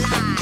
que 0.00 0.37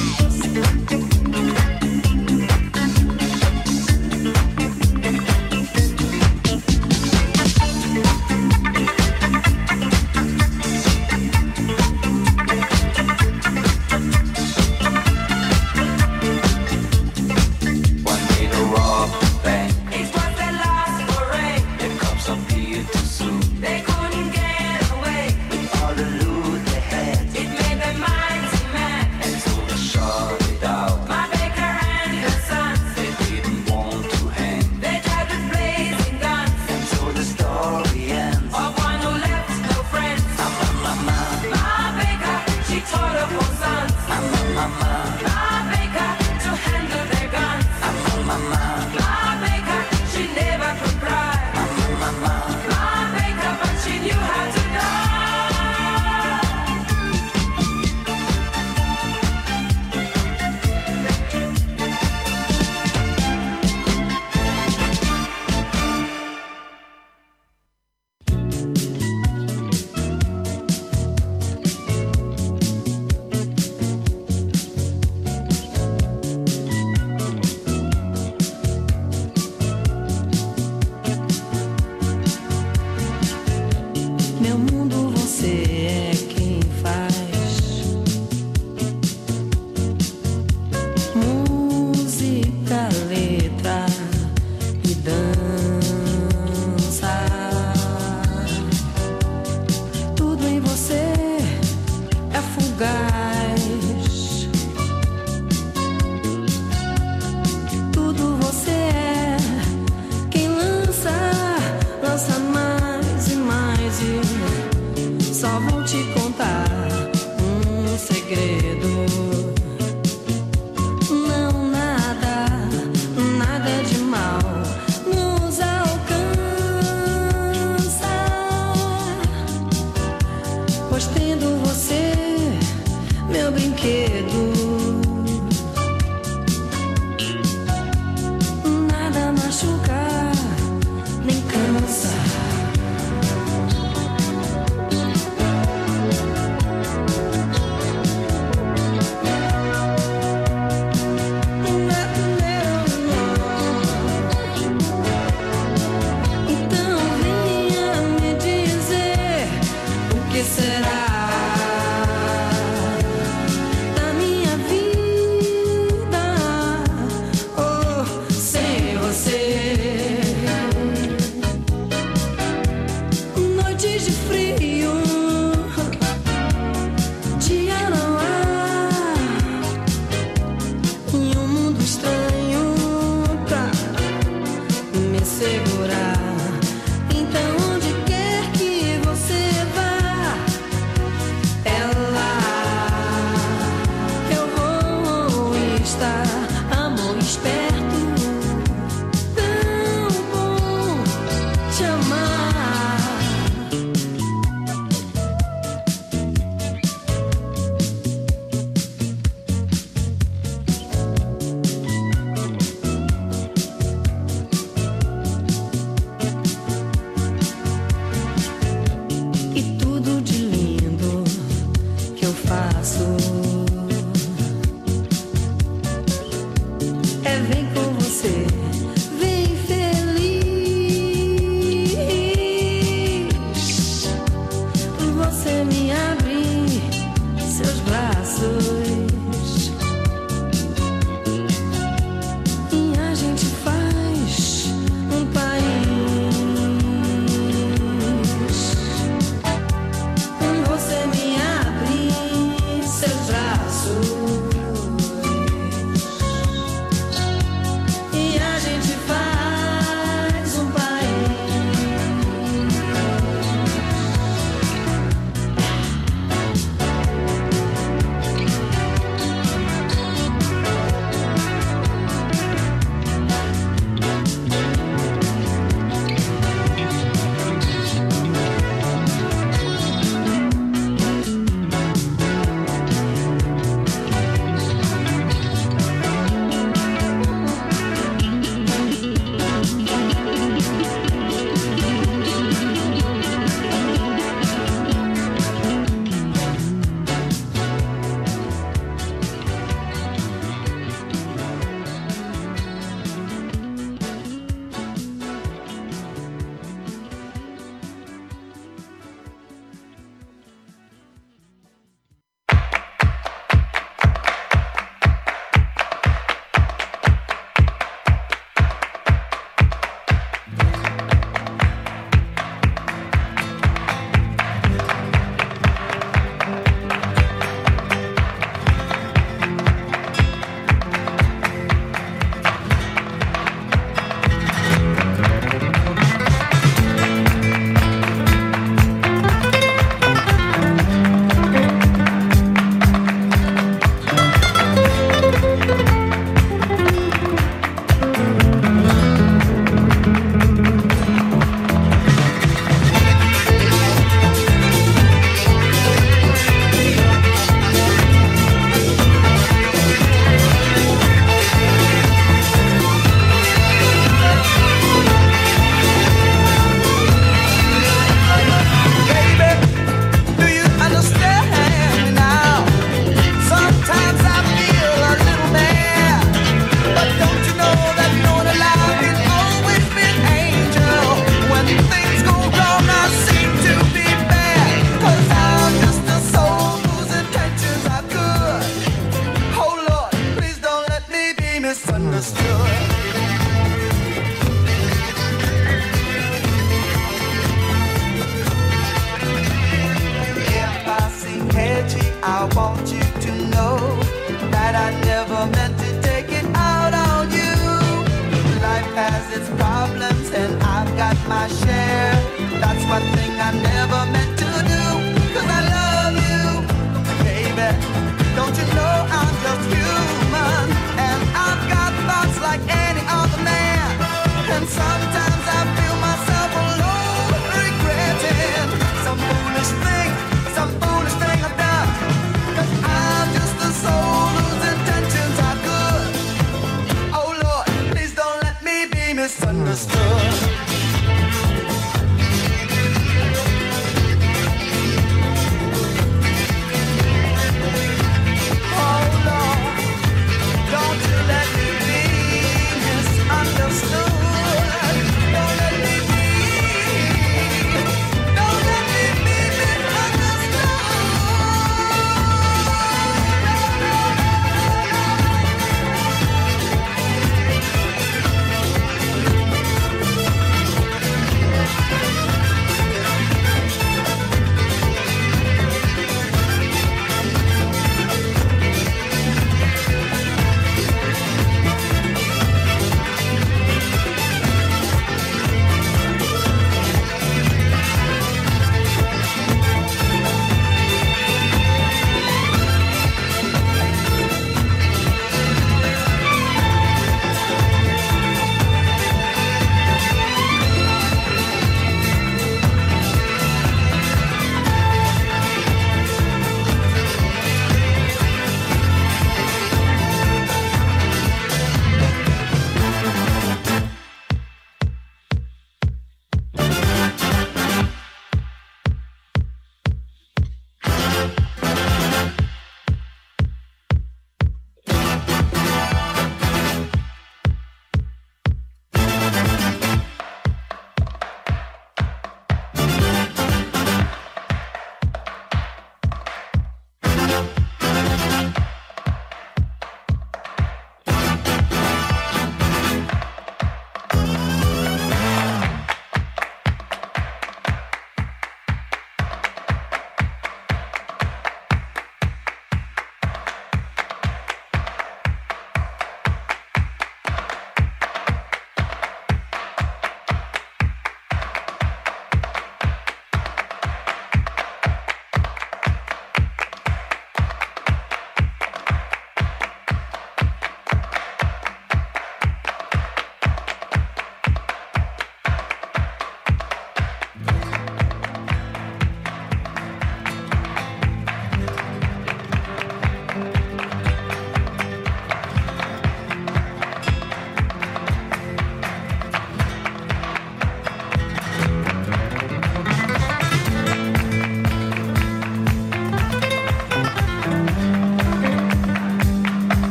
Share. 411.49 412.15
That's 412.61 412.85
what 412.87 413.03
they 413.15 413.26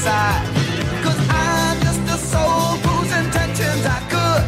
inside. 0.00 0.46
Cause 1.02 1.20
I'm 1.28 1.78
just 1.80 2.00
a 2.08 2.18
soul 2.32 2.78
whose 2.84 3.12
intentions 3.12 3.84
are 3.84 4.04
good. 4.08 4.42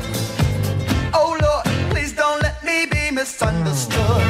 Oh 1.13 1.37
Lord, 1.45 1.65
please 1.91 2.13
don't 2.15 2.41
let 2.41 2.65
me 2.65 2.87
be 2.87 3.11
misunderstood. 3.11 4.25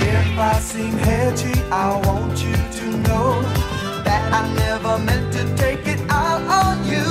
If 0.00 0.38
I 0.38 0.58
seem 0.60 0.96
hedgy, 1.08 1.60
I 1.70 2.00
want 2.06 2.42
you 2.42 2.56
to 2.78 2.86
know 3.08 3.42
that 4.06 4.22
I 4.32 4.42
never 4.64 4.98
meant 4.98 5.30
to 5.34 5.44
take 5.56 5.86
it 5.86 6.00
out 6.08 6.42
on 6.62 6.76
you. 6.86 7.08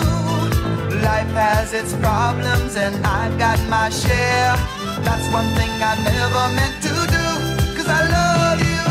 Life 1.05 1.33
has 1.45 1.73
its 1.73 1.93
problems, 1.93 2.75
and 2.77 2.95
I've 3.05 3.37
got 3.37 3.59
my 3.69 3.89
share. 3.89 4.80
That's 5.03 5.27
one 5.33 5.47
thing 5.57 5.71
I 5.81 5.93
never 6.03 6.43
meant 6.57 6.77
to 6.87 6.93
do. 7.15 7.25
Cause 7.75 7.87
I 7.87 8.01
love 8.17 8.59
you. 8.71 8.83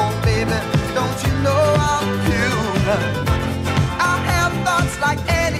Oh, 0.00 0.12
baby, 0.24 0.58
don't 0.96 1.18
you 1.26 1.32
know 1.44 1.62
I'm 1.90 2.08
human? 2.28 3.02
I 4.00 4.14
have 4.30 4.52
thoughts 4.66 5.00
like 5.00 5.20
any. 5.28 5.59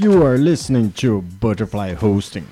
You 0.00 0.24
are 0.24 0.38
listening 0.38 0.92
to 0.98 1.22
Butterfly 1.40 1.94
Hosting. 1.94 2.46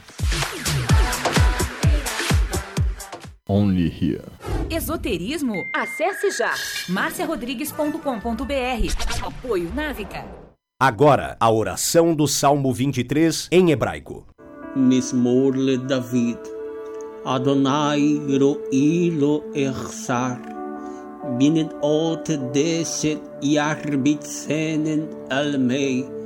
Only 3.49 3.89
here. 3.89 4.25
Esoterismo? 4.69 5.55
Acesse 5.73 6.33
já 6.33 6.53
marciarodrigues.com.br. 6.89 9.25
Apoio 9.25 9.73
Návica. 9.73 10.25
Agora, 10.81 11.37
a 11.39 11.49
oração 11.49 12.17
do 12.17 12.27
Salmo 12.27 12.73
23 12.73 13.47
em 13.53 13.71
hebraico. 13.71 14.27
Mismorle 14.75 15.79
David. 15.79 16.41
Adonai 17.25 18.23
ro'i 18.41 19.13
lo 19.13 19.45
echsar. 19.55 20.41
Binnen 21.39 21.71
ot 21.81 22.37
deset 22.53 23.21
yarbit 23.41 24.27
almei. 25.31 26.26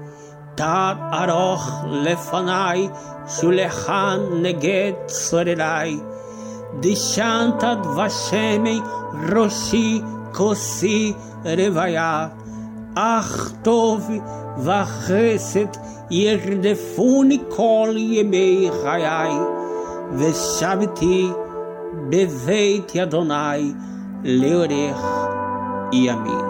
תת 0.54 0.96
ארוך 1.12 1.70
לפניי, 1.92 2.88
שולחן 3.28 4.20
נגד 4.42 4.92
צורריי. 5.06 6.00
דשנת 6.80 7.64
דבשמי 7.82 8.80
ראשי 9.32 10.00
כוסי 10.32 11.12
רוויה. 11.44 12.28
אך 12.94 13.52
טוב 13.62 14.10
וחסד 14.58 15.66
ירדפוני 16.10 17.38
כל 17.48 17.94
ימי 17.96 18.70
חיי, 18.82 19.32
ושבתי 20.12 21.28
בבית 22.08 22.96
אדוני 22.96 23.72
לאורך 24.24 25.06
ימים. 25.92 26.49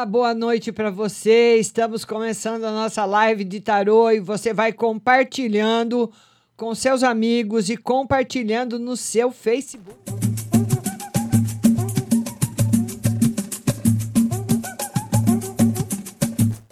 Uma 0.00 0.06
boa 0.06 0.32
noite 0.32 0.72
para 0.72 0.90
você. 0.90 1.56
Estamos 1.56 2.06
começando 2.06 2.64
a 2.64 2.70
nossa 2.72 3.04
live 3.04 3.44
de 3.44 3.60
tarô 3.60 4.10
e 4.10 4.18
você 4.18 4.54
vai 4.54 4.72
compartilhando 4.72 6.10
com 6.56 6.74
seus 6.74 7.02
amigos 7.02 7.68
e 7.68 7.76
compartilhando 7.76 8.78
no 8.78 8.96
seu 8.96 9.30
Facebook. 9.30 9.94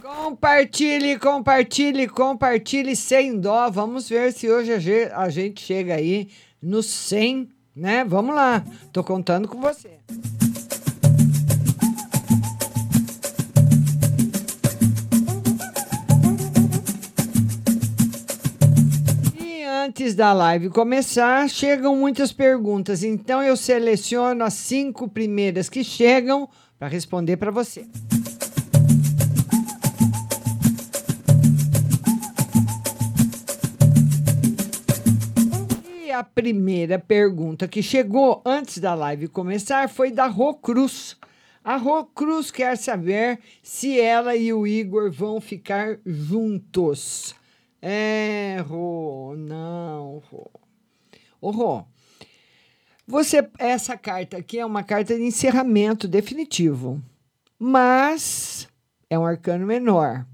Compartilhe, 0.03 1.19
compartilhe, 1.19 2.09
compartilhe 2.09 2.95
sem 2.97 3.39
dó. 3.39 3.71
Vamos 3.71 4.09
ver 4.09 4.33
se 4.33 4.51
hoje 4.51 4.73
a 4.73 4.79
ge- 4.79 5.11
a 5.15 5.29
gente 5.29 5.61
chega 5.61 5.95
aí 5.95 6.29
no 6.63 6.83
100, 6.83 7.49
né? 7.75 8.05
Vamos 8.05 8.35
lá. 8.35 8.65
Tô 8.93 9.03
contando 9.03 9.49
com 9.49 9.61
você. 9.61 9.99
Antes 19.89 20.15
da 20.15 20.35
live 20.35 20.69
começar, 20.69 21.49
chegam 21.49 21.97
muitas 21.97 22.31
perguntas. 22.31 23.03
Então 23.03 23.43
eu 23.43 23.57
seleciono 23.57 24.45
as 24.45 24.53
cinco 24.53 25.09
primeiras 25.09 25.71
que 25.71 25.83
chegam 25.83 26.47
para 26.79 26.89
responder 26.89 27.39
para 27.39 27.51
você. 27.51 27.87
E 36.05 36.13
a 36.13 36.23
primeira 36.23 36.99
pergunta 36.99 37.67
que 37.67 37.83
chegou 37.83 38.43
antes 38.45 38.77
da 38.77 38.95
live 38.95 39.27
começar 39.29 39.89
foi 39.89 40.11
da 40.11 40.27
Rô 40.27 40.53
Cruz. 40.53 41.17
A 41.65 41.77
Rô 41.77 42.05
Cruz 42.05 42.51
quer 42.51 42.77
saber 42.77 43.39
se 43.63 43.99
ela 43.99 44.37
e 44.37 44.53
o 44.53 44.67
Igor 44.67 45.11
vão 45.11 45.41
ficar 45.41 45.99
juntos. 46.05 47.38
É, 47.81 48.59
Rô, 48.67 49.35
não, 49.37 50.19
Rô. 50.31 50.51
Ô, 51.41 51.51
Rô, 51.51 51.85
você, 53.07 53.49
essa 53.59 53.97
carta 53.97 54.37
aqui 54.37 54.59
é 54.59 54.67
uma 54.67 54.83
carta 54.83 55.17
de 55.17 55.23
encerramento 55.23 56.09
definitivo, 56.09 57.03
mas 57.59 58.69
é 59.09 59.19
um 59.19 59.25
arcano 59.25 59.67
menor. 59.67 60.27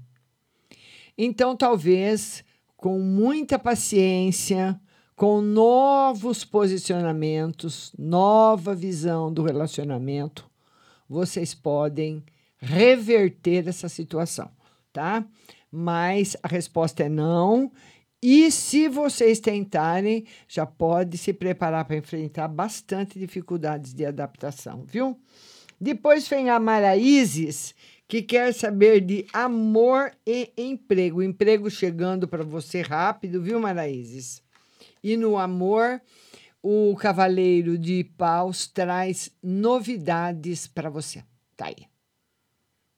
Então, 1.17 1.55
talvez 1.55 2.43
com 2.75 2.99
muita 2.99 3.57
paciência, 3.57 4.79
com 5.15 5.41
novos 5.41 6.43
posicionamentos, 6.43 7.93
nova 7.97 8.75
visão 8.75 9.31
do 9.31 9.43
relacionamento, 9.43 10.49
vocês 11.07 11.53
podem 11.53 12.23
reverter 12.57 13.67
essa 13.67 13.87
situação, 13.87 14.51
tá? 14.91 15.25
Mas 15.75 16.37
a 16.41 16.47
resposta 16.47 17.03
é 17.03 17.09
não. 17.09 17.69
E 18.23 18.49
se 18.49 18.87
vocês 18.87 19.39
tentarem, 19.39 20.25
já 20.47 20.65
pode 20.65 21.17
se 21.17 21.33
preparar 21.33 21.83
para 21.83 21.97
enfrentar 21.97 22.47
bastante 22.47 23.19
dificuldades 23.19 23.93
de 23.93 24.05
adaptação, 24.05 24.83
viu? 24.85 25.19
Depois 25.79 26.27
vem 26.27 26.49
a 26.49 26.59
Maraízes, 26.59 27.75
que 28.07 28.21
quer 28.21 28.53
saber 28.53 29.01
de 29.01 29.27
amor 29.33 30.11
e 30.25 30.51
emprego. 30.57 31.21
Emprego 31.21 31.69
chegando 31.69 32.27
para 32.27 32.43
você 32.43 32.81
rápido, 32.81 33.41
viu, 33.41 33.59
Maraízes? 33.59 34.41
E 35.03 35.17
no 35.17 35.37
amor, 35.37 36.01
o 36.63 36.95
Cavaleiro 36.95 37.77
de 37.77 38.05
Paus 38.17 38.65
traz 38.65 39.29
novidades 39.43 40.67
para 40.67 40.89
você. 40.89 41.23
Tá 41.55 41.67
aí. 41.67 41.85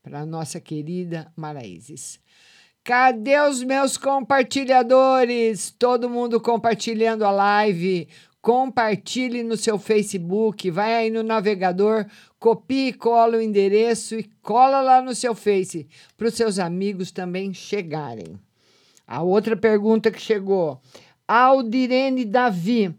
Para 0.02 0.26
nossa 0.26 0.62
querida 0.62 1.30
Maraízes. 1.36 2.20
Cadê 2.88 3.38
os 3.42 3.62
meus 3.64 3.98
compartilhadores? 3.98 5.76
Todo 5.78 6.10
mundo 6.10 6.40
compartilhando 6.40 7.26
a 7.26 7.32
live. 7.32 8.08
Compartilhe 8.42 9.44
no 9.44 9.58
seu 9.58 9.78
Facebook, 9.78 10.72
vai 10.72 10.96
aí 10.96 11.10
no 11.10 11.22
navegador, 11.22 12.06
copie 12.40 12.88
e 12.88 12.94
cola 12.94 13.40
o 13.40 13.42
endereço 13.42 14.18
e 14.18 14.24
cola 14.42 14.80
lá 14.80 15.02
no 15.02 15.14
seu 15.14 15.36
Face 15.36 15.86
para 16.16 16.30
os 16.30 16.34
seus 16.34 16.60
amigos 16.60 17.12
também 17.12 17.54
chegarem. 17.54 18.40
A 19.06 19.22
outra 19.22 19.58
pergunta 19.58 20.10
que 20.10 20.22
chegou, 20.22 20.80
Aldirene 21.28 22.24
Davi. 22.24 22.96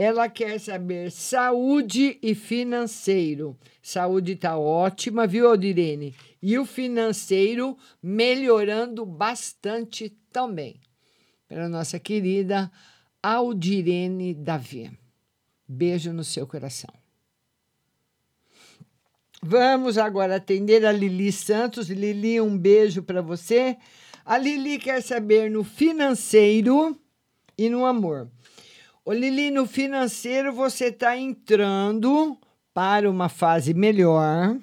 Ela 0.00 0.28
quer 0.28 0.60
saber 0.60 1.10
saúde 1.10 2.20
e 2.22 2.32
financeiro. 2.32 3.58
Saúde 3.82 4.34
está 4.34 4.56
ótima, 4.56 5.26
viu, 5.26 5.48
Aldirene? 5.48 6.14
E 6.40 6.56
o 6.56 6.64
financeiro 6.64 7.76
melhorando 8.00 9.04
bastante 9.04 10.16
também. 10.30 10.80
Para 11.48 11.68
nossa 11.68 11.98
querida 11.98 12.70
Aldirene 13.20 14.34
Davi. 14.34 14.88
Beijo 15.66 16.12
no 16.12 16.22
seu 16.22 16.46
coração. 16.46 16.94
Vamos 19.42 19.98
agora 19.98 20.36
atender 20.36 20.86
a 20.86 20.92
Lili 20.92 21.32
Santos. 21.32 21.88
Lili, 21.90 22.40
um 22.40 22.56
beijo 22.56 23.02
para 23.02 23.20
você. 23.20 23.76
A 24.24 24.38
Lili 24.38 24.78
quer 24.78 25.02
saber 25.02 25.50
no 25.50 25.64
financeiro 25.64 26.96
e 27.56 27.68
no 27.68 27.84
amor. 27.84 28.30
Ô 29.08 29.12
Lili, 29.14 29.50
no 29.50 29.64
financeiro 29.64 30.52
você 30.52 30.88
está 30.88 31.16
entrando 31.16 32.38
para 32.74 33.10
uma 33.10 33.30
fase 33.30 33.72
melhor. 33.72 34.54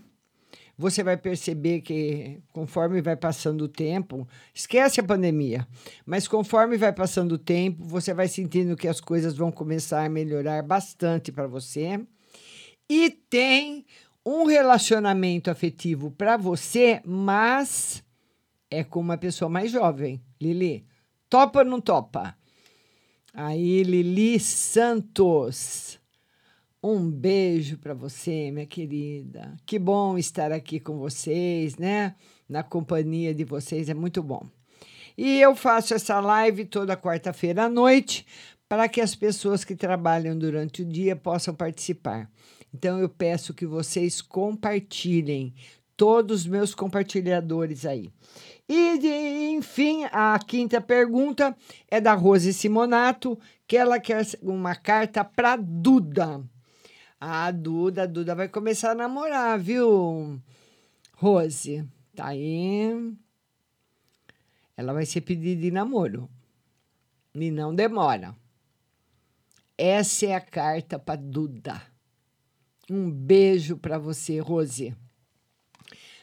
Você 0.77 1.01
vai 1.01 1.17
perceber 1.17 1.81
que 1.81 2.43
conforme 2.53 3.01
vai 3.01 3.15
passando 3.15 3.63
o 3.63 3.67
tempo, 3.67 4.27
esquece 4.53 4.99
a 4.99 5.03
pandemia, 5.03 5.67
mas 6.05 6.27
conforme 6.27 6.77
vai 6.77 6.93
passando 6.93 7.31
o 7.31 7.38
tempo, 7.39 7.84
você 7.86 8.13
vai 8.13 8.27
sentindo 8.27 8.75
que 8.77 8.88
as 8.88 9.01
coisas 9.01 9.36
vão 9.36 9.51
começar 9.51 10.05
a 10.05 10.10
melhorar 10.10 10.62
bastante 10.62 11.31
para 11.31 11.47
você. 11.47 11.99
E 12.88 13.10
tem 13.10 13.84
um 14.23 14.45
relacionamento 14.45 15.49
afetivo 15.49 16.12
para 16.12 16.38
você, 16.38 17.01
mas 17.03 18.03
é 18.69 18.84
com 18.84 18.99
uma 18.99 19.17
pessoa 19.17 19.49
mais 19.49 19.71
jovem. 19.71 20.21
Lili, 20.39 20.86
topa 21.31 21.62
ou 21.62 21.65
não 21.65 21.81
topa? 21.81 22.38
Aí, 23.38 23.84
Lili 23.84 24.39
Santos. 24.39 26.00
Um 26.82 27.12
beijo 27.12 27.78
para 27.78 27.93
você, 27.93 28.50
minha 28.50 28.65
querida. 28.65 29.58
Que 29.65 29.78
bom 29.78 30.17
estar 30.17 30.54
aqui 30.54 30.80
com 30.80 30.98
vocês, 30.98 31.76
né? 31.76 32.15
Na 32.48 32.63
companhia 32.63 33.36
de 33.36 33.43
vocês, 33.43 33.89
é 33.89 33.93
muito 33.93 34.24
bom. 34.24 34.48
E 35.17 35.41
eu 35.41 35.54
faço 35.54 35.93
essa 35.93 36.17
live 36.21 36.63
toda 36.63 36.95
quarta-feira 36.95 37.65
à 37.65 37.69
noite 37.69 38.26
para 38.69 38.88
que 38.88 39.02
as 39.02 39.13
pessoas 39.13 39.65
que 39.65 39.76
trabalham 39.76 40.39
durante 40.39 40.82
o 40.82 40.86
dia 40.86 41.13
possam 41.13 41.54
participar. 41.54 42.32
Então 42.74 43.00
eu 43.00 43.10
peço 43.10 43.54
que 43.54 43.65
vocês 43.65 44.21
compartilhem 44.21 45.54
todos 45.98 46.41
os 46.41 46.48
meus 46.48 46.74
compartilhadores 46.74 47.86
aí. 47.86 48.10
E, 48.67 48.97
de, 48.97 49.08
enfim, 49.56 50.06
a 50.12 50.39
quinta 50.39 50.82
pergunta 50.82 51.56
é 51.88 52.01
da 52.01 52.13
Rose 52.15 52.51
Simonato, 52.51 53.38
que 53.67 53.78
ela 53.78 53.99
quer 53.99 54.25
uma 54.41 54.75
carta 54.75 55.23
para 55.23 55.56
Duda. 55.56 56.43
A 57.19 57.51
Duda, 57.51 58.04
a 58.04 58.08
Duda 58.08 58.34
vai 58.34 58.47
começar 58.47 58.91
a 58.91 58.95
namorar, 58.95 59.60
viu, 59.60 60.41
Rose? 61.13 61.88
Tá 62.15 62.28
aí. 62.28 63.15
Ela 64.75 64.93
vai 64.93 65.06
ser 65.06 65.21
pedida 65.21 65.62
de 65.62 65.71
namoro. 65.71 66.30
E 67.34 67.51
não 67.51 67.73
demora. 67.73 68.36
Essa 69.78 70.28
é 70.28 70.34
a 70.34 70.41
carta 70.41 70.97
para 70.97 71.19
Duda. 71.19 71.82
Um 72.89 73.12
beijo 73.12 73.78
para 73.78 73.97
você, 73.97 74.39
Rose. 74.39 74.95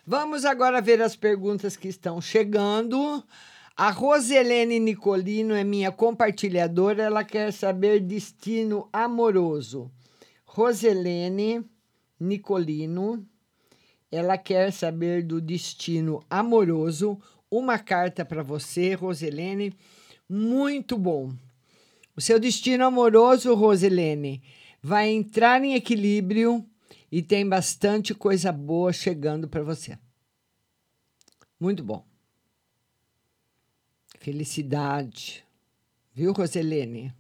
Vamos 0.04 0.44
agora 0.44 0.80
ver 0.80 1.00
as 1.00 1.14
perguntas 1.14 1.76
que 1.76 1.86
estão 1.86 2.20
chegando. 2.20 3.22
A 3.76 3.88
Roselene 3.92 4.80
Nicolino 4.80 5.54
é 5.54 5.62
minha 5.62 5.92
compartilhadora, 5.92 7.04
ela 7.04 7.22
quer 7.22 7.52
saber 7.52 8.00
destino 8.00 8.88
amoroso. 8.92 9.92
Roselene 10.44 11.64
Nicolino, 12.18 13.24
ela 14.10 14.36
quer 14.36 14.72
saber 14.72 15.22
do 15.22 15.40
destino 15.40 16.20
amoroso. 16.28 17.16
Uma 17.48 17.78
carta 17.78 18.24
para 18.24 18.42
você, 18.42 18.94
Roselene, 18.94 19.72
muito 20.28 20.98
bom. 20.98 21.32
O 22.16 22.20
seu 22.20 22.40
destino 22.40 22.84
amoroso, 22.84 23.54
Roselene, 23.54 24.42
vai 24.82 25.10
entrar 25.10 25.62
em 25.62 25.74
equilíbrio 25.74 26.66
e 27.11 27.22
tem 27.22 27.48
bastante 27.48 28.14
coisa 28.14 28.50
boa 28.50 28.92
chegando 28.92 29.48
para 29.48 29.62
você. 29.62 29.98
Muito 31.59 31.85
bom. 31.85 32.05
Felicidade. 34.18 35.44
Viu, 36.14 36.33
Roselene? 36.33 37.14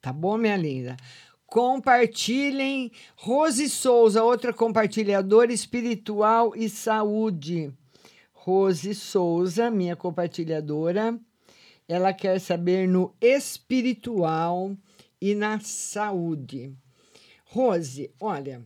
Tá 0.00 0.12
bom, 0.12 0.36
minha 0.36 0.56
linda? 0.56 0.96
Compartilhem. 1.46 2.90
Rose 3.16 3.68
Souza, 3.68 4.22
outra 4.22 4.52
compartilhadora 4.52 5.52
espiritual 5.52 6.54
e 6.56 6.68
saúde. 6.68 7.72
Rose 8.32 8.94
Souza, 8.94 9.70
minha 9.70 9.96
compartilhadora. 9.96 11.18
Ela 11.88 12.12
quer 12.12 12.40
saber 12.40 12.86
no 12.88 13.14
espiritual 13.20 14.76
e 15.20 15.34
na 15.34 15.60
saúde. 15.60 16.72
Rose, 17.44 18.14
olha, 18.20 18.64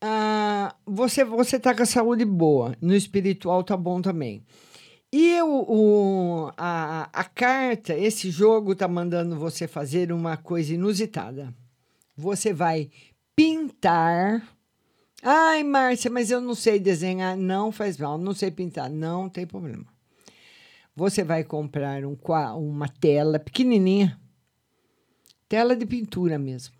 ah, 0.00 0.74
você 0.86 1.24
você 1.24 1.56
está 1.56 1.74
com 1.74 1.82
a 1.82 1.86
saúde 1.86 2.24
boa, 2.24 2.74
no 2.80 2.94
espiritual 2.94 3.62
tá 3.62 3.76
bom 3.76 4.00
também. 4.00 4.42
E 5.12 5.42
o, 5.42 5.64
o, 5.68 6.52
a, 6.56 7.10
a 7.12 7.24
carta, 7.24 7.94
esse 7.94 8.30
jogo 8.30 8.74
tá 8.74 8.86
mandando 8.88 9.36
você 9.36 9.66
fazer 9.66 10.12
uma 10.12 10.36
coisa 10.36 10.72
inusitada. 10.74 11.52
Você 12.16 12.52
vai 12.52 12.90
pintar. 13.34 14.42
Ai, 15.22 15.64
Márcia, 15.64 16.10
mas 16.10 16.30
eu 16.30 16.40
não 16.40 16.54
sei 16.54 16.78
desenhar. 16.78 17.36
Não 17.36 17.72
faz 17.72 17.98
mal, 17.98 18.16
não 18.16 18.32
sei 18.32 18.50
pintar. 18.50 18.88
Não 18.88 19.28
tem 19.28 19.46
problema. 19.46 19.84
Você 20.94 21.24
vai 21.24 21.44
comprar 21.44 22.04
um, 22.04 22.16
uma 22.56 22.88
tela 22.88 23.38
pequenininha, 23.38 24.18
tela 25.48 25.74
de 25.74 25.86
pintura 25.86 26.38
mesmo 26.38 26.79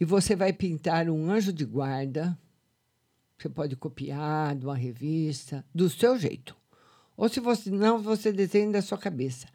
e 0.00 0.04
você 0.04 0.36
vai 0.36 0.52
pintar 0.52 1.08
um 1.08 1.30
anjo 1.30 1.52
de 1.52 1.64
guarda. 1.64 2.38
Você 3.38 3.48
pode 3.48 3.76
copiar 3.76 4.54
de 4.56 4.64
uma 4.64 4.76
revista, 4.76 5.64
do 5.74 5.90
seu 5.90 6.18
jeito. 6.18 6.56
Ou 7.16 7.28
se 7.28 7.40
você 7.40 7.70
não, 7.70 8.00
você 8.00 8.30
desenha 8.30 8.70
da 8.70 8.82
sua 8.82 8.98
cabeça. 8.98 9.46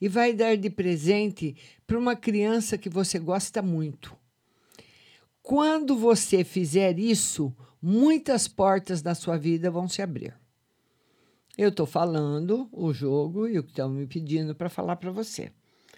E 0.00 0.08
vai 0.08 0.32
dar 0.32 0.56
de 0.56 0.70
presente 0.70 1.54
para 1.86 1.98
uma 1.98 2.16
criança 2.16 2.78
que 2.78 2.88
você 2.88 3.18
gosta 3.18 3.60
muito. 3.60 4.16
Quando 5.42 5.96
você 5.96 6.44
fizer 6.44 6.98
isso, 6.98 7.54
muitas 7.80 8.48
portas 8.48 9.02
da 9.02 9.14
sua 9.14 9.36
vida 9.36 9.70
vão 9.70 9.88
se 9.88 10.00
abrir. 10.00 10.34
Eu 11.58 11.68
estou 11.68 11.86
falando 11.86 12.68
o 12.72 12.92
jogo 12.92 13.46
e 13.46 13.58
o 13.58 13.62
que 13.62 13.70
estão 13.70 13.90
me 13.90 14.06
pedindo 14.06 14.54
para 14.54 14.70
falar 14.70 14.96
para 14.96 15.10
você. 15.10 15.52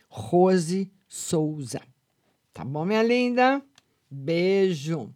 Rose 0.08 0.90
Souza. 1.06 1.80
Tá 2.52 2.64
bom, 2.64 2.84
minha 2.84 3.02
linda? 3.02 3.62
Beijo. 4.12 5.10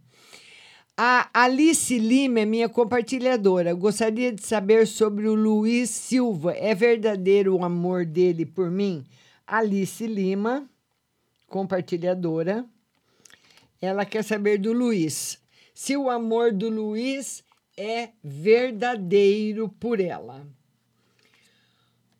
A 0.96 1.28
Alice 1.34 1.98
Lima 1.98 2.40
é 2.40 2.46
minha 2.46 2.68
compartilhadora. 2.70 3.74
gostaria 3.74 4.32
de 4.32 4.42
saber 4.42 4.86
sobre 4.86 5.28
o 5.28 5.34
Luiz 5.34 5.90
Silva. 5.90 6.54
É 6.54 6.74
verdadeiro 6.74 7.54
o 7.54 7.62
amor 7.62 8.06
dele 8.06 8.46
por 8.46 8.70
mim? 8.70 9.04
Alice 9.46 10.06
Lima, 10.06 10.66
compartilhadora. 11.46 12.64
Ela 13.82 14.06
quer 14.06 14.24
saber 14.24 14.58
do 14.58 14.72
Luiz. 14.72 15.38
Se 15.74 15.94
o 15.94 16.08
amor 16.08 16.50
do 16.50 16.70
Luiz 16.70 17.44
é 17.76 18.08
verdadeiro 18.24 19.68
por 19.68 20.00
ela. 20.00 20.46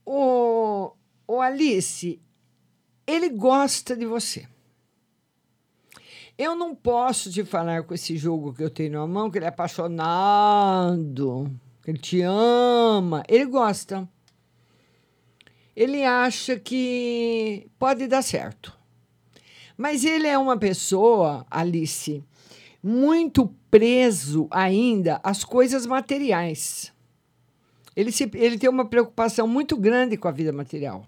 O, 0.05 0.93
o 1.27 1.41
Alice, 1.41 2.21
ele 3.07 3.31
gosta 3.31 3.97
de 3.97 4.05
você. 4.05 4.47
Eu 6.39 6.55
não 6.55 6.75
posso 6.75 7.31
te 7.31 7.45
falar 7.45 7.85
com 7.85 7.95
esse 7.95 8.15
jogo 8.17 8.53
que 8.53 8.63
eu 8.63 8.69
tenho 8.69 8.93
na 8.93 9.07
mão 9.07 9.31
que 9.31 9.39
ele 9.39 9.47
é 9.47 9.49
apaixonado, 9.49 11.51
que 11.83 11.91
ele 11.91 11.99
te 11.99 12.21
ama. 12.21 13.23
Ele 13.27 13.47
gosta. 13.47 14.07
Ele 15.75 16.05
acha 16.05 16.59
que 16.59 17.71
pode 17.79 18.07
dar 18.07 18.21
certo. 18.21 18.77
Mas 19.79 20.05
ele 20.05 20.27
é 20.27 20.37
uma 20.37 20.59
pessoa, 20.59 21.47
Alice, 21.51 22.23
muito 22.83 23.49
preso 23.71 24.47
ainda 24.51 25.19
às 25.23 25.43
coisas 25.43 25.87
materiais. 25.87 26.93
Ele, 27.95 28.13
se, 28.13 28.31
ele 28.35 28.59
tem 28.59 28.69
uma 28.69 28.85
preocupação 28.85 29.49
muito 29.49 29.75
grande 29.75 30.19
com 30.19 30.29
a 30.29 30.33
vida 30.33 30.53
material. 30.53 31.07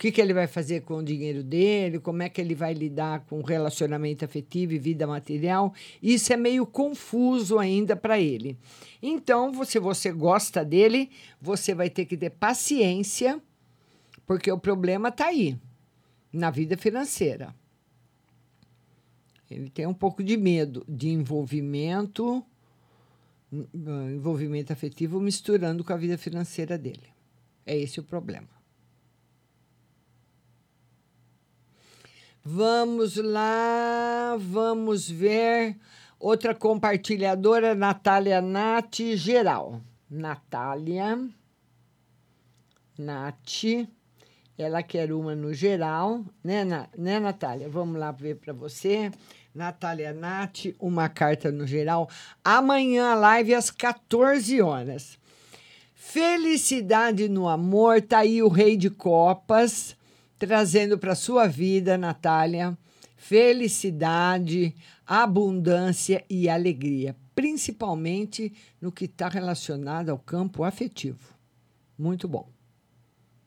Que, 0.00 0.10
que 0.10 0.18
ele 0.18 0.32
vai 0.32 0.46
fazer 0.46 0.80
com 0.80 0.94
o 0.94 1.02
dinheiro 1.02 1.44
dele, 1.44 1.98
como 1.98 2.22
é 2.22 2.30
que 2.30 2.40
ele 2.40 2.54
vai 2.54 2.72
lidar 2.72 3.20
com 3.26 3.42
relacionamento 3.42 4.24
afetivo 4.24 4.72
e 4.72 4.78
vida 4.78 5.06
material. 5.06 5.74
Isso 6.02 6.32
é 6.32 6.38
meio 6.38 6.64
confuso 6.64 7.58
ainda 7.58 7.94
para 7.94 8.18
ele. 8.18 8.56
Então, 9.02 9.62
se 9.62 9.78
você 9.78 10.10
gosta 10.10 10.64
dele, 10.64 11.10
você 11.38 11.74
vai 11.74 11.90
ter 11.90 12.06
que 12.06 12.16
ter 12.16 12.30
paciência, 12.30 13.38
porque 14.24 14.50
o 14.50 14.58
problema 14.58 15.10
está 15.10 15.26
aí, 15.26 15.58
na 16.32 16.50
vida 16.50 16.78
financeira. 16.78 17.54
Ele 19.50 19.68
tem 19.68 19.86
um 19.86 19.92
pouco 19.92 20.24
de 20.24 20.38
medo 20.38 20.82
de 20.88 21.10
envolvimento, 21.10 22.42
envolvimento 24.14 24.72
afetivo 24.72 25.20
misturando 25.20 25.84
com 25.84 25.92
a 25.92 25.96
vida 25.98 26.16
financeira 26.16 26.78
dele. 26.78 27.08
É 27.66 27.76
esse 27.76 28.00
o 28.00 28.02
problema. 28.02 28.59
Vamos 32.42 33.16
lá, 33.16 34.34
vamos 34.40 35.10
ver 35.10 35.76
outra 36.18 36.54
compartilhadora, 36.54 37.74
Natália 37.74 38.40
Nath 38.40 38.96
Geral. 39.14 39.82
Natália 40.10 41.18
Nath, 42.98 43.88
ela 44.56 44.82
quer 44.82 45.12
uma 45.12 45.34
no 45.34 45.52
geral, 45.52 46.24
né, 46.42 46.64
Na, 46.64 46.88
né 46.96 47.20
Natália? 47.20 47.68
Vamos 47.68 48.00
lá 48.00 48.10
ver 48.10 48.36
para 48.36 48.54
você. 48.54 49.10
Natália 49.54 50.14
Nath, 50.14 50.74
uma 50.78 51.10
carta 51.10 51.52
no 51.52 51.66
geral. 51.66 52.08
Amanhã, 52.42 53.14
live 53.16 53.54
às 53.54 53.70
14 53.70 54.62
horas. 54.62 55.18
Felicidade 55.94 57.28
no 57.28 57.46
amor, 57.46 58.00
tá 58.00 58.20
aí 58.20 58.42
o 58.42 58.48
Rei 58.48 58.78
de 58.78 58.88
Copas, 58.88 59.94
trazendo 60.40 60.98
para 60.98 61.14
sua 61.14 61.46
vida, 61.46 61.98
Natália, 61.98 62.76
felicidade, 63.14 64.74
abundância 65.06 66.24
e 66.30 66.48
alegria, 66.48 67.14
principalmente 67.34 68.50
no 68.80 68.90
que 68.90 69.04
está 69.04 69.28
relacionado 69.28 70.08
ao 70.08 70.18
campo 70.18 70.64
afetivo. 70.64 71.34
Muito 71.98 72.26
bom. 72.26 72.48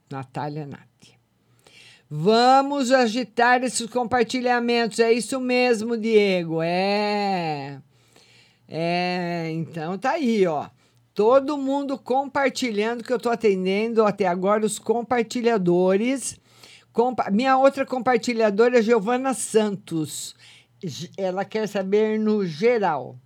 Natália 0.08 0.64
Nath. 0.64 0.84
Vamos 2.08 2.92
agitar 2.92 3.64
esses 3.64 3.88
compartilhamentos. 3.88 5.00
É 5.00 5.12
isso 5.12 5.40
mesmo, 5.40 5.96
Diego. 5.96 6.62
É. 6.62 7.80
É, 8.68 9.50
então 9.50 9.98
tá 9.98 10.12
aí, 10.12 10.46
ó. 10.46 10.68
Todo 11.12 11.58
mundo 11.58 11.98
compartilhando 11.98 13.02
que 13.02 13.12
eu 13.12 13.18
tô 13.18 13.30
atendendo 13.30 14.04
até 14.04 14.28
agora 14.28 14.64
os 14.64 14.78
compartilhadores. 14.78 16.38
Compa 16.94 17.30
Minha 17.30 17.58
outra 17.58 17.84
compartilhadora 17.84 18.78
é 18.78 18.82
Giovana 18.82 19.34
Santos. 19.34 20.34
Ela 21.18 21.44
quer 21.44 21.68
saber 21.68 22.18
no 22.18 22.46
geral. 22.46 23.18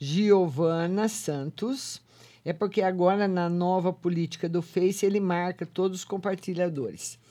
Giovana 0.00 1.08
Santos. 1.08 2.02
É 2.44 2.52
porque 2.52 2.82
agora 2.82 3.28
na 3.28 3.48
nova 3.48 3.92
política 3.92 4.48
do 4.48 4.60
Face 4.60 5.06
ele 5.06 5.20
marca 5.20 5.64
todos 5.64 6.00
os 6.00 6.04
compartilhadores 6.04 7.22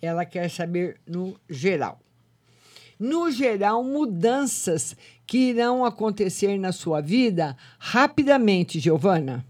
ela 0.00 0.24
quer 0.24 0.48
saber 0.50 1.00
no 1.06 1.36
geral. 1.48 2.00
No 2.98 3.30
geral, 3.30 3.84
mudanças 3.84 4.96
que 5.26 5.50
irão 5.50 5.84
acontecer 5.84 6.58
na 6.58 6.72
sua 6.72 7.00
vida 7.00 7.56
rapidamente, 7.78 8.80
Giovana. 8.80 9.44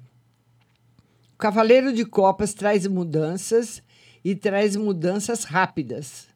O 1.34 1.38
Cavaleiro 1.38 1.92
de 1.92 2.04
Copas 2.04 2.52
traz 2.52 2.86
mudanças 2.86 3.82
e 4.28 4.36
traz 4.36 4.76
mudanças 4.76 5.44
rápidas, 5.44 6.28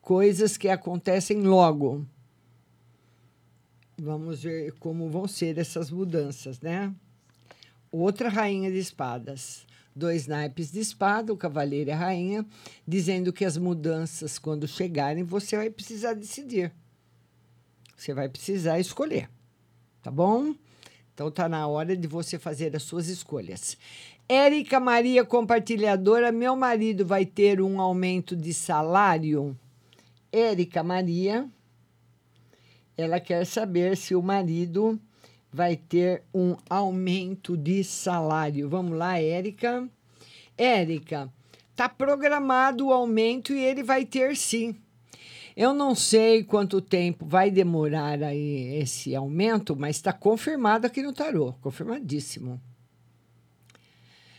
coisas 0.00 0.56
que 0.56 0.66
acontecem 0.66 1.42
logo. 1.42 2.06
Vamos 3.98 4.42
ver 4.42 4.72
como 4.78 5.10
vão 5.10 5.28
ser 5.28 5.58
essas 5.58 5.90
mudanças, 5.90 6.58
né? 6.62 6.90
Outra 7.92 8.30
rainha 8.30 8.72
de 8.72 8.78
espadas 8.78 9.66
dois 9.94 10.26
naipes 10.26 10.72
de 10.72 10.80
espada, 10.80 11.34
o 11.34 11.36
cavaleiro 11.36 11.90
e 11.90 11.92
a 11.92 11.96
rainha, 11.96 12.46
dizendo 12.88 13.30
que 13.30 13.44
as 13.44 13.58
mudanças, 13.58 14.38
quando 14.38 14.66
chegarem, 14.66 15.22
você 15.22 15.54
vai 15.54 15.70
precisar 15.70 16.14
decidir. 16.14 16.72
Você 17.94 18.14
vai 18.14 18.28
precisar 18.28 18.80
escolher. 18.80 19.30
Tá 20.02 20.10
bom? 20.10 20.54
Então 21.14 21.30
tá 21.30 21.48
na 21.48 21.68
hora 21.68 21.96
de 21.96 22.08
você 22.08 22.40
fazer 22.40 22.74
as 22.74 22.82
suas 22.82 23.06
escolhas. 23.06 23.78
Érica 24.28 24.80
Maria, 24.80 25.22
compartilhadora, 25.22 26.32
meu 26.32 26.56
marido 26.56 27.04
vai 27.04 27.26
ter 27.26 27.60
um 27.60 27.78
aumento 27.78 28.34
de 28.34 28.54
salário? 28.54 29.54
Érica 30.32 30.82
Maria, 30.82 31.46
ela 32.96 33.20
quer 33.20 33.44
saber 33.44 33.98
se 33.98 34.14
o 34.14 34.22
marido 34.22 34.98
vai 35.52 35.76
ter 35.76 36.22
um 36.34 36.56
aumento 36.70 37.54
de 37.54 37.84
salário. 37.84 38.66
Vamos 38.66 38.96
lá, 38.96 39.20
Érica. 39.20 39.86
Érica, 40.56 41.30
está 41.70 41.86
programado 41.86 42.86
o 42.86 42.92
aumento 42.94 43.52
e 43.52 43.62
ele 43.62 43.82
vai 43.82 44.06
ter 44.06 44.34
sim. 44.36 44.74
Eu 45.54 45.74
não 45.74 45.94
sei 45.94 46.42
quanto 46.42 46.80
tempo 46.80 47.26
vai 47.26 47.50
demorar 47.50 48.22
aí 48.22 48.78
esse 48.80 49.14
aumento, 49.14 49.76
mas 49.76 49.96
está 49.96 50.14
confirmado 50.14 50.86
aqui 50.86 51.02
no 51.02 51.12
tarô, 51.12 51.52
confirmadíssimo. 51.60 52.58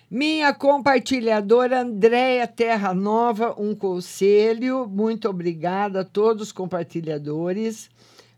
Minha 0.09 0.53
compartilhadora 0.53 1.81
Andréia 1.81 2.47
Terra 2.47 2.93
Nova, 2.93 3.55
um 3.59 3.75
conselho. 3.75 4.87
Muito 4.87 5.27
obrigada 5.27 6.01
a 6.01 6.05
todos 6.05 6.43
os 6.43 6.51
compartilhadores. 6.51 7.89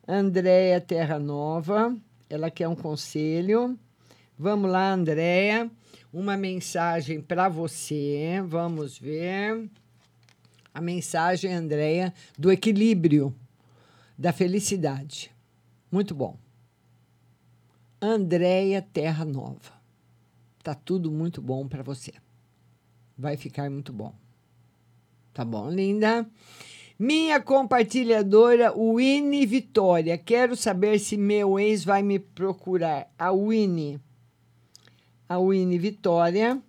Andréia 0.08 0.80
Terra 0.80 1.19
Nova 1.19 1.95
ela 2.30 2.51
quer 2.51 2.67
um 2.67 2.75
conselho. 2.75 3.77
Vamos 4.38 4.69
lá, 4.69 4.91
Andréia. 4.91 5.69
Uma 6.12 6.36
mensagem 6.36 7.21
para 7.21 7.47
você. 7.47 8.41
Vamos 8.45 8.97
ver. 8.97 9.69
A 10.73 10.82
mensagem, 10.82 11.53
Andréia, 11.53 12.13
do 12.38 12.51
equilíbrio, 12.51 13.34
da 14.17 14.32
felicidade. 14.32 15.32
Muito 15.91 16.13
bom. 16.13 16.38
Andréia 18.01 18.82
Terra 18.82 19.25
Nova. 19.25 19.76
Tá 20.67 20.75
tudo 20.75 21.10
muito 21.10 21.41
bom 21.41 21.65
para 21.65 21.82
você. 21.82 22.12
Vai 23.17 23.38
ficar 23.38 23.69
muito 23.69 23.93
bom. 23.93 24.13
Tá 25.34 25.45
bom, 25.45 25.69
linda? 25.69 26.30
Minha 26.99 27.39
compartilhadora 27.39 28.73
Winnie 28.77 29.45
Vitória. 29.45 30.17
Quero 30.17 30.58
saber 30.58 30.99
se 30.99 31.15
meu 31.15 31.58
ex 31.58 31.86
vai 31.86 32.03
me 32.03 32.19
procurar. 32.19 33.10
A 33.17 33.32
Winnie. 33.32 33.97
A 35.30 35.39
Winnie 35.39 35.80
Vitória 35.80 36.62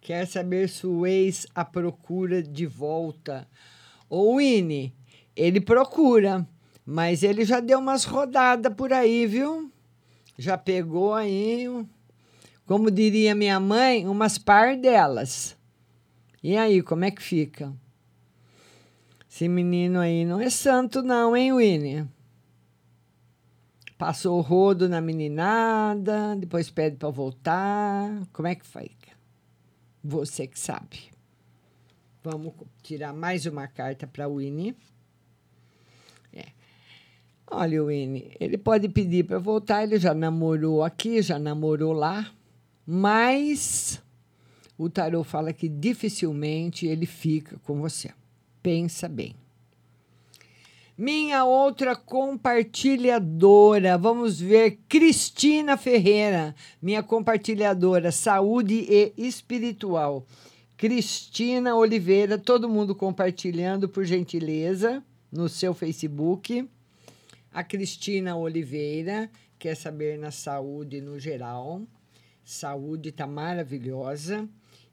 quer 0.00 0.26
saber 0.26 0.70
se 0.70 0.86
o 0.86 1.06
ex 1.06 1.46
a 1.54 1.66
procura 1.66 2.42
de 2.42 2.64
volta. 2.64 3.46
Ô 4.08 4.36
Winnie, 4.36 4.94
ele 5.36 5.60
procura, 5.60 6.48
mas 6.86 7.22
ele 7.22 7.44
já 7.44 7.60
deu 7.60 7.78
umas 7.78 8.04
rodadas 8.04 8.72
por 8.72 8.90
aí, 8.90 9.26
viu? 9.26 9.70
Já 10.38 10.56
pegou 10.56 11.12
aí, 11.12 11.68
como 12.66 12.90
diria 12.90 13.34
minha 13.34 13.60
mãe, 13.60 14.06
umas 14.08 14.38
par 14.38 14.76
delas. 14.76 15.56
E 16.42 16.56
aí, 16.56 16.82
como 16.82 17.04
é 17.04 17.10
que 17.10 17.22
fica? 17.22 17.72
Esse 19.30 19.48
menino 19.48 19.98
aí 19.98 20.24
não 20.24 20.40
é 20.40 20.48
santo, 20.48 21.02
não, 21.02 21.36
hein, 21.36 21.52
Winnie? 21.52 22.06
Passou 23.98 24.38
o 24.38 24.40
rodo 24.40 24.88
na 24.88 25.00
meninada, 25.00 26.36
depois 26.36 26.70
pede 26.70 26.96
para 26.96 27.10
voltar. 27.10 28.10
Como 28.32 28.46
é 28.46 28.54
que 28.54 28.66
fica? 28.66 29.12
Você 30.02 30.46
que 30.46 30.58
sabe. 30.58 31.10
Vamos 32.22 32.54
tirar 32.82 33.12
mais 33.12 33.44
uma 33.44 33.66
carta 33.66 34.06
para 34.06 34.28
Winnie. 34.28 34.76
É. 36.32 36.46
Olha, 37.50 37.84
Winnie, 37.84 38.36
ele 38.40 38.56
pode 38.56 38.88
pedir 38.88 39.24
para 39.24 39.38
voltar, 39.38 39.82
ele 39.82 39.98
já 39.98 40.14
namorou 40.14 40.82
aqui, 40.82 41.20
já 41.20 41.38
namorou 41.38 41.92
lá, 41.92 42.30
mas 42.86 44.02
o 44.76 44.90
tarô 44.90 45.24
fala 45.24 45.52
que 45.52 45.68
dificilmente 45.68 46.86
ele 46.86 47.06
fica 47.06 47.58
com 47.64 47.80
você 47.80 48.12
pensa 48.64 49.06
bem. 49.06 49.36
Minha 50.96 51.44
outra 51.44 51.94
compartilhadora, 51.94 53.98
vamos 53.98 54.40
ver, 54.40 54.78
Cristina 54.88 55.76
Ferreira, 55.76 56.54
minha 56.80 57.02
compartilhadora, 57.02 58.10
saúde 58.10 58.86
e 58.88 59.12
espiritual. 59.18 60.26
Cristina 60.78 61.76
Oliveira, 61.76 62.38
todo 62.38 62.68
mundo 62.68 62.94
compartilhando, 62.94 63.86
por 63.86 64.06
gentileza, 64.06 65.04
no 65.30 65.48
seu 65.48 65.74
Facebook. 65.74 66.66
A 67.52 67.62
Cristina 67.62 68.34
Oliveira 68.34 69.30
quer 69.58 69.76
saber 69.76 70.18
na 70.18 70.30
saúde 70.30 71.02
no 71.02 71.18
geral. 71.18 71.82
Saúde 72.44 73.08
está 73.08 73.26
maravilhosa 73.26 74.46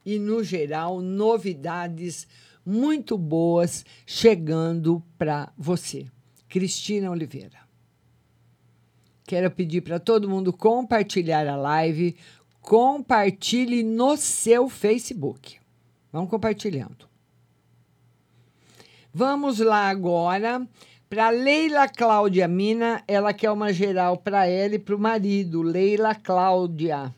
e, 0.05 0.17
no 0.17 0.43
geral, 0.43 1.01
novidades 1.01 2.27
muito 2.65 3.17
boas 3.17 3.85
chegando 4.05 5.03
para 5.17 5.51
você. 5.57 6.07
Cristina 6.47 7.11
Oliveira. 7.11 7.59
Quero 9.25 9.51
pedir 9.51 9.81
para 9.81 9.99
todo 9.99 10.29
mundo 10.29 10.51
compartilhar 10.51 11.47
a 11.47 11.55
live. 11.55 12.15
Compartilhe 12.61 13.83
no 13.83 14.17
seu 14.17 14.69
Facebook. 14.69 15.57
Vamos 16.11 16.29
compartilhando. 16.29 17.09
Vamos 19.13 19.59
lá 19.59 19.89
agora 19.89 20.65
para 21.09 21.29
Leila 21.29 21.87
Cláudia 21.87 22.47
Mina. 22.47 23.03
Ela 23.07 23.33
quer 23.33 23.51
uma 23.51 23.73
geral 23.73 24.17
para 24.17 24.47
ela 24.47 24.75
e 24.75 24.79
para 24.79 24.95
o 24.95 24.99
marido. 24.99 25.61
Leila 25.61 26.15
Cláudia. 26.15 27.13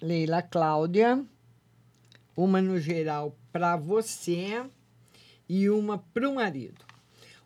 Leila 0.00 0.42
Cláudia. 0.42 1.24
Uma 2.36 2.60
no 2.60 2.78
geral 2.78 3.36
para 3.50 3.76
você 3.76 4.64
e 5.48 5.70
uma 5.70 5.98
para 5.98 6.28
o 6.28 6.34
marido. 6.34 6.84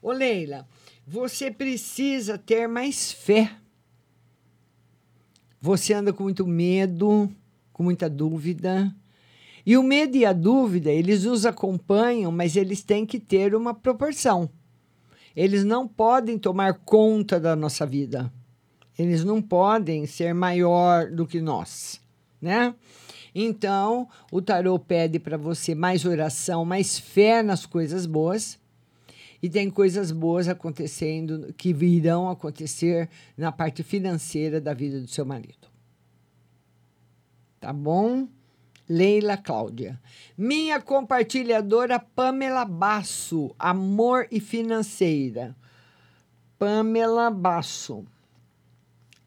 Ô 0.02 0.10
Leila, 0.10 0.66
você 1.06 1.50
precisa 1.50 2.36
ter 2.36 2.66
mais 2.66 3.12
fé. 3.12 3.56
Você 5.60 5.92
anda 5.92 6.12
com 6.12 6.24
muito 6.24 6.46
medo, 6.46 7.30
com 7.72 7.82
muita 7.82 8.08
dúvida. 8.08 8.94
E 9.64 9.76
o 9.76 9.82
medo 9.82 10.16
e 10.16 10.24
a 10.24 10.32
dúvida, 10.32 10.90
eles 10.90 11.24
nos 11.24 11.44
acompanham, 11.44 12.32
mas 12.32 12.56
eles 12.56 12.82
têm 12.82 13.04
que 13.04 13.20
ter 13.20 13.54
uma 13.54 13.74
proporção. 13.74 14.50
Eles 15.36 15.64
não 15.64 15.86
podem 15.86 16.38
tomar 16.38 16.74
conta 16.80 17.38
da 17.38 17.54
nossa 17.54 17.86
vida. 17.86 18.32
Eles 18.98 19.22
não 19.22 19.40
podem 19.40 20.06
ser 20.06 20.34
maior 20.34 21.10
do 21.10 21.26
que 21.26 21.40
nós, 21.40 22.00
né? 22.40 22.74
Então, 23.34 24.08
o 24.30 24.42
tarô 24.42 24.78
pede 24.78 25.18
para 25.18 25.36
você 25.36 25.74
mais 25.74 26.04
oração, 26.04 26.64
mais 26.64 26.98
fé 26.98 27.42
nas 27.42 27.66
coisas 27.66 28.06
boas. 28.06 28.58
E 29.42 29.48
tem 29.48 29.70
coisas 29.70 30.10
boas 30.12 30.48
acontecendo 30.48 31.54
que 31.56 31.72
virão 31.72 32.28
acontecer 32.28 33.08
na 33.36 33.50
parte 33.50 33.82
financeira 33.82 34.60
da 34.60 34.74
vida 34.74 35.00
do 35.00 35.08
seu 35.08 35.24
marido. 35.24 35.68
Tá 37.58 37.72
bom? 37.72 38.28
Leila 38.88 39.36
Cláudia. 39.36 40.00
Minha 40.36 40.80
compartilhadora 40.80 41.98
Pamela 42.00 42.64
Basso, 42.64 43.54
Amor 43.58 44.26
e 44.30 44.40
Financeira. 44.40 45.56
Pamela 46.58 47.30
Basso. 47.30 48.04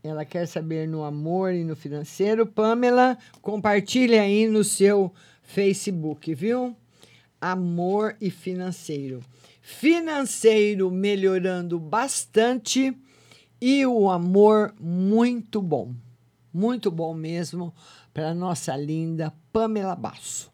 Ela 0.03 0.25
quer 0.25 0.45
saber 0.45 0.85
no 0.85 1.01
amor 1.01 1.53
e 1.53 1.63
no 1.63 1.77
financeiro. 1.77 2.45
Pamela, 2.45 3.17
compartilha 3.41 4.21
aí 4.21 4.47
no 4.47 4.61
seu 4.61 5.13
Facebook, 5.41 6.35
viu? 6.35 6.75
Amor 7.39 8.17
e 8.19 8.29
financeiro. 8.29 9.21
Financeiro 9.61 10.91
melhorando 10.91 11.79
bastante 11.79 12.93
e 13.61 13.85
o 13.85 14.09
amor 14.09 14.75
muito 14.77 15.61
bom. 15.61 15.93
Muito 16.53 16.91
bom 16.91 17.13
mesmo 17.13 17.73
para 18.13 18.33
nossa 18.33 18.75
linda 18.75 19.33
Pamela 19.53 19.95
Basso. 19.95 20.51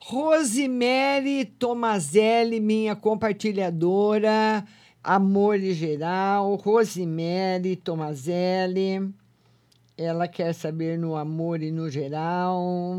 Rosemary 0.00 1.44
Tomazelli, 1.44 2.60
minha 2.60 2.94
compartilhadora, 2.94 4.64
Amor 5.02 5.62
em 5.62 5.72
Geral, 5.72 6.56
Rosemary 6.56 7.76
Tomazelli, 7.76 9.14
ela 9.96 10.28
quer 10.28 10.52
saber 10.52 10.98
no 10.98 11.16
amor 11.16 11.62
e 11.62 11.70
no 11.70 11.90
geral. 11.90 12.94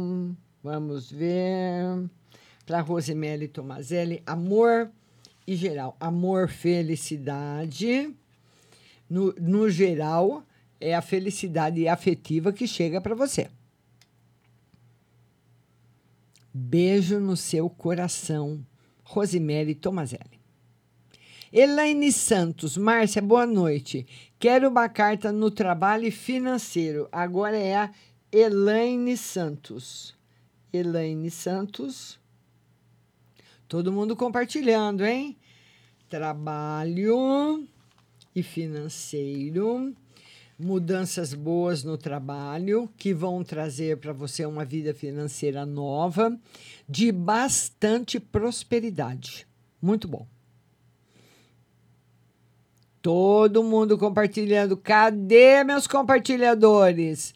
Vamos 0.63 1.11
ver. 1.11 2.09
Para 2.65 2.81
Rosemary 2.81 3.47
Tomazelli, 3.47 4.21
amor 4.25 4.91
e 5.47 5.55
geral. 5.55 5.95
Amor, 5.99 6.49
felicidade. 6.49 8.15
No, 9.09 9.33
no 9.39 9.69
geral, 9.69 10.43
é 10.79 10.93
a 10.93 11.01
felicidade 11.01 11.87
afetiva 11.87 12.53
que 12.53 12.67
chega 12.67 13.01
para 13.01 13.15
você. 13.15 13.49
Beijo 16.53 17.19
no 17.19 17.37
seu 17.37 17.69
coração, 17.69 18.65
Rosemary 19.03 19.73
Tomazelli. 19.75 20.38
Elaine 21.51 22.11
Santos, 22.11 22.77
Márcia, 22.77 23.21
boa 23.21 23.45
noite. 23.45 24.05
Quero 24.37 24.69
uma 24.69 24.87
carta 24.87 25.31
no 25.31 25.49
trabalho 25.49 26.11
financeiro. 26.11 27.09
Agora 27.11 27.57
é 27.57 27.75
a 27.75 27.91
Elaine 28.31 29.17
Santos. 29.17 30.15
Elaine 30.71 31.31
Santos. 31.31 32.19
Todo 33.67 33.91
mundo 33.91 34.15
compartilhando, 34.15 35.03
hein? 35.03 35.35
Trabalho 36.07 37.67
e 38.35 38.43
financeiro 38.43 39.95
mudanças 40.59 41.33
boas 41.33 41.85
no 41.85 41.97
trabalho 41.97 42.89
que 42.97 43.13
vão 43.13 43.45
trazer 43.45 43.95
para 43.95 44.11
você 44.11 44.45
uma 44.45 44.65
vida 44.65 44.93
financeira 44.93 45.65
nova 45.65 46.37
de 46.87 47.13
bastante 47.13 48.19
prosperidade. 48.19 49.47
Muito 49.81 50.05
bom. 50.05 50.27
Todo 53.01 53.63
mundo 53.63 53.97
compartilhando. 53.97 54.75
Cadê 54.75 55.63
meus 55.63 55.87
compartilhadores? 55.87 57.33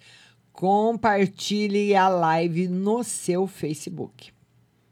Compartilhe 0.51 1.95
a 1.95 2.09
live 2.09 2.67
no 2.67 3.03
seu 3.03 3.47
Facebook. 3.47 4.31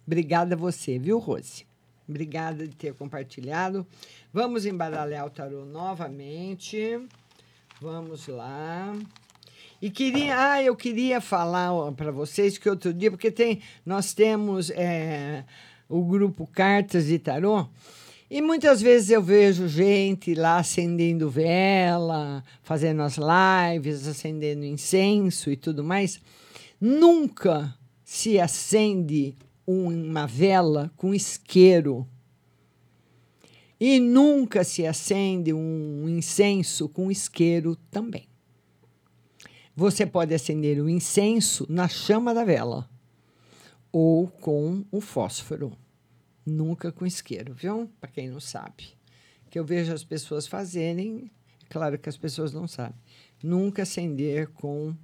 Obrigada 0.07 0.55
a 0.55 0.57
você, 0.57 0.97
viu, 0.97 1.19
Rose? 1.19 1.65
Obrigada 2.07 2.67
de 2.67 2.76
ter 2.76 2.93
compartilhado. 2.93 3.86
Vamos 4.34 4.65
embaralhar 4.65 5.26
o 5.26 5.30
tarô 5.30 5.65
novamente. 5.65 6.99
Vamos 7.82 8.28
lá. 8.28 8.93
E 9.82 9.89
queria, 9.89 10.51
ah, 10.51 10.63
eu 10.63 10.76
queria 10.76 11.19
falar 11.19 11.69
para 11.93 12.11
vocês 12.11 12.57
que 12.57 12.69
outro 12.69 12.93
dia, 12.93 13.09
porque 13.09 13.32
tem, 13.32 13.61
nós 13.86 14.13
temos 14.13 14.69
é, 14.69 15.43
o 15.89 16.03
grupo 16.03 16.45
Cartas 16.45 17.07
de 17.07 17.17
Tarô, 17.17 17.67
e 18.34 18.41
muitas 18.41 18.82
vezes 18.82 19.09
eu 19.09 19.21
vejo 19.21 19.67
gente 19.67 20.34
lá 20.34 20.59
acendendo 20.59 21.29
vela, 21.29 22.41
fazendo 22.63 23.01
as 23.01 23.17
lives, 23.17 24.07
acendendo 24.07 24.63
incenso 24.63 25.51
e 25.51 25.57
tudo 25.57 25.84
mais. 25.84 26.17
Nunca 26.79 27.77
se 28.05 28.39
acende 28.39 29.36
uma 29.67 30.25
vela 30.25 30.89
com 30.95 31.13
isqueiro 31.13 32.07
e 33.77 33.99
nunca 33.99 34.63
se 34.63 34.88
acende 34.88 35.51
um 35.51 36.07
incenso 36.07 36.88
com 36.88 37.11
isqueiro 37.11 37.75
também. 37.91 38.29
Você 39.75 40.05
pode 40.05 40.34
acender 40.34 40.82
o 40.82 40.88
incenso 40.88 41.65
na 41.67 41.89
chama 41.89 42.34
da 42.34 42.45
vela 42.45 42.89
ou 43.91 44.25
com 44.29 44.86
o 44.89 45.01
fósforo, 45.01 45.73
nunca 46.46 46.92
com 46.92 47.06
isqueiro, 47.06 47.54
viu? 47.54 47.89
Para 48.00 48.12
quem 48.12 48.30
não 48.30 48.39
sabe. 48.39 48.94
Que 49.50 49.60
eu 49.60 49.66
vejo 49.66 49.94
as 49.94 50.04
pessoas 50.04 50.48
fazerem, 50.48 51.30
é 51.64 51.66
claro 51.70 51.98
que 52.00 52.10
as 52.10 52.18
pessoas 52.18 52.54
não 52.54 52.68
sabem, 52.68 52.96
nunca 53.44 53.84
acender 53.84 54.48
com 54.50 54.96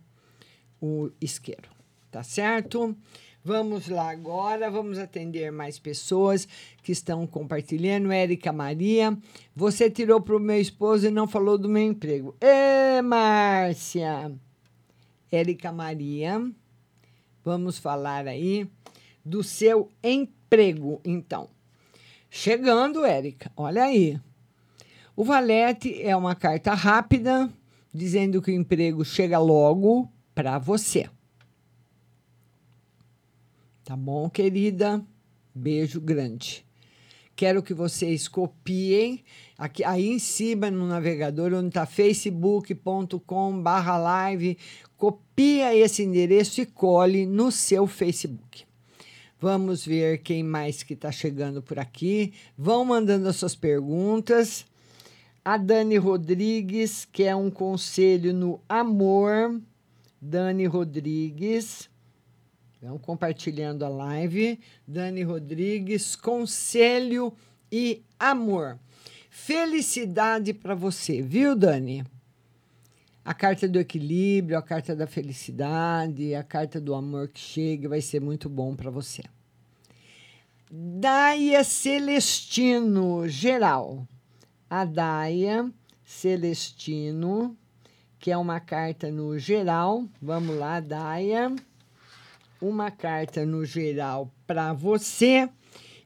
o 0.82 1.10
isqueiro, 1.20 1.70
tá 2.10 2.24
certo? 2.24 2.96
Vamos 3.44 3.88
lá 3.88 4.10
agora, 4.10 4.70
vamos 4.70 4.98
atender 4.98 5.54
mais 5.54 5.80
pessoas 5.80 6.46
que 6.84 6.92
estão 6.92 7.26
compartilhando. 7.26 8.12
Érica 8.12 8.52
Maria, 8.52 9.18
você 9.56 9.90
tirou 9.90 10.20
para 10.20 10.36
o 10.36 10.40
meu 10.40 10.60
esposo 10.60 11.08
e 11.08 11.12
não 11.12 11.28
falou 11.30 11.58
do 11.58 11.70
meu 11.70 11.84
emprego. 11.84 12.36
Ê, 12.42 13.02
Márcia! 13.02 14.34
Érica 15.32 15.72
Maria, 15.72 16.42
vamos 17.44 17.78
falar 17.78 18.28
aí 18.28 18.70
do 19.24 19.44
seu 19.44 19.90
emprego, 20.04 20.37
então. 21.04 21.50
Chegando, 22.30 23.06
Érica, 23.06 23.52
olha 23.56 23.84
aí. 23.84 24.20
O 25.16 25.24
valete 25.24 26.02
é 26.02 26.16
uma 26.16 26.36
carta 26.36 26.74
rápida, 26.74 27.52
dizendo 27.93 28.41
que 28.41 28.52
o 28.52 28.54
emprego 28.54 29.04
chega 29.04 29.39
logo 29.39 30.12
para 30.36 30.60
você. 30.60 31.10
Tá 33.84 33.95
bom, 33.95 34.30
querida? 34.30 35.04
Beijo 35.56 36.00
grande. 36.00 36.64
Quero 37.36 37.64
que 37.64 37.74
vocês 37.74 38.28
copiem 38.28 39.24
aqui, 39.58 39.84
aí 39.84 40.08
em 40.08 40.20
cima 40.20 40.70
no 40.70 40.86
navegador, 40.86 41.54
onde 41.54 41.70
está 41.70 41.86
facebook.com 41.86 43.62
barra 43.62 43.98
live, 43.98 44.58
copia 44.95 45.76
esse 45.76 46.04
endereço 46.04 46.62
e 46.62 46.66
cole 46.66 47.26
no 47.26 47.52
seu 47.52 47.88
Facebook. 47.88 48.66
Vamos 49.40 49.86
ver 49.86 50.20
quem 50.20 50.42
mais 50.42 50.82
que 50.82 50.94
está 50.94 51.12
chegando 51.12 51.62
por 51.62 51.78
aqui. 51.78 52.34
Vão 52.58 52.84
mandando 52.84 53.30
as 53.30 53.36
suas 53.36 53.56
perguntas. 53.56 54.66
A 55.46 55.58
Dani 55.58 55.98
Rodrigues 55.98 57.08
quer 57.12 57.36
um 57.36 57.52
conselho 57.52 58.34
no 58.34 58.60
amor. 58.68 59.62
Dani 60.20 60.66
Rodrigues. 60.66 61.88
Vão 62.82 62.98
compartilhando 62.98 63.86
a 63.86 63.90
live. 63.90 64.60
Dani 64.88 65.22
Rodrigues, 65.22 66.16
conselho 66.16 67.32
e 67.72 68.02
amor. 68.20 68.80
Felicidade 69.30 70.52
para 70.52 70.74
você, 70.74 71.22
viu, 71.22 71.56
Dani? 71.56 72.04
A 73.28 73.34
carta 73.34 73.67
do 73.67 73.78
equilíbrio, 73.78 74.57
a 74.57 74.61
carta 74.61 74.95
da 74.95 75.05
felicidade, 75.05 76.34
a 76.34 76.41
carta 76.41 76.80
do 76.80 76.95
amor 76.95 77.28
que 77.28 77.41
chega, 77.41 77.89
vai 77.89 77.99
ser 77.99 78.21
muito 78.21 78.47
bom 78.47 78.73
para 78.73 78.89
você. 78.89 79.21
Daia 80.71 81.61
Celestino, 81.65 83.28
geral. 83.28 84.07
A 84.69 84.86
Daia 84.86 85.69
Celestino, 86.05 87.57
que 88.17 88.32
é 88.32 88.38
uma 88.38 88.61
carta 88.61 89.11
no 89.11 89.38
geral. 89.38 90.07
Vamos 90.21 90.55
lá, 90.55 90.80
Daia. 90.80 91.53
Uma 92.61 92.89
carta 92.89 93.45
no 93.45 93.65
geral 93.65 94.32
para 94.47 94.71
você. 94.71 95.49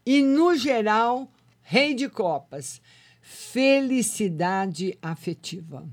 E 0.04 0.24
no 0.24 0.56
geral, 0.56 1.32
Rei 1.62 1.94
de 1.94 2.10
Copas. 2.10 2.82
Felicidade 3.22 4.98
afetiva. 5.04 5.88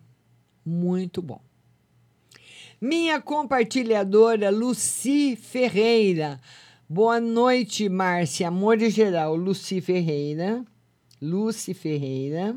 Muito 0.69 1.23
bom. 1.23 1.41
Minha 2.79 3.23
compartilhadora 3.23 4.51
Luci 4.51 5.35
Ferreira. 5.35 6.39
Boa 6.87 7.19
noite, 7.19 7.89
Márcia. 7.89 8.49
Amor 8.49 8.81
em 8.83 8.91
geral, 8.91 9.35
Luci 9.35 9.81
Ferreira. 9.81 10.63
Luci 11.23 11.73
Ferreira. 11.73 12.55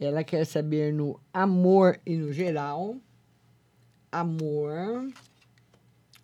Ela 0.00 0.24
quer 0.24 0.46
saber 0.46 0.90
no 0.90 1.20
amor 1.34 2.00
e 2.06 2.16
no 2.16 2.32
geral. 2.32 2.96
Amor 4.10 5.12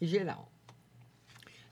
geral. 0.00 0.50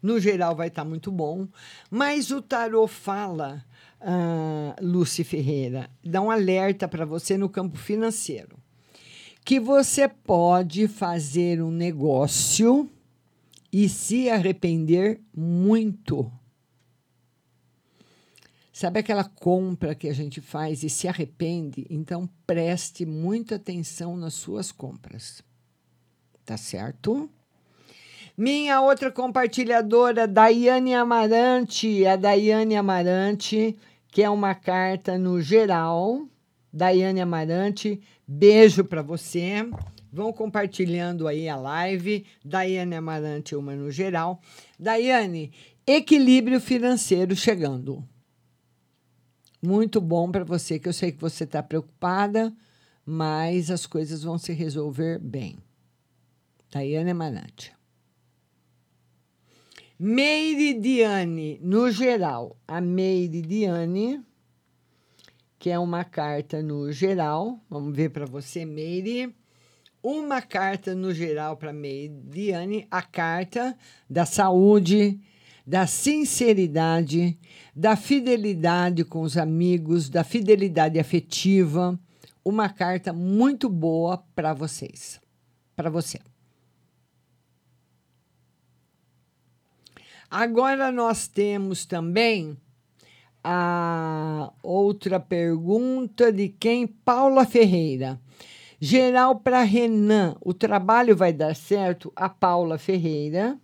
No 0.03 0.20
geral 0.20 0.55
vai 0.55 0.68
estar 0.68 0.84
muito 0.84 1.11
bom, 1.11 1.48
mas 1.90 2.30
o 2.30 2.40
tarô 2.40 2.86
fala, 2.86 3.64
uh, 4.01 5.24
Ferreira, 5.24 5.90
dá 6.03 6.22
um 6.22 6.30
alerta 6.30 6.88
para 6.88 7.05
você 7.05 7.36
no 7.36 7.51
campo 7.51 7.76
financeiro, 7.76 8.57
que 9.45 9.59
você 9.59 10.09
pode 10.09 10.86
fazer 10.88 11.62
um 11.62 11.70
negócio 11.70 12.88
e 13.72 13.88
se 13.88 14.28
arrepender 14.28 15.20
muito. 15.34 16.30
Sabe 18.72 19.01
aquela 19.01 19.24
compra 19.24 19.95
que 19.95 20.09
a 20.09 20.12
gente 20.14 20.41
faz 20.41 20.82
e 20.82 20.88
se 20.88 21.07
arrepende? 21.07 21.86
Então 21.91 22.26
preste 22.47 23.05
muita 23.05 23.57
atenção 23.57 24.16
nas 24.16 24.32
suas 24.32 24.72
compras. 24.72 25.43
Tá 26.47 26.57
certo? 26.57 27.28
Minha 28.34 28.80
outra 28.80 29.11
compartilhadora, 29.12 30.26
Daiane 30.26 30.95
Amarante, 30.95 32.07
a 32.07 32.16
Daiane 32.16 32.74
Amarante, 32.74 33.76
que 34.09 34.22
é 34.22 34.30
uma 34.30 34.55
carta 34.55 35.18
no 35.18 35.43
geral. 35.43 36.26
Daiane 36.73 37.21
Amarante, 37.21 38.01
beijo 38.27 38.85
para 38.85 39.03
você. 39.03 39.68
Vão 40.12 40.33
compartilhando 40.33 41.29
aí 41.29 41.49
a 41.49 41.57
live. 41.57 42.25
Daiane 42.45 42.95
Amarante, 42.95 43.55
uma 43.55 43.75
no 43.75 43.91
geral. 43.91 44.41
Daiane, 44.79 45.53
equilíbrio 45.87 46.61
financeiro 46.61 47.35
chegando. 47.35 48.05
Muito 49.62 50.01
bom 50.01 50.31
para 50.31 50.45
você, 50.45 50.79
que 50.79 50.89
eu 50.89 50.93
sei 50.93 51.12
que 51.12 51.21
você 51.21 51.45
está 51.45 51.62
preocupada, 51.62 52.53
mas 53.05 53.71
as 53.71 53.85
coisas 53.85 54.23
vão 54.23 54.39
se 54.39 54.53
resolver 54.53 55.18
bem. 55.18 55.59
Daiane 56.71 57.11
Amarante. 57.11 57.73
Meiridiane, 59.99 61.61
no 61.62 61.91
geral, 61.91 62.57
a 62.66 62.81
Meiridiane, 62.81 64.25
que 65.61 65.68
é 65.68 65.78
uma 65.78 66.04
carta 66.04 66.62
no 66.62 66.90
geral. 66.90 67.61
Vamos 67.68 67.94
ver 67.94 68.08
para 68.08 68.24
você, 68.24 68.64
Meire. 68.64 69.36
Uma 70.02 70.40
carta 70.40 70.94
no 70.94 71.12
geral 71.12 71.58
para 71.58 71.70
Meiridiane, 71.70 72.88
a 72.90 73.02
carta 73.02 73.76
da 74.08 74.24
saúde, 74.24 75.20
da 75.66 75.86
sinceridade, 75.86 77.38
da 77.76 77.94
fidelidade 77.94 79.04
com 79.04 79.20
os 79.20 79.36
amigos, 79.36 80.08
da 80.08 80.24
fidelidade 80.24 80.98
afetiva. 80.98 82.00
Uma 82.42 82.70
carta 82.70 83.12
muito 83.12 83.68
boa 83.68 84.16
para 84.34 84.54
vocês, 84.54 85.20
para 85.76 85.90
você. 85.90 86.18
Agora 90.30 90.90
nós 90.90 91.28
temos 91.28 91.84
também 91.84 92.56
a 93.43 94.53
outra 94.62 95.18
pergunta 95.18 96.32
de 96.32 96.49
quem? 96.49 96.86
Paula 96.86 97.45
Ferreira. 97.45 98.20
Geral 98.80 99.38
para 99.41 99.62
Renan, 99.62 100.36
o 100.41 100.55
trabalho 100.55 101.14
vai 101.14 101.32
dar 101.32 101.55
certo? 101.55 102.12
A 102.16 102.28
Paula 102.28 102.78
Ferreira. 102.78 103.59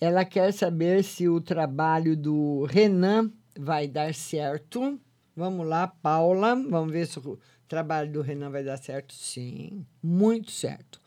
Ela 0.00 0.24
quer 0.24 0.52
saber 0.52 1.04
se 1.04 1.28
o 1.28 1.40
trabalho 1.40 2.16
do 2.16 2.64
Renan 2.64 3.30
vai 3.56 3.86
dar 3.86 4.12
certo. 4.14 4.98
Vamos 5.36 5.66
lá, 5.66 5.86
Paula. 5.86 6.56
Vamos 6.56 6.92
ver 6.92 7.06
se 7.06 7.20
o 7.20 7.38
trabalho 7.68 8.10
do 8.10 8.20
Renan 8.20 8.50
vai 8.50 8.64
dar 8.64 8.76
certo. 8.78 9.14
Sim, 9.14 9.86
muito 10.02 10.50
certo. 10.50 11.00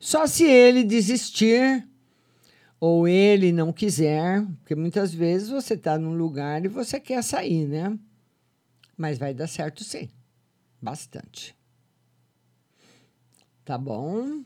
Só 0.00 0.26
se 0.26 0.44
ele 0.44 0.82
desistir 0.82 1.86
ou 2.80 3.06
ele 3.06 3.52
não 3.52 3.74
quiser, 3.74 4.42
porque 4.60 4.74
muitas 4.74 5.12
vezes 5.12 5.50
você 5.50 5.74
está 5.74 5.98
num 5.98 6.16
lugar 6.16 6.64
e 6.64 6.68
você 6.68 6.98
quer 6.98 7.22
sair, 7.22 7.66
né? 7.68 7.96
Mas 8.96 9.18
vai 9.18 9.34
dar 9.34 9.46
certo 9.46 9.84
sim, 9.84 10.08
bastante. 10.80 11.54
Tá 13.66 13.76
bom? 13.76 14.42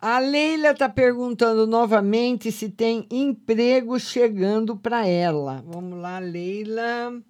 A 0.00 0.18
Leila 0.18 0.70
está 0.70 0.88
perguntando 0.88 1.66
novamente 1.66 2.50
se 2.50 2.70
tem 2.70 3.06
emprego 3.10 4.00
chegando 4.00 4.74
para 4.74 5.06
ela. 5.06 5.62
Vamos 5.66 6.00
lá, 6.00 6.18
Leila. 6.18 7.22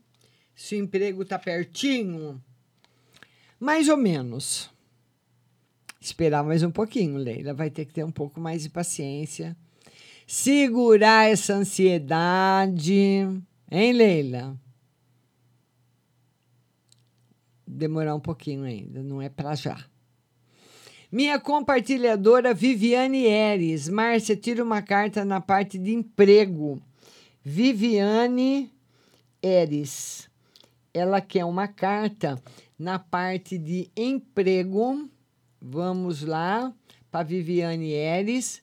Se 0.54 0.76
o 0.76 0.78
emprego 0.78 1.22
está 1.22 1.36
pertinho? 1.36 2.40
Mais 3.58 3.88
ou 3.88 3.96
menos. 3.96 4.70
Esperar 6.00 6.44
mais 6.44 6.62
um 6.62 6.70
pouquinho, 6.70 7.18
Leila. 7.18 7.52
Vai 7.52 7.70
ter 7.70 7.86
que 7.86 7.92
ter 7.92 8.04
um 8.04 8.12
pouco 8.12 8.40
mais 8.40 8.62
de 8.62 8.70
paciência 8.70 9.56
segurar 10.30 11.28
essa 11.28 11.54
ansiedade. 11.54 12.94
Hein, 13.68 13.92
Leila? 13.92 14.56
Demorar 17.66 18.14
um 18.14 18.20
pouquinho 18.20 18.62
ainda, 18.62 19.02
não 19.02 19.20
é 19.20 19.28
para 19.28 19.56
já. 19.56 19.84
Minha 21.10 21.40
compartilhadora 21.40 22.54
Viviane 22.54 23.26
Eres. 23.26 23.88
Márcia, 23.88 24.36
tira 24.36 24.62
uma 24.62 24.80
carta 24.80 25.24
na 25.24 25.40
parte 25.40 25.76
de 25.76 25.92
emprego. 25.92 26.80
Viviane 27.42 28.72
Eres. 29.42 30.30
Ela 30.94 31.20
quer 31.20 31.44
uma 31.44 31.66
carta 31.66 32.40
na 32.78 33.00
parte 33.00 33.58
de 33.58 33.90
emprego. 33.96 35.10
Vamos 35.60 36.22
lá 36.22 36.72
para 37.10 37.24
Viviane 37.24 37.90
Eres 37.90 38.62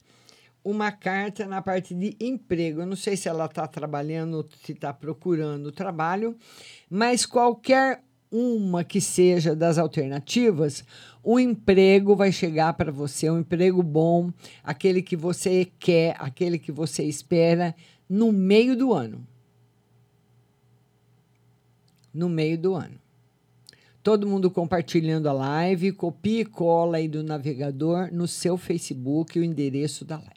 uma 0.69 0.91
carta 0.91 1.45
na 1.45 1.61
parte 1.61 1.95
de 1.95 2.17
emprego. 2.19 2.81
Eu 2.81 2.85
não 2.85 2.95
sei 2.97 3.15
se 3.15 3.29
ela 3.29 3.45
está 3.45 3.65
trabalhando, 3.65 4.45
se 4.65 4.73
está 4.73 4.93
procurando 4.93 5.71
trabalho, 5.71 6.35
mas 6.89 7.25
qualquer 7.25 8.03
uma 8.29 8.83
que 8.83 8.99
seja 8.99 9.55
das 9.55 9.77
alternativas, 9.77 10.83
o 11.23 11.39
emprego 11.39 12.17
vai 12.17 12.33
chegar 12.33 12.73
para 12.73 12.91
você, 12.91 13.29
um 13.29 13.39
emprego 13.39 13.81
bom, 13.81 14.29
aquele 14.61 15.01
que 15.01 15.15
você 15.15 15.71
quer, 15.79 16.17
aquele 16.19 16.59
que 16.59 16.71
você 16.71 17.03
espera, 17.03 17.73
no 18.09 18.33
meio 18.33 18.75
do 18.75 18.93
ano. 18.93 19.25
No 22.13 22.27
meio 22.27 22.57
do 22.57 22.75
ano. 22.75 22.99
Todo 24.03 24.27
mundo 24.27 24.51
compartilhando 24.51 25.29
a 25.29 25.33
live, 25.33 25.93
copie 25.93 26.41
e 26.41 26.45
cola 26.45 26.97
aí 26.97 27.07
do 27.07 27.23
navegador 27.23 28.09
no 28.11 28.27
seu 28.27 28.57
Facebook 28.57 29.39
o 29.39 29.43
endereço 29.43 30.03
da 30.03 30.17
live. 30.17 30.36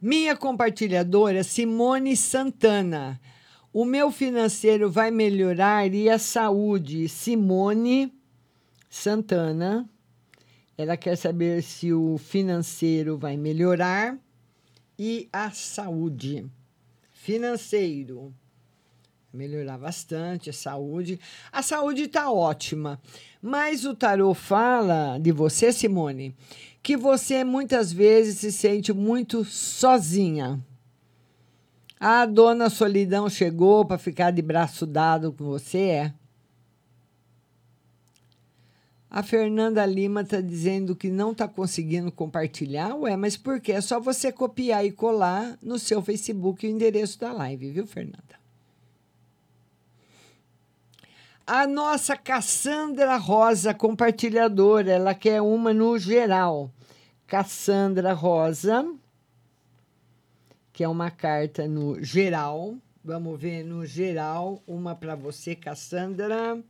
Minha 0.00 0.36
compartilhadora 0.36 1.42
Simone 1.42 2.16
Santana. 2.16 3.20
O 3.72 3.84
meu 3.84 4.12
financeiro 4.12 4.88
vai 4.88 5.10
melhorar 5.10 5.92
e 5.92 6.08
a 6.08 6.20
saúde. 6.20 7.08
Simone 7.08 8.14
Santana. 8.88 9.90
Ela 10.76 10.96
quer 10.96 11.16
saber 11.16 11.64
se 11.64 11.92
o 11.92 12.16
financeiro 12.16 13.18
vai 13.18 13.36
melhorar 13.36 14.16
e 14.96 15.28
a 15.32 15.50
saúde. 15.50 16.46
Financeiro. 17.10 18.32
melhorar 19.32 19.78
bastante 19.78 20.48
a 20.48 20.52
saúde. 20.52 21.18
A 21.50 21.60
saúde 21.60 22.02
está 22.04 22.30
ótima, 22.30 23.00
mas 23.42 23.84
o 23.84 23.94
tarô 23.94 24.32
fala 24.32 25.18
de 25.18 25.32
você, 25.32 25.72
Simone, 25.72 26.34
que 26.82 26.96
você 26.96 27.44
muitas 27.44 27.92
vezes 27.92 28.38
se 28.38 28.52
sente 28.52 28.92
muito 28.92 29.44
sozinha. 29.44 30.58
A 32.00 32.24
dona 32.24 32.70
solidão 32.70 33.28
chegou 33.28 33.84
para 33.84 33.98
ficar 33.98 34.30
de 34.30 34.40
braço 34.40 34.86
dado 34.86 35.32
com 35.32 35.44
você, 35.44 35.78
é? 35.78 36.14
A 39.10 39.22
Fernanda 39.22 39.84
Lima 39.86 40.20
está 40.20 40.40
dizendo 40.40 40.94
que 40.94 41.10
não 41.10 41.32
está 41.32 41.48
conseguindo 41.48 42.12
compartilhar. 42.12 42.94
Ué, 42.94 43.16
mas 43.16 43.36
por 43.36 43.58
quê? 43.58 43.72
É 43.72 43.80
só 43.80 43.98
você 43.98 44.30
copiar 44.30 44.84
e 44.84 44.92
colar 44.92 45.58
no 45.62 45.78
seu 45.78 46.02
Facebook 46.02 46.66
o 46.66 46.70
endereço 46.70 47.18
da 47.18 47.32
live, 47.32 47.70
viu, 47.70 47.86
Fernanda? 47.86 48.27
A 51.50 51.66
nossa 51.66 52.14
Cassandra 52.14 53.16
Rosa, 53.16 53.72
compartilhadora, 53.72 54.92
ela 54.92 55.14
quer 55.14 55.40
uma 55.40 55.72
no 55.72 55.98
geral. 55.98 56.70
Cassandra 57.26 58.12
Rosa, 58.12 58.86
que 60.74 60.84
é 60.84 60.88
uma 60.88 61.10
carta 61.10 61.66
no 61.66 62.04
geral. 62.04 62.76
Vamos 63.02 63.40
ver 63.40 63.64
no 63.64 63.86
geral, 63.86 64.62
uma 64.66 64.94
para 64.94 65.14
você, 65.14 65.54
Cassandra 65.54 66.62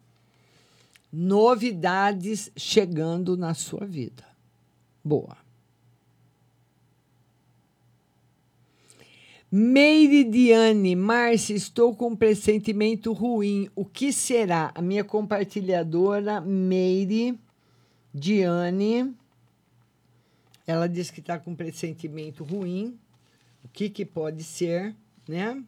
novidades 1.12 2.52
chegando 2.56 3.36
na 3.36 3.54
sua 3.54 3.84
vida. 3.84 4.24
Boa. 5.02 5.36
Meiridiane, 9.50 10.94
Márcia, 10.94 11.54
estou 11.54 11.96
com 11.96 12.08
um 12.08 12.16
pressentimento 12.16 13.14
ruim. 13.14 13.70
O 13.74 13.82
que 13.82 14.12
será? 14.12 14.70
A 14.74 14.82
minha 14.82 15.02
compartilhadora, 15.02 16.38
Meire 16.38 17.38
Diane, 18.12 19.14
ela 20.66 20.86
diz 20.86 21.10
que 21.10 21.20
está 21.20 21.38
com 21.38 21.52
um 21.52 21.56
pressentimento 21.56 22.44
ruim. 22.44 22.98
O 23.64 23.68
que, 23.68 23.88
que 23.88 24.04
pode 24.04 24.44
ser, 24.44 24.94
né? 25.26 25.62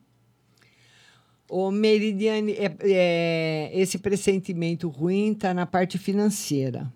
O 1.48 1.70
Meridiane, 1.70 2.52
é, 2.52 2.76
é, 2.82 3.70
esse 3.72 3.98
pressentimento 3.98 4.90
ruim 4.90 5.32
está 5.32 5.54
na 5.54 5.64
parte 5.64 5.96
financeira. 5.96 6.92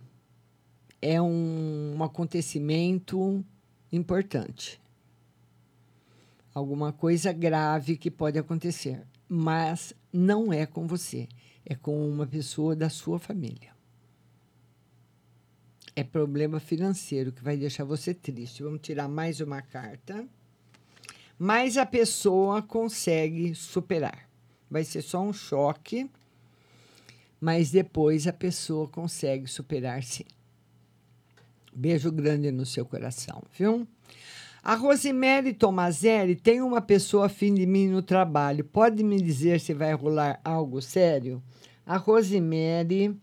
É 1.01 1.21
um, 1.21 1.95
um 1.97 2.05
acontecimento 2.05 3.43
importante. 3.91 4.84
Alguma 6.55 6.93
coisa 6.93 7.33
grave 7.33 7.97
que 7.97 8.11
pode 8.11 8.39
acontecer. 8.39 9.03
Mas 9.29 9.93
não 10.13 10.53
é 10.53 10.65
com 10.65 10.87
você. 10.87 11.29
É 11.67 11.75
com 11.75 12.09
uma 12.09 12.27
pessoa 12.27 12.77
da 12.77 12.89
sua 12.89 13.19
família. 13.19 13.75
É 15.97 16.05
problema 16.05 16.61
financeiro 16.61 17.33
que 17.33 17.43
vai 17.43 17.57
deixar 17.57 17.85
você 17.85 18.15
triste. 18.15 18.63
Vamos 18.63 18.81
tirar 18.81 19.09
mais 19.09 19.41
uma 19.41 19.61
carta. 19.61 20.25
Mas 21.39 21.77
a 21.77 21.85
pessoa 21.85 22.63
consegue 22.63 23.55
superar 23.55 24.29
vai 24.75 24.83
ser 24.83 25.03
só 25.03 25.23
um 25.23 25.33
choque, 25.33 26.11
mas 27.41 27.71
depois 27.71 28.27
a 28.27 28.33
pessoa 28.33 28.89
consegue 28.89 29.47
superar 29.47 30.03
sim. 30.03 30.25
Beijo 31.73 32.11
grande 32.11 32.51
no 32.51 32.67
seu 32.67 32.85
coração, 32.85 33.41
viu? 33.57 33.87
A 34.67 34.77
Rosemary 34.77 35.53
Tomazelli 35.53 36.35
tem 36.35 36.63
uma 36.63 36.81
pessoa 36.81 37.27
afim 37.27 37.53
de 37.53 37.67
mim 37.67 37.87
no 37.87 38.01
trabalho. 38.01 38.65
Pode 38.65 39.05
me 39.05 39.21
dizer 39.21 39.61
se 39.61 39.75
vai 39.75 39.93
rolar 39.93 40.41
algo 40.43 40.81
sério? 40.81 41.43
A 41.85 41.99
Rosemary 41.99 43.15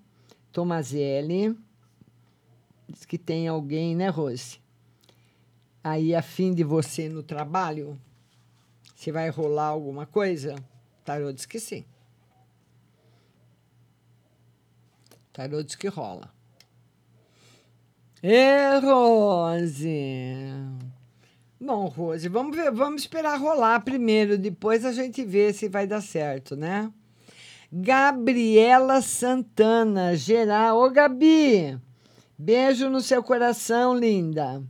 Tomazelli 0.51 1.57
diz 2.87 3.05
que 3.05 3.17
tem 3.17 3.47
alguém, 3.47 3.95
né, 3.95 4.07
Rose? 4.09 4.61
Aí 5.83 6.13
afim 6.13 6.53
de 6.53 6.63
você 6.63 7.09
no 7.09 7.23
trabalho? 7.23 7.99
Se 8.95 9.11
vai 9.11 9.31
rolar 9.31 9.65
alguma 9.65 10.05
coisa? 10.05 10.53
Tarô 11.03 11.33
diz 11.33 11.47
que 11.47 11.59
sim. 11.59 11.83
Tarô 15.33 15.63
diz 15.63 15.73
que 15.73 15.87
rola. 15.87 16.31
Ê, 18.21 18.77
Rose! 18.77 19.89
Bom, 21.63 21.85
Rose, 21.85 22.27
vamos 22.27 22.57
ver, 22.57 22.71
vamos 22.71 23.03
esperar 23.03 23.39
rolar 23.39 23.81
primeiro, 23.81 24.35
depois 24.35 24.83
a 24.83 24.91
gente 24.91 25.23
vê 25.23 25.53
se 25.53 25.69
vai 25.69 25.85
dar 25.85 26.01
certo, 26.01 26.55
né? 26.55 26.91
Gabriela 27.71 28.99
Santana, 28.99 30.15
geral. 30.15 30.79
Ô, 30.81 30.89
Gabi! 30.89 31.77
Beijo 32.35 32.89
no 32.89 32.99
seu 32.99 33.21
coração, 33.21 33.95
linda. 33.95 34.63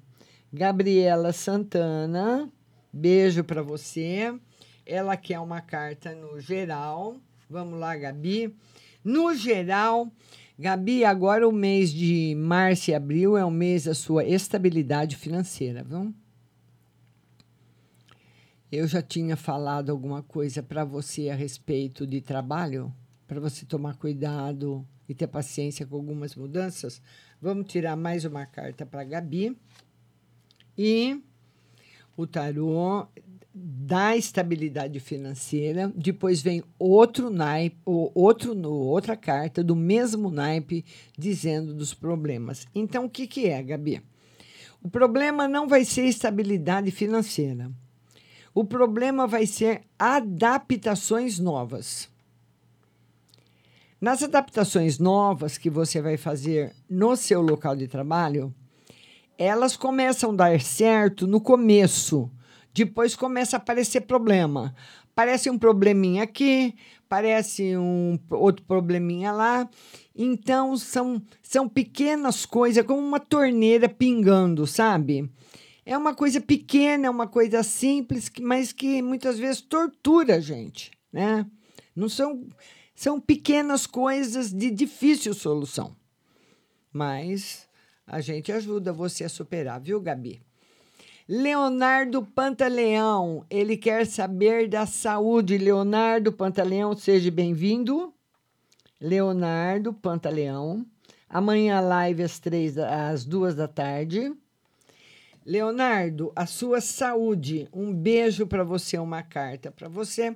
Gabriela 0.52 1.32
Santana, 1.32 2.52
beijo 2.92 3.42
para 3.42 3.64
você. 3.64 4.38
Ela 4.86 5.16
quer 5.16 5.40
uma 5.40 5.62
carta 5.62 6.14
no 6.14 6.42
geral. 6.42 7.16
Vamos 7.50 7.80
lá, 7.80 7.96
Gabi. 7.96 8.54
No 9.02 9.34
geral, 9.34 10.12
Gabi, 10.60 11.06
agora 11.06 11.48
o 11.48 11.54
mês 11.54 11.90
de 11.90 12.36
março 12.36 12.92
e 12.92 12.94
abril 12.94 13.38
é 13.38 13.46
o 13.46 13.50
mês 13.50 13.86
da 13.86 13.94
sua 13.94 14.26
estabilidade 14.26 15.16
financeira, 15.16 15.86
viu? 15.86 16.14
Eu 18.72 18.88
já 18.88 19.02
tinha 19.02 19.36
falado 19.36 19.90
alguma 19.90 20.24
coisa 20.24 20.64
para 20.64 20.86
você 20.86 21.30
a 21.30 21.36
respeito 21.36 22.08
de 22.08 22.22
trabalho, 22.22 22.90
para 23.28 23.38
você 23.38 23.66
tomar 23.66 23.98
cuidado 23.98 24.88
e 25.10 25.14
ter 25.14 25.28
paciência 25.28 25.86
com 25.86 25.98
algumas 25.98 26.38
mudanças. 26.38 27.02
Vamos 27.42 27.70
tirar 27.70 27.98
mais 27.98 28.24
uma 28.24 28.46
carta 28.46 28.86
para 28.86 29.04
Gabi. 29.04 29.58
E 30.78 31.22
o 32.16 32.26
tarô 32.26 33.08
da 33.54 34.16
estabilidade 34.16 35.02
financeira, 35.02 35.92
depois 35.94 36.42
vem 36.42 36.64
outro 36.80 37.30
naipe, 37.30 37.76
outro 37.84 38.58
outra 38.72 39.18
carta 39.18 39.62
do 39.62 39.76
mesmo 39.76 40.32
naipe 40.32 40.86
dizendo 41.18 41.74
dos 41.74 41.94
problemas. 41.94 42.66
Então 42.74 43.04
o 43.04 43.10
que 43.10 43.28
que 43.28 43.48
é, 43.48 43.62
Gabi? 43.62 44.02
O 44.82 44.90
problema 44.90 45.46
não 45.46 45.68
vai 45.68 45.84
ser 45.84 46.06
estabilidade 46.06 46.90
financeira. 46.90 47.70
O 48.54 48.64
problema 48.66 49.28
vai 49.28 49.46
ser 49.46 49.84
adaptações 49.98 51.40
novas. 51.40 52.10
Nas 54.00 54.24
adaptações 54.24 55.00
novas 55.00 55.58
que 55.58 55.70
você 55.70 56.02
vai 56.02 56.18
fazer 56.18 56.76
no 56.90 57.16
seu 57.16 57.42
local 57.42 57.76
de 57.76 57.88
trabalho, 57.88 58.54
elas 59.38 59.78
começam 59.78 60.32
a 60.32 60.36
dar 60.36 60.62
certo 60.62 61.28
no 61.28 61.40
começo 61.40 62.30
depois 62.74 63.16
começa 63.16 63.58
a 63.58 63.60
aparecer 63.60 64.02
problema. 64.02 64.74
Parece 65.14 65.50
um 65.50 65.58
probleminha 65.58 66.24
aqui, 66.24 66.74
parece 67.08 67.76
um 67.76 68.18
outro 68.30 68.66
probleminha 68.66 69.32
lá. 69.32 69.70
Então 70.16 70.78
são, 70.78 71.22
são 71.44 71.68
pequenas 71.68 72.46
coisas, 72.46 72.86
como 72.86 73.02
uma 73.02 73.20
torneira 73.20 73.90
pingando, 73.90 74.66
sabe? 74.66 75.30
É 75.86 75.98
uma 75.98 76.14
coisa 76.14 76.40
pequena, 76.40 77.08
é 77.08 77.10
uma 77.10 77.28
coisa 77.28 77.64
simples, 77.64 78.32
mas 78.40 78.72
que 78.72 79.02
muitas 79.02 79.40
vezes 79.40 79.62
tortura 79.62 80.36
a 80.36 80.40
gente, 80.40 80.92
né? 81.12 81.46
Não 81.96 82.08
são, 82.08 82.48
são 82.96 83.20
pequenas 83.20 83.88
coisas 83.88 84.54
de 84.54 84.70
difícil 84.70 85.34
solução. 85.34 85.96
Mas 86.94 87.68
a 88.06 88.22
gente 88.22 88.52
ajuda 88.52 88.94
você 88.94 89.24
a 89.24 89.30
superar, 89.30 89.80
viu, 89.80 90.00
Gabi? 90.00 90.42
Leonardo 91.28 92.26
Pantaleão, 92.26 93.46
ele 93.50 93.78
quer 93.78 94.06
saber 94.06 94.68
da 94.68 94.86
saúde. 94.86 95.58
Leonardo 95.58 96.32
Pantaleão, 96.34 96.96
seja 96.96 97.32
bem-vindo. 97.32 98.14
Leonardo 99.00 99.94
Pantaleão. 99.94 100.86
Amanhã 101.30 101.80
live 101.80 102.24
às 102.24 102.38
três, 102.38 102.78
às 102.78 103.24
duas 103.24 103.56
da 103.56 103.68
tarde. 103.68 104.34
Leonardo, 105.46 106.32
a 106.36 106.46
sua 106.46 106.82
saúde. 106.82 107.68
Um 107.74 107.94
beijo 107.94 108.46
para 108.46 108.64
você, 108.64 108.98
uma 108.98 109.24
carta 109.24 109.72
para 109.72 109.88
você. 109.88 110.36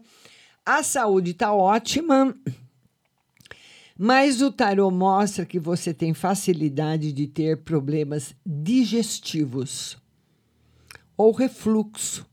A 0.66 0.82
saúde 0.82 1.32
está 1.32 1.54
ótima, 1.54 2.36
mas 3.98 4.42
o 4.42 4.52
tarô 4.52 4.90
mostra 4.90 5.46
que 5.46 5.60
você 5.60 5.94
tem 5.94 6.14
facilidade 6.14 7.14
de 7.14 7.28
ter 7.28 7.64
problemas 7.64 8.36
digestivos 8.46 9.98
ou 11.16 11.32
refluxo, 11.32 12.26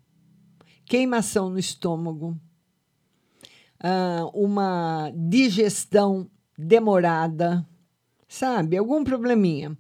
queimação 0.85 1.51
no 1.51 1.59
estômago, 1.59 2.37
uh, 3.83 4.27
uma 4.35 5.13
digestão 5.15 6.29
demorada, 6.57 7.67
sabe? 8.29 8.77
Algum 8.77 9.05
probleminha. 9.05 9.77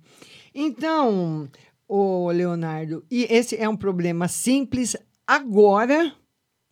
Então, 0.54 1.48
o 1.94 2.30
Leonardo, 2.30 3.04
e 3.10 3.26
esse 3.28 3.54
é 3.54 3.68
um 3.68 3.76
problema 3.76 4.26
simples 4.26 4.96
agora, 5.26 6.10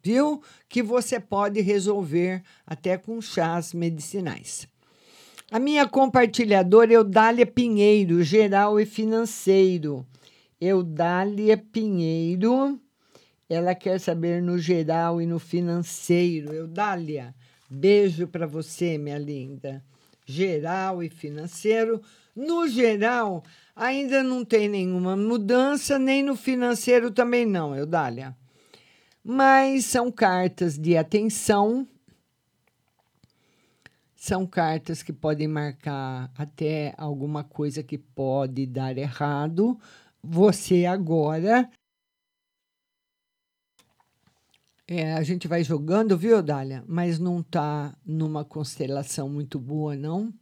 viu? 0.03 0.43
Que 0.67 0.83
você 0.83 1.21
pode 1.21 1.61
resolver 1.61 2.43
até 2.67 2.97
com 2.97 3.21
chás 3.21 3.75
medicinais. 3.75 4.67
A 5.51 5.59
minha 5.59 5.87
compartilhadora 5.87 6.95
Eudália 6.95 7.45
Pinheiro, 7.45 8.23
geral 8.23 8.81
e 8.81 8.87
financeiro. 8.87 10.07
Eudália 10.59 11.59
Pinheiro, 11.59 12.81
ela 13.47 13.75
quer 13.75 14.01
saber 14.01 14.41
no 14.41 14.59
geral 14.59 15.21
e 15.21 15.27
no 15.27 15.39
financeiro. 15.39 16.51
Eudália, 16.55 17.35
beijo 17.69 18.27
para 18.27 18.47
você, 18.47 18.97
minha 18.97 19.19
linda. 19.19 19.85
Geral 20.31 21.03
e 21.03 21.11
financeiro. 21.11 22.01
No 22.35 22.69
geral, 22.69 23.43
ainda 23.75 24.23
não 24.23 24.45
tem 24.45 24.69
nenhuma 24.69 25.17
mudança, 25.17 25.99
nem 25.99 26.23
no 26.23 26.37
financeiro 26.37 27.11
também 27.11 27.45
não, 27.45 27.75
Eudália. 27.75 28.37
Mas 29.23 29.85
são 29.87 30.11
cartas 30.11 30.79
de 30.79 30.97
atenção 30.97 31.87
são 34.21 34.47
cartas 34.47 35.03
que 35.03 35.15
podem 35.15 35.49
marcar 35.49 36.31
até 36.37 36.93
alguma 36.99 37.43
coisa 37.43 37.83
que 37.83 37.97
pode 37.97 38.67
dar 38.67 38.99
errado. 38.99 39.81
Você 40.23 40.85
agora. 40.85 41.71
É, 44.93 45.15
a 45.15 45.23
gente 45.23 45.47
vai 45.47 45.63
jogando, 45.63 46.19
viu, 46.19 46.43
Dália? 46.43 46.83
Mas 46.85 47.21
não 47.21 47.39
está 47.39 47.97
numa 48.05 48.45
constelação 48.45 49.29
muito 49.29 49.57
boa, 49.57 49.95
não. 49.95 50.35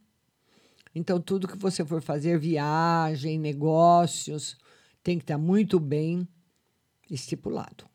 Então, 0.95 1.21
tudo 1.21 1.47
que 1.47 1.55
você 1.55 1.85
for 1.85 2.01
fazer, 2.01 2.39
viagem, 2.39 3.37
negócios, 3.37 4.57
tem 5.03 5.19
que 5.19 5.23
estar 5.23 5.35
tá 5.35 5.37
muito 5.37 5.79
bem 5.79 6.27
estipulado. 7.11 7.85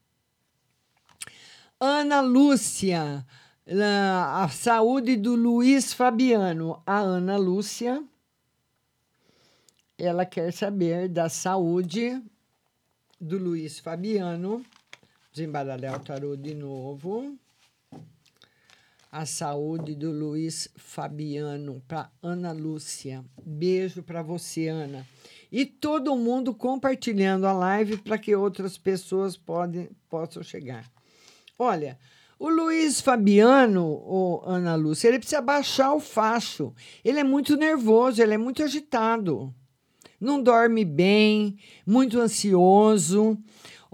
Ana 1.81 2.21
Lúcia 2.21 3.27
a 3.67 4.49
saúde 4.49 5.17
do 5.17 5.35
Luiz 5.35 5.93
Fabiano. 5.93 6.81
A 6.87 7.01
Ana 7.01 7.37
Lúcia, 7.37 8.01
ela 9.99 10.25
quer 10.25 10.53
saber 10.53 11.09
da 11.09 11.29
saúde 11.29 12.23
do 13.21 13.39
Luiz 13.39 13.81
Fabiano. 13.81 14.65
Desembaralhar 15.35 15.97
o 15.97 15.99
tarô 15.99 16.37
de 16.37 16.55
novo. 16.55 17.37
A 19.11 19.27
saúde 19.27 19.93
do 19.93 20.13
Luiz 20.13 20.69
Fabiano 20.77 21.83
para 21.89 22.09
Ana 22.23 22.53
Lúcia. 22.53 23.25
Beijo 23.45 24.01
para 24.01 24.23
você, 24.23 24.69
Ana. 24.69 25.05
E 25.51 25.67
todo 25.67 26.15
mundo 26.15 26.55
compartilhando 26.55 27.49
a 27.49 27.53
live 27.53 27.97
para 27.97 28.17
que 28.17 28.33
outras 28.33 28.79
pessoas 28.79 29.37
podem, 29.37 29.91
possam 30.09 30.41
chegar. 30.41 30.89
Olha, 31.59 31.99
o 32.39 32.49
Luiz 32.49 33.01
Fabiano, 33.01 33.85
o 33.85 34.41
Ana 34.47 34.77
Lúcia, 34.77 35.09
ele 35.09 35.19
precisa 35.19 35.43
baixar 35.43 35.95
o 35.95 36.01
facho. 36.01 36.73
Ele 37.05 37.19
é 37.19 37.25
muito 37.25 37.57
nervoso, 37.57 38.23
ele 38.23 38.35
é 38.35 38.39
muito 38.39 38.63
agitado. 38.63 39.53
Não 40.21 40.41
dorme 40.41 40.85
bem, 40.85 41.59
muito 41.85 42.21
ansioso. 42.21 43.37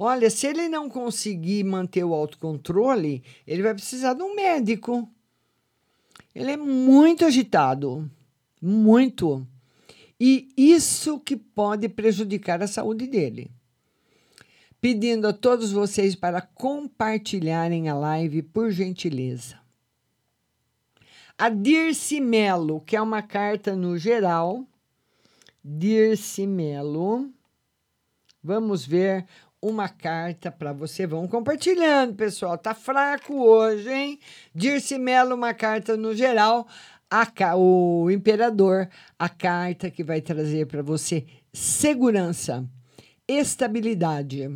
Olha, 0.02 0.30
se 0.30 0.46
ele 0.46 0.66
não 0.66 0.88
conseguir 0.88 1.62
manter 1.62 2.04
o 2.04 2.14
autocontrole, 2.14 3.22
ele 3.46 3.62
vai 3.62 3.74
precisar 3.74 4.14
de 4.14 4.22
um 4.22 4.34
médico. 4.34 5.06
Ele 6.34 6.52
é 6.52 6.56
muito 6.56 7.26
agitado, 7.26 8.10
muito. 8.62 9.46
E 10.18 10.48
isso 10.56 11.20
que 11.20 11.36
pode 11.36 11.86
prejudicar 11.88 12.62
a 12.62 12.66
saúde 12.66 13.06
dele 13.06 13.50
pedindo 14.80 15.28
a 15.28 15.32
todos 15.32 15.70
vocês 15.70 16.14
para 16.14 16.40
compartilharem 16.40 17.88
a 17.88 17.94
live, 17.94 18.42
por 18.42 18.70
gentileza. 18.70 19.60
A 21.36 21.48
Dirce 21.48 22.20
Melo, 22.20 22.80
que 22.80 22.96
é 22.96 23.02
uma 23.02 23.22
carta 23.22 23.76
no 23.76 23.98
geral. 23.98 24.64
Dirce 25.62 26.46
Melo. 26.46 27.30
Vamos 28.42 28.86
ver 28.86 29.26
uma 29.62 29.88
carta 29.88 30.50
para 30.50 30.72
você. 30.72 31.06
Vamos 31.06 31.30
compartilhando, 31.30 32.14
pessoal. 32.14 32.56
Tá 32.56 32.74
fraco 32.74 33.34
hoje, 33.34 33.90
hein? 33.90 34.18
Dirce 34.54 34.98
Melo, 34.98 35.34
uma 35.34 35.52
carta 35.52 35.96
no 35.96 36.14
geral. 36.14 36.66
A, 37.10 37.56
o 37.56 38.10
imperador, 38.10 38.88
a 39.18 39.28
carta 39.28 39.90
que 39.90 40.04
vai 40.04 40.20
trazer 40.20 40.66
para 40.66 40.80
você 40.80 41.26
segurança, 41.52 42.64
estabilidade 43.26 44.48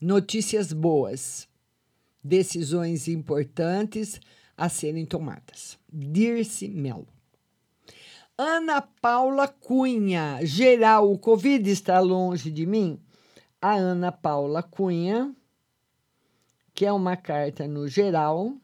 notícias 0.00 0.72
boas, 0.72 1.48
decisões 2.22 3.08
importantes 3.08 4.20
a 4.56 4.68
serem 4.68 5.04
tomadas. 5.04 5.76
Dirce 5.92 6.68
Melo. 6.68 7.08
Ana 8.36 8.80
Paula 8.80 9.48
Cunha, 9.48 10.38
geral, 10.44 11.10
o 11.10 11.18
Covid 11.18 11.68
está 11.68 11.98
longe 11.98 12.52
de 12.52 12.64
mim? 12.64 13.00
A 13.60 13.74
Ana 13.74 14.12
Paula 14.12 14.62
Cunha, 14.62 15.34
que 16.72 16.86
é 16.86 16.92
uma 16.92 17.16
carta 17.16 17.66
no 17.66 17.88
geral, 17.88 18.54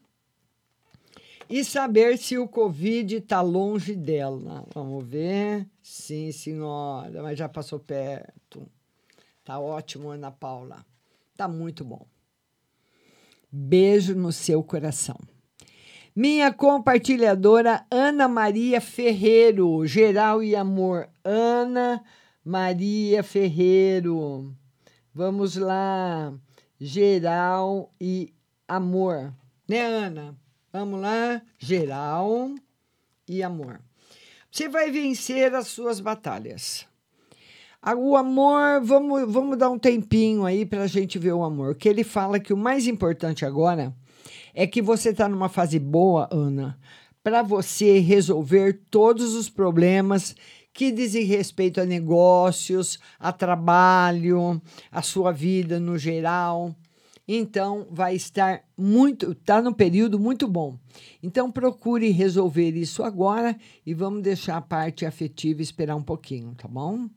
e 1.49 1.63
saber 1.63 2.17
se 2.17 2.37
o 2.37 2.47
Covid 2.47 3.17
está 3.17 3.41
longe 3.41 3.95
dela. 3.95 4.65
Vamos 4.73 5.05
ver. 5.05 5.67
Sim, 5.81 6.31
senhora, 6.31 7.21
mas 7.21 7.37
já 7.37 7.47
passou 7.47 7.79
perto. 7.79 8.67
Tá 9.43 9.59
ótimo, 9.59 10.09
Ana 10.09 10.31
Paula. 10.31 10.85
Tá 11.35 11.47
muito 11.47 11.83
bom. 11.83 12.05
Beijo 13.51 14.15
no 14.15 14.31
seu 14.31 14.63
coração. 14.63 15.19
Minha 16.15 16.51
compartilhadora 16.53 17.85
Ana 17.91 18.27
Maria 18.27 18.79
Ferreiro, 18.79 19.85
geral 19.85 20.41
e 20.41 20.55
amor. 20.55 21.09
Ana 21.23 22.03
Maria 22.43 23.21
Ferreiro. 23.21 24.55
Vamos 25.15 25.55
lá. 25.55 26.33
Geral 26.77 27.89
e 28.01 28.33
amor. 28.67 29.33
Né, 29.65 29.79
Ana? 29.79 30.35
Vamos 30.73 30.99
lá. 30.99 31.41
Geral 31.57 32.53
e 33.25 33.41
amor. 33.41 33.79
Você 34.51 34.67
vai 34.67 34.91
vencer 34.91 35.55
as 35.55 35.67
suas 35.67 36.01
batalhas. 36.01 36.85
O 37.97 38.17
amor, 38.17 38.81
vamos, 38.83 39.31
vamos 39.31 39.57
dar 39.57 39.69
um 39.69 39.79
tempinho 39.79 40.43
aí 40.43 40.65
para 40.65 40.83
a 40.83 40.87
gente 40.87 41.17
ver 41.17 41.31
o 41.31 41.45
amor. 41.45 41.75
Que 41.75 41.87
ele 41.87 42.03
fala 42.03 42.37
que 42.37 42.51
o 42.51 42.57
mais 42.57 42.85
importante 42.85 43.45
agora 43.45 43.95
é 44.53 44.67
que 44.67 44.81
você 44.81 45.11
está 45.11 45.29
numa 45.29 45.47
fase 45.47 45.79
boa, 45.79 46.27
Ana, 46.29 46.77
para 47.23 47.41
você 47.41 47.99
resolver 47.99 48.81
todos 48.91 49.33
os 49.33 49.49
problemas 49.49 50.35
que 50.75 50.91
dizem 50.91 51.23
respeito 51.23 51.79
a 51.79 51.85
negócios, 51.85 52.99
a 53.17 53.31
trabalho, 53.31 54.61
a 54.91 55.01
sua 55.01 55.31
vida 55.31 55.79
no 55.79 55.97
geral. 55.97 56.75
Então, 57.25 57.87
vai 57.89 58.13
estar 58.13 58.61
muito, 58.77 59.31
está 59.31 59.61
num 59.61 59.71
período 59.71 60.19
muito 60.19 60.49
bom. 60.49 60.77
Então, 61.23 61.49
procure 61.49 62.09
resolver 62.11 62.71
isso 62.71 63.03
agora 63.03 63.57
e 63.85 63.93
vamos 63.93 64.21
deixar 64.21 64.57
a 64.57 64.61
parte 64.61 65.05
afetiva 65.05 65.61
esperar 65.61 65.95
um 65.95 66.03
pouquinho, 66.03 66.53
tá 66.55 66.67
bom? 66.67 67.09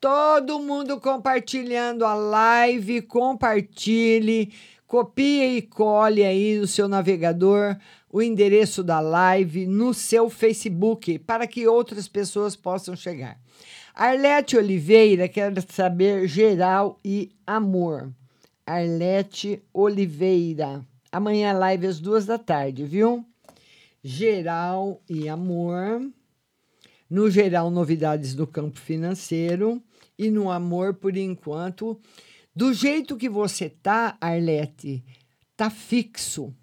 Todo 0.00 0.58
mundo 0.58 0.98
compartilhando 0.98 2.06
a 2.06 2.14
live, 2.14 3.02
compartilhe, 3.02 4.50
copie 4.86 5.58
e 5.58 5.62
cole 5.62 6.24
aí 6.24 6.58
no 6.58 6.66
seu 6.66 6.88
navegador 6.88 7.76
o 8.10 8.22
endereço 8.22 8.82
da 8.82 9.00
live 9.00 9.66
no 9.66 9.92
seu 9.92 10.30
Facebook 10.30 11.18
para 11.20 11.46
que 11.46 11.66
outras 11.66 12.08
pessoas 12.08 12.56
possam 12.56 12.96
chegar. 12.96 13.38
Arlete 13.94 14.56
Oliveira 14.56 15.28
quer 15.28 15.52
saber 15.68 16.28
geral 16.28 17.00
e 17.04 17.30
amor. 17.46 18.12
Arlete 18.64 19.62
Oliveira. 19.72 20.86
Amanhã 21.10 21.52
live 21.52 21.86
às 21.86 21.98
duas 21.98 22.26
da 22.26 22.38
tarde, 22.38 22.84
viu? 22.84 23.24
Geral 24.02 25.02
e 25.08 25.28
amor. 25.28 26.00
No 27.10 27.30
geral, 27.30 27.70
novidades 27.70 28.34
do 28.34 28.46
campo 28.46 28.78
financeiro 28.78 29.82
e 30.18 30.30
no 30.30 30.50
amor 30.50 30.94
por 30.94 31.16
enquanto. 31.16 31.98
Do 32.54 32.72
jeito 32.72 33.16
que 33.16 33.28
você 33.28 33.68
tá, 33.70 34.16
Arlete, 34.20 35.02
tá 35.56 35.70
fixo. 35.70 36.54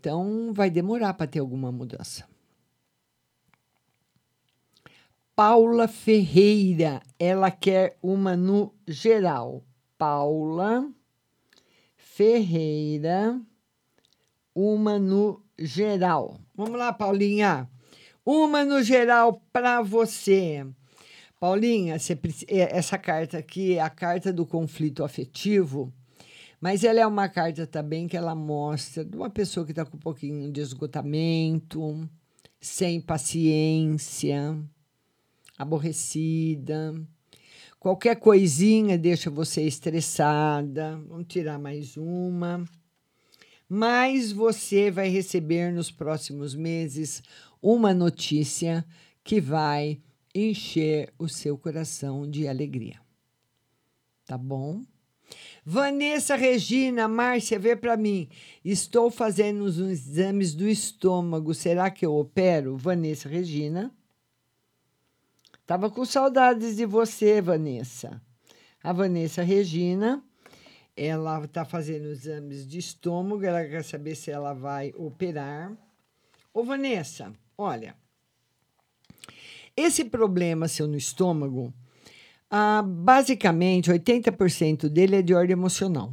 Então 0.00 0.50
vai 0.54 0.70
demorar 0.70 1.12
para 1.12 1.26
ter 1.26 1.40
alguma 1.40 1.70
mudança. 1.70 2.26
Paula 5.36 5.86
Ferreira, 5.86 7.02
ela 7.18 7.50
quer 7.50 7.98
uma 8.02 8.34
no 8.34 8.74
geral. 8.88 9.62
Paula 9.98 10.90
Ferreira, 11.98 13.38
uma 14.54 14.98
no 14.98 15.42
geral. 15.58 16.40
Vamos 16.54 16.78
lá, 16.78 16.94
Paulinha. 16.94 17.68
Uma 18.24 18.64
no 18.64 18.82
geral 18.82 19.42
para 19.52 19.82
você. 19.82 20.66
Paulinha, 21.38 21.98
você, 21.98 22.18
é, 22.48 22.74
essa 22.74 22.96
carta 22.96 23.36
aqui 23.36 23.74
é 23.74 23.80
a 23.82 23.90
carta 23.90 24.32
do 24.32 24.46
conflito 24.46 25.04
afetivo. 25.04 25.92
Mas 26.60 26.84
ela 26.84 27.00
é 27.00 27.06
uma 27.06 27.28
carta 27.28 27.66
também 27.66 28.06
que 28.06 28.16
ela 28.16 28.34
mostra 28.34 29.02
de 29.04 29.16
uma 29.16 29.30
pessoa 29.30 29.64
que 29.64 29.72
está 29.72 29.84
com 29.84 29.96
um 29.96 30.00
pouquinho 30.00 30.52
de 30.52 30.60
esgotamento, 30.60 32.06
sem 32.60 33.00
paciência, 33.00 34.58
aborrecida. 35.56 36.94
Qualquer 37.78 38.16
coisinha 38.16 38.98
deixa 38.98 39.30
você 39.30 39.62
estressada. 39.62 41.00
Vamos 41.08 41.28
tirar 41.28 41.58
mais 41.58 41.96
uma. 41.96 42.62
Mas 43.66 44.30
você 44.30 44.90
vai 44.90 45.08
receber 45.08 45.72
nos 45.72 45.90
próximos 45.90 46.54
meses 46.54 47.22
uma 47.62 47.94
notícia 47.94 48.84
que 49.24 49.40
vai 49.40 49.98
encher 50.34 51.12
o 51.18 51.26
seu 51.26 51.56
coração 51.56 52.28
de 52.28 52.46
alegria. 52.46 53.00
Tá 54.26 54.36
bom? 54.36 54.82
Vanessa 55.64 56.36
Regina, 56.36 57.06
Márcia, 57.06 57.58
vê 57.58 57.76
para 57.76 57.96
mim. 57.96 58.28
Estou 58.64 59.10
fazendo 59.10 59.64
uns 59.64 59.78
exames 59.78 60.54
do 60.54 60.68
estômago. 60.68 61.54
Será 61.54 61.90
que 61.90 62.04
eu 62.04 62.14
opero? 62.14 62.76
Vanessa 62.76 63.28
Regina. 63.28 63.92
Tava 65.66 65.88
com 65.88 66.04
saudades 66.04 66.76
de 66.76 66.84
você, 66.84 67.40
Vanessa. 67.40 68.20
A 68.82 68.92
Vanessa 68.92 69.42
Regina, 69.42 70.24
ela 70.96 71.44
está 71.44 71.64
fazendo 71.64 72.08
exames 72.08 72.66
de 72.66 72.78
estômago, 72.78 73.44
ela 73.44 73.64
quer 73.64 73.84
saber 73.84 74.14
se 74.16 74.30
ela 74.30 74.52
vai 74.52 74.92
operar. 74.96 75.72
Ô, 76.52 76.64
Vanessa, 76.64 77.32
olha, 77.56 77.94
esse 79.76 80.04
problema 80.04 80.66
seu 80.66 80.88
no 80.88 80.96
estômago, 80.96 81.72
ah, 82.50 82.82
basicamente, 82.82 83.90
80% 83.90 84.88
dele 84.88 85.16
é 85.16 85.22
de 85.22 85.32
ordem 85.32 85.52
emocional. 85.52 86.12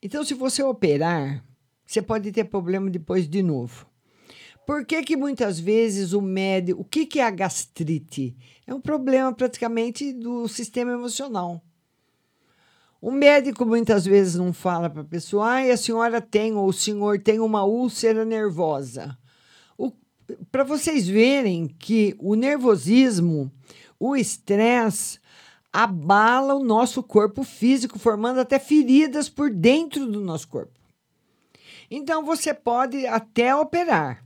Então, 0.00 0.24
se 0.24 0.34
você 0.34 0.62
operar, 0.62 1.44
você 1.84 2.00
pode 2.00 2.30
ter 2.30 2.44
problema 2.44 2.88
depois 2.88 3.28
de 3.28 3.42
novo. 3.42 3.86
Por 4.66 4.84
que, 4.84 5.02
que 5.02 5.16
muitas 5.16 5.58
vezes 5.58 6.12
o 6.12 6.20
médico. 6.20 6.80
O 6.80 6.84
que, 6.84 7.06
que 7.06 7.20
é 7.20 7.24
a 7.24 7.30
gastrite? 7.30 8.36
É 8.66 8.74
um 8.74 8.80
problema 8.80 9.32
praticamente 9.32 10.12
do 10.12 10.48
sistema 10.48 10.92
emocional. 10.92 11.62
O 13.00 13.10
médico 13.10 13.64
muitas 13.64 14.04
vezes 14.04 14.34
não 14.34 14.52
fala 14.52 14.90
para 14.90 15.02
a 15.02 15.04
pessoa, 15.04 15.46
ah, 15.46 15.72
a 15.72 15.76
senhora 15.76 16.20
tem 16.20 16.54
ou 16.54 16.68
o 16.68 16.72
senhor 16.72 17.20
tem 17.20 17.38
uma 17.38 17.64
úlcera 17.64 18.24
nervosa. 18.24 19.16
Para 20.50 20.64
vocês 20.64 21.06
verem 21.06 21.68
que 21.68 22.16
o 22.18 22.34
nervosismo, 22.34 23.52
o 23.98 24.16
estresse, 24.16 25.18
abala 25.72 26.54
o 26.54 26.64
nosso 26.64 27.02
corpo 27.02 27.42
físico, 27.42 27.98
formando 27.98 28.40
até 28.40 28.58
feridas 28.58 29.28
por 29.28 29.50
dentro 29.50 30.06
do 30.06 30.20
nosso 30.20 30.48
corpo. 30.48 30.72
Então 31.90 32.24
você 32.24 32.54
pode 32.54 33.06
até 33.06 33.54
operar, 33.54 34.24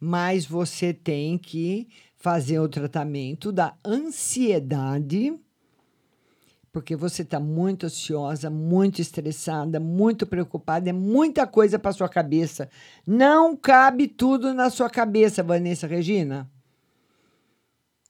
mas 0.00 0.44
você 0.44 0.92
tem 0.92 1.38
que 1.38 1.88
fazer 2.16 2.58
o 2.58 2.68
tratamento 2.68 3.52
da 3.52 3.74
ansiedade, 3.84 5.38
porque 6.72 6.96
você 6.96 7.22
está 7.22 7.38
muito 7.38 7.86
ansiosa, 7.86 8.50
muito 8.50 9.00
estressada, 9.00 9.78
muito 9.78 10.26
preocupada, 10.26 10.90
é 10.90 10.92
muita 10.92 11.46
coisa 11.46 11.78
para 11.78 11.92
sua 11.92 12.08
cabeça. 12.08 12.68
Não 13.06 13.56
cabe 13.56 14.08
tudo 14.08 14.52
na 14.52 14.68
sua 14.68 14.90
cabeça, 14.90 15.42
Vanessa 15.42 15.86
Regina. 15.86 16.50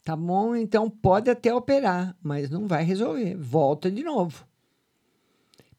Tá 0.04 0.14
bom? 0.14 0.54
Então 0.54 0.90
pode 0.90 1.30
até 1.30 1.52
operar, 1.52 2.14
mas 2.22 2.50
não 2.50 2.68
vai 2.68 2.84
resolver. 2.84 3.34
Volta 3.36 3.90
de 3.90 4.02
novo. 4.02 4.44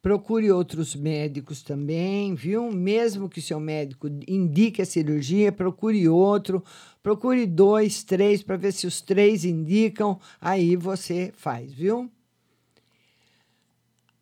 Procure 0.02 0.52
outros 0.52 0.96
médicos 0.96 1.62
também, 1.62 2.34
viu? 2.34 2.72
Mesmo 2.72 3.30
que 3.30 3.42
seu 3.42 3.60
médico 3.60 4.08
indique 4.28 4.82
a 4.82 4.86
cirurgia, 4.86 5.52
procure 5.52 6.08
outro, 6.08 6.64
procure 7.02 7.46
dois, 7.46 8.04
três, 8.04 8.44
para 8.44 8.58
ver 8.58 8.72
se 8.72 8.86
os 8.86 9.02
três 9.02 9.46
indicam, 9.46 10.20
aí 10.40 10.76
você 10.76 11.32
faz, 11.36 11.74
viu? 11.74 12.10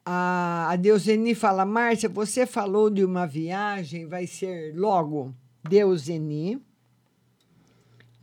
A, 0.06 0.68
a 0.70 0.76
Deuseni 0.76 1.34
fala, 1.34 1.66
Márcia, 1.66 2.10
você 2.10 2.46
falou 2.46 2.90
de 2.90 3.04
uma 3.04 3.26
viagem, 3.26 4.06
vai 4.06 4.28
ser 4.28 4.74
logo. 4.76 5.34
Deuseni. 5.64 6.62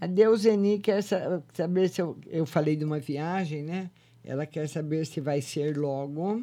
A 0.00 0.06
Deuseni 0.06 0.78
quer 0.78 1.02
saber 1.02 1.88
se 1.90 2.00
eu, 2.00 2.16
eu 2.26 2.46
falei 2.46 2.74
de 2.74 2.84
uma 2.84 2.98
viagem, 2.98 3.62
né? 3.62 3.90
Ela 4.24 4.46
quer 4.46 4.68
saber 4.68 5.06
se 5.06 5.20
vai 5.20 5.42
ser 5.42 5.76
logo. 5.76 6.42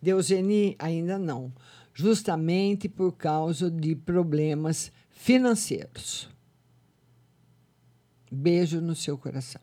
Deuseni, 0.00 0.74
ainda 0.78 1.18
não. 1.18 1.52
Justamente 1.92 2.88
por 2.88 3.12
causa 3.12 3.70
de 3.70 3.94
problemas 3.94 4.90
financeiros. 5.10 6.28
Beijo 8.30 8.80
no 8.80 8.94
seu 8.94 9.18
coração. 9.18 9.62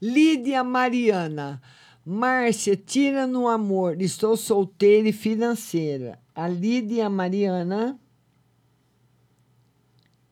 Lídia 0.00 0.64
Mariana. 0.64 1.60
Márcia, 2.04 2.74
tira 2.76 3.26
no 3.26 3.46
amor. 3.46 4.00
Estou 4.00 4.36
solteira 4.36 5.08
e 5.08 5.12
financeira. 5.12 6.18
A 6.34 6.48
Lídia 6.48 7.10
Mariana, 7.10 7.98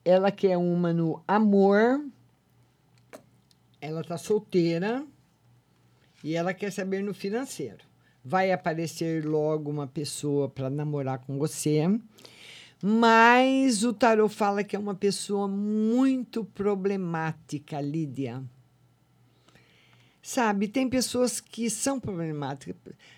ela 0.07 0.31
quer 0.31 0.57
uma 0.57 0.93
no 0.93 1.21
amor. 1.27 2.01
Ela 3.81 4.03
está 4.03 4.17
solteira 4.17 5.05
e 6.23 6.37
ela 6.37 6.55
quer 6.55 6.71
saber 6.71 7.03
no 7.03 7.13
financeiro. 7.13 7.85
Vai 8.25 8.53
aparecer 8.53 9.25
logo 9.25 9.69
uma 9.69 9.89
pessoa 9.89 10.49
para 10.49 10.71
namorar 10.71 11.19
com 11.19 11.37
você. 11.37 11.83
Mas 12.81 13.83
o 13.83 13.93
tarot 13.93 14.33
fala 14.33 14.63
que 14.63 14.77
é 14.77 14.79
uma 14.79 14.95
pessoa 14.95 15.49
muito 15.49 16.45
problemática, 16.45 17.81
Lídia 17.81 18.45
Sabe, 20.23 20.69
tem 20.69 20.89
pessoas 20.89 21.41
que 21.41 21.71
são 21.71 22.01
problemáticas, 22.01 22.77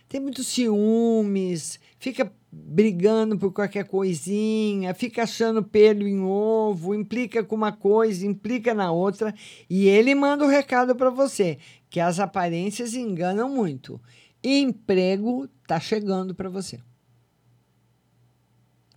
tem 0.09 0.21
muitos 0.21 0.47
ciúmes, 0.47 1.79
fica 1.99 2.33
brigando 2.51 3.39
por 3.39 3.53
qualquer 3.53 3.85
coisinha, 3.85 4.95
fica 4.95 5.25
achando 5.25 5.63
pelo 5.63 6.09
em 6.09 6.21
ovo, 6.21 6.95
implica 6.95 7.45
com 7.45 7.55
uma 7.55 7.73
coisa, 7.73 8.27
implica 8.27 8.73
na 8.73 8.91
outra, 8.91 9.35
e 9.69 9.87
ele 9.87 10.15
manda 10.15 10.45
o 10.45 10.47
um 10.47 10.51
recado 10.51 10.97
para 10.97 11.11
você, 11.11 11.59
que 11.91 12.01
as 12.01 12.19
aparências 12.19 12.95
enganam 12.95 13.51
muito. 13.51 14.01
Emprego 14.43 15.47
tá 15.67 15.79
chegando 15.79 16.35
para 16.35 16.49
você. 16.49 16.81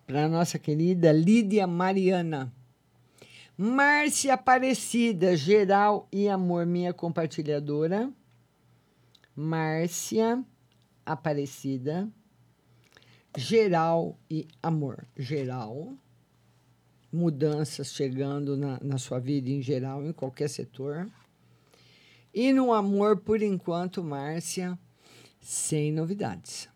Para 0.08 0.30
nossa 0.30 0.58
querida 0.58 1.12
Lídia 1.12 1.68
Mariana. 1.68 2.54
Márcia 3.58 4.34
Aparecida, 4.34 5.36
geral 5.36 6.08
e 6.12 6.28
amor, 6.28 6.66
minha 6.66 6.94
compartilhadora. 6.94 8.10
Márcia 9.36 10.44
Aparecida, 11.06 12.10
geral 13.36 14.18
e 14.30 14.48
amor. 14.62 15.06
Geral, 15.18 15.94
mudanças 17.12 17.94
chegando 17.94 18.56
na, 18.56 18.80
na 18.82 18.98
sua 18.98 19.20
vida 19.20 19.50
em 19.50 19.62
geral, 19.62 20.06
em 20.06 20.14
qualquer 20.14 20.50
setor. 20.50 21.10
E 22.34 22.54
no 22.54 22.72
amor, 22.72 23.18
por 23.18 23.42
enquanto, 23.42 24.04
Márcia, 24.04 24.78
sem 25.40 25.92
novidades. 25.92 26.70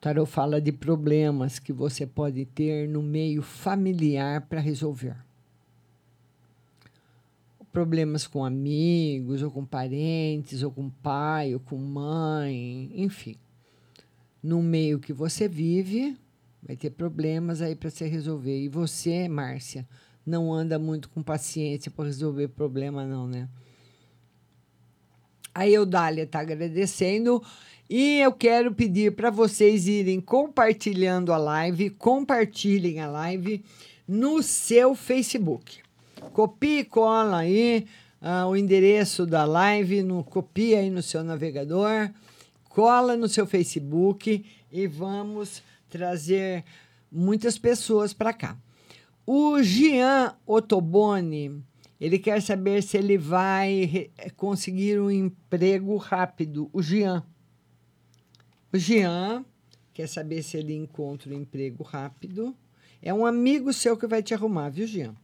Tarot 0.00 0.30
fala 0.30 0.60
de 0.60 0.72
problemas 0.72 1.58
que 1.58 1.72
você 1.72 2.06
pode 2.06 2.46
ter 2.46 2.88
no 2.88 3.02
meio 3.02 3.42
familiar 3.42 4.42
para 4.42 4.60
resolver. 4.60 5.16
Problemas 7.72 8.26
com 8.26 8.44
amigos, 8.44 9.42
ou 9.42 9.50
com 9.50 9.64
parentes, 9.64 10.62
ou 10.62 10.70
com 10.70 10.90
pai, 10.90 11.54
ou 11.54 11.60
com 11.60 11.76
mãe, 11.76 12.90
enfim. 12.94 13.36
No 14.42 14.62
meio 14.62 14.98
que 14.98 15.12
você 15.12 15.46
vive, 15.46 16.16
vai 16.62 16.76
ter 16.76 16.90
problemas 16.90 17.62
aí 17.62 17.76
para 17.76 17.90
se 17.90 18.06
resolver. 18.06 18.58
E 18.58 18.68
você, 18.68 19.28
Márcia, 19.28 19.86
não 20.26 20.52
anda 20.52 20.78
muito 20.78 21.08
com 21.10 21.22
paciência 21.22 21.90
para 21.90 22.06
resolver 22.06 22.48
problema, 22.48 23.04
não, 23.06 23.26
né? 23.26 23.48
A 25.54 25.68
Eudália 25.68 26.22
está 26.22 26.40
agradecendo 26.40 27.42
e 27.88 28.20
eu 28.20 28.32
quero 28.32 28.72
pedir 28.72 29.16
para 29.16 29.30
vocês 29.30 29.88
irem 29.88 30.20
compartilhando 30.20 31.32
a 31.32 31.36
live, 31.36 31.90
compartilhem 31.90 33.00
a 33.00 33.08
live 33.08 33.64
no 34.06 34.42
seu 34.42 34.94
Facebook. 34.94 35.80
Copie 36.32 36.80
e 36.80 36.84
cola 36.84 37.38
aí 37.38 37.86
uh, 38.20 38.46
o 38.48 38.56
endereço 38.56 39.26
da 39.26 39.44
live, 39.44 40.02
no, 40.02 40.22
copia 40.22 40.80
aí 40.80 40.90
no 40.90 41.02
seu 41.02 41.24
navegador, 41.24 42.10
cola 42.68 43.16
no 43.16 43.28
seu 43.28 43.46
Facebook 43.46 44.44
e 44.70 44.86
vamos 44.86 45.62
trazer 45.88 46.64
muitas 47.10 47.58
pessoas 47.58 48.12
para 48.12 48.32
cá. 48.32 48.56
O 49.26 49.62
Jean 49.62 50.34
Otoboni, 50.46 51.62
ele 52.00 52.18
quer 52.18 52.40
saber 52.40 52.82
se 52.82 52.96
ele 52.96 53.18
vai 53.18 54.10
conseguir 54.36 55.00
um 55.00 55.10
emprego 55.10 55.96
rápido. 55.96 56.70
O 56.72 56.82
Jean. 56.82 57.24
O 58.72 58.78
Jean 58.78 59.44
quer 59.92 60.08
saber 60.08 60.42
se 60.42 60.56
ele 60.56 60.74
encontra 60.74 61.34
um 61.34 61.40
emprego 61.40 61.82
rápido. 61.82 62.56
É 63.02 63.12
um 63.12 63.26
amigo 63.26 63.72
seu 63.72 63.96
que 63.96 64.06
vai 64.06 64.22
te 64.22 64.32
arrumar, 64.34 64.70
viu, 64.70 64.86
Jean? 64.86 65.14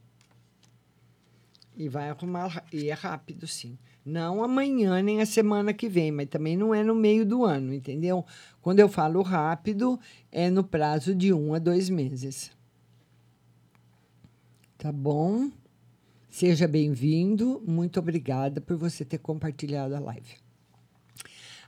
E 1.77 1.89
vai 1.89 2.09
arrumar, 2.09 2.65
e 2.73 2.89
é 2.89 2.95
rápido, 2.95 3.47
sim. 3.47 3.79
Não 4.05 4.43
amanhã 4.43 5.03
nem 5.03 5.21
a 5.21 5.27
semana 5.27 5.75
que 5.75 5.89
vem, 5.89 6.11
mas 6.11 6.29
também 6.29 6.57
não 6.57 6.75
é 6.75 6.83
no 6.83 6.95
meio 6.95 7.27
do 7.27 7.45
ano, 7.45 7.75
entendeu? 7.75 8.25
Quando 8.63 8.81
eu 8.81 8.89
falo 8.89 9.21
rápido, 9.21 10.01
é 10.33 10.49
no 10.49 10.65
prazo 10.65 11.15
de 11.15 11.33
um 11.33 11.53
a 11.53 11.59
dois 11.59 11.91
meses. 11.91 12.51
Tá 14.79 14.91
bom? 14.91 15.51
Seja 16.31 16.69
bem-vindo. 16.69 17.63
Muito 17.67 17.99
obrigada 17.99 18.61
por 18.61 18.77
você 18.77 19.05
ter 19.05 19.19
compartilhado 19.19 19.95
a 19.97 20.01
live. 20.01 20.37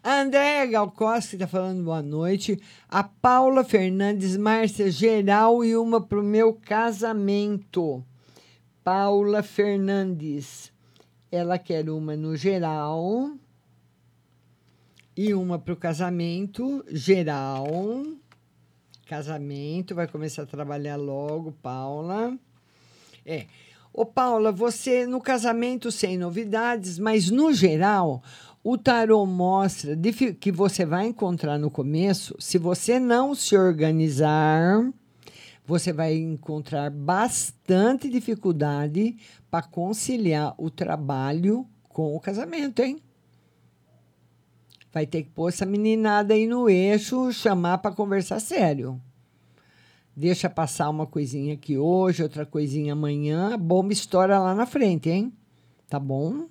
A 0.03 0.21
Andréia 0.21 0.65
Galcosta 0.67 1.35
está 1.35 1.47
falando 1.47 1.83
boa 1.83 2.03
noite. 2.03 2.59
A 2.89 3.03
Paula 3.03 3.65
Fernandes, 3.65 4.37
Márcia, 4.37 4.91
geral 4.91 5.65
e 5.65 5.77
uma 5.77 6.01
para 6.01 6.21
o 6.21 6.23
meu 6.23 6.55
casamento. 6.55 8.05
Paula 8.89 9.43
Fernandes. 9.43 10.73
Ela 11.31 11.59
quer 11.59 11.91
uma 11.91 12.17
no 12.17 12.35
geral 12.35 13.33
e 15.15 15.35
uma 15.35 15.59
para 15.59 15.75
o 15.75 15.77
casamento 15.77 16.83
geral. 16.89 17.67
Casamento, 19.07 19.95
vai 19.95 20.09
começar 20.09 20.45
a 20.45 20.47
trabalhar 20.47 20.97
logo, 20.97 21.53
Paula. 21.63 22.35
É. 23.27 23.45
Ô, 23.93 24.07
Paula, 24.07 24.51
você 24.51 25.07
no 25.07 25.21
casamento 25.21 25.93
sem 25.93 26.17
novidades, 26.17 26.99
mas 26.99 27.31
no 27.31 27.53
geral, 27.53 28.23
o 28.65 28.79
tarô 28.79 29.27
mostra 29.27 29.95
que 30.41 30.51
você 30.51 30.87
vai 30.87 31.09
encontrar 31.09 31.59
no 31.59 31.71
começo, 31.71 32.35
se 32.39 32.57
você 32.57 32.99
não 32.99 33.35
se 33.35 33.55
organizar, 33.55 34.91
você 35.69 35.93
vai 35.93 36.17
encontrar 36.17 36.91
bastante 36.91 38.09
dificuldade 38.09 39.19
para 39.51 39.67
conciliar 39.67 40.55
o 40.57 40.71
trabalho 40.71 41.67
com 41.91 42.17
o 42.17 42.21
casamento, 42.21 42.81
hein? 42.81 42.99
Vai 44.91 45.07
ter 45.07 45.25
que 45.25 45.29
pôr 45.29 45.51
essa 45.51 45.67
meninada 45.67 46.33
aí 46.33 46.47
no 46.47 46.71
eixo, 46.71 47.31
chamar 47.35 47.77
para 47.79 47.95
conversar 47.95 48.41
sério. 48.41 48.99
Deixa 50.17 50.49
passar 50.49 50.89
uma 50.89 51.07
coisinha 51.07 51.53
aqui 51.53 51.77
hoje, 51.77 52.23
outra 52.23 52.47
coisinha 52.47 52.95
amanhã, 52.95 53.59
bomba 53.59 53.93
estoura 53.93 54.39
lá 54.39 54.55
na 54.55 54.65
frente, 54.65 55.11
hein? 55.11 55.31
Tá 55.87 56.01
bom? 56.01 56.47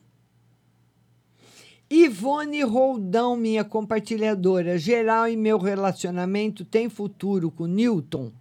Ivone 1.89 2.61
Roldão, 2.61 3.35
minha 3.35 3.63
compartilhadora, 3.63 4.77
geral 4.77 5.27
em 5.27 5.35
meu 5.35 5.57
relacionamento 5.57 6.63
tem 6.63 6.87
futuro 6.87 7.49
com 7.49 7.65
Newton. 7.65 8.31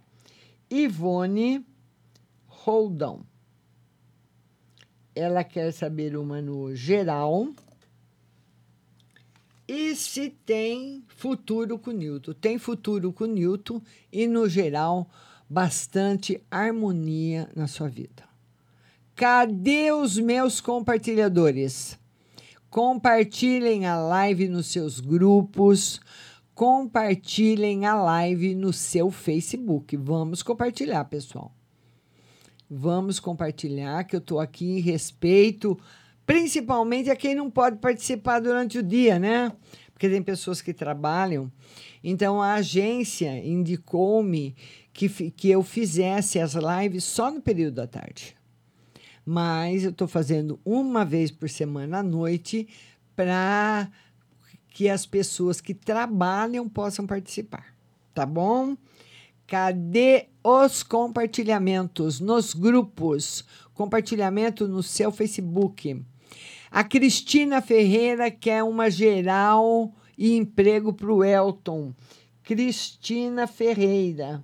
Ivone 0.69 1.65
Roldão. 2.45 3.25
Ela 5.15 5.43
quer 5.43 5.71
saber 5.71 6.15
uma 6.17 6.41
no 6.41 6.75
geral. 6.75 7.49
E 9.67 9.95
se 9.95 10.29
tem 10.29 11.03
futuro 11.07 11.79
com 11.79 11.91
Newton? 11.91 12.33
Tem 12.33 12.57
futuro 12.57 13.11
com 13.11 13.25
Newton 13.25 13.81
e, 14.11 14.27
no 14.27 14.47
geral, 14.47 15.09
bastante 15.49 16.41
harmonia 16.51 17.49
na 17.55 17.67
sua 17.67 17.87
vida. 17.87 18.23
Cadê 19.15 19.91
os 19.91 20.17
meus 20.17 20.61
compartilhadores? 20.61 21.97
Compartilhem 22.69 23.85
a 23.85 23.97
live 23.97 24.47
nos 24.47 24.67
seus 24.67 24.99
grupos, 24.99 25.99
compartilhem 26.57 27.85
a 27.85 27.93
live 27.93 28.55
no 28.55 28.73
seu 28.73 29.11
Facebook. 29.11 29.95
Vamos 29.95 30.41
compartilhar, 30.41 31.05
pessoal. 31.05 31.55
Vamos 32.67 33.19
compartilhar, 33.19 34.03
que 34.05 34.15
eu 34.15 34.19
estou 34.19 34.39
aqui 34.39 34.65
em 34.65 34.79
respeito, 34.79 35.79
principalmente 36.25 37.11
a 37.11 37.15
quem 37.15 37.35
não 37.35 37.51
pode 37.51 37.77
participar 37.77 38.39
durante 38.39 38.79
o 38.79 38.83
dia, 38.83 39.19
né? 39.19 39.51
Porque 39.93 40.09
tem 40.09 40.23
pessoas 40.23 40.59
que 40.59 40.73
trabalham. 40.73 41.51
Então, 42.03 42.41
a 42.41 42.55
agência 42.55 43.37
indicou-me 43.45 44.55
que, 44.91 45.07
que 45.29 45.51
eu 45.51 45.61
fizesse 45.61 46.39
as 46.39 46.55
lives 46.55 47.03
só 47.03 47.29
no 47.29 47.39
período 47.39 47.75
da 47.75 47.85
tarde 47.85 48.35
mas 49.29 49.83
eu 49.83 49.89
estou 49.89 50.07
fazendo 50.07 50.57
uma 50.63 51.03
vez 51.03 51.29
por 51.29 51.49
semana 51.49 51.97
à 51.97 52.03
noite 52.03 52.65
para 53.13 53.91
que 54.77 54.87
as 54.87 55.07
pessoas 55.07 55.59
que 55.59 55.73
trabalham 55.73 56.69
possam 56.69 57.07
participar, 57.07 57.73
tá 58.13 58.27
bom? 58.27 58.77
Cadê 59.47 60.27
os 60.43 60.83
compartilhamentos 60.83 62.19
nos 62.19 62.53
grupos? 62.53 63.43
Compartilhamento 63.73 64.67
no 64.67 64.83
seu 64.83 65.11
Facebook. 65.11 65.99
A 66.69 66.83
Cristina 66.83 67.59
Ferreira 67.59 68.29
quer 68.29 68.61
uma 68.61 68.87
geral 68.91 69.91
e 70.15 70.37
emprego 70.37 70.93
para 70.93 71.11
o 71.11 71.23
Elton. 71.23 71.91
Cristina 72.43 73.47
Ferreira. 73.47 74.43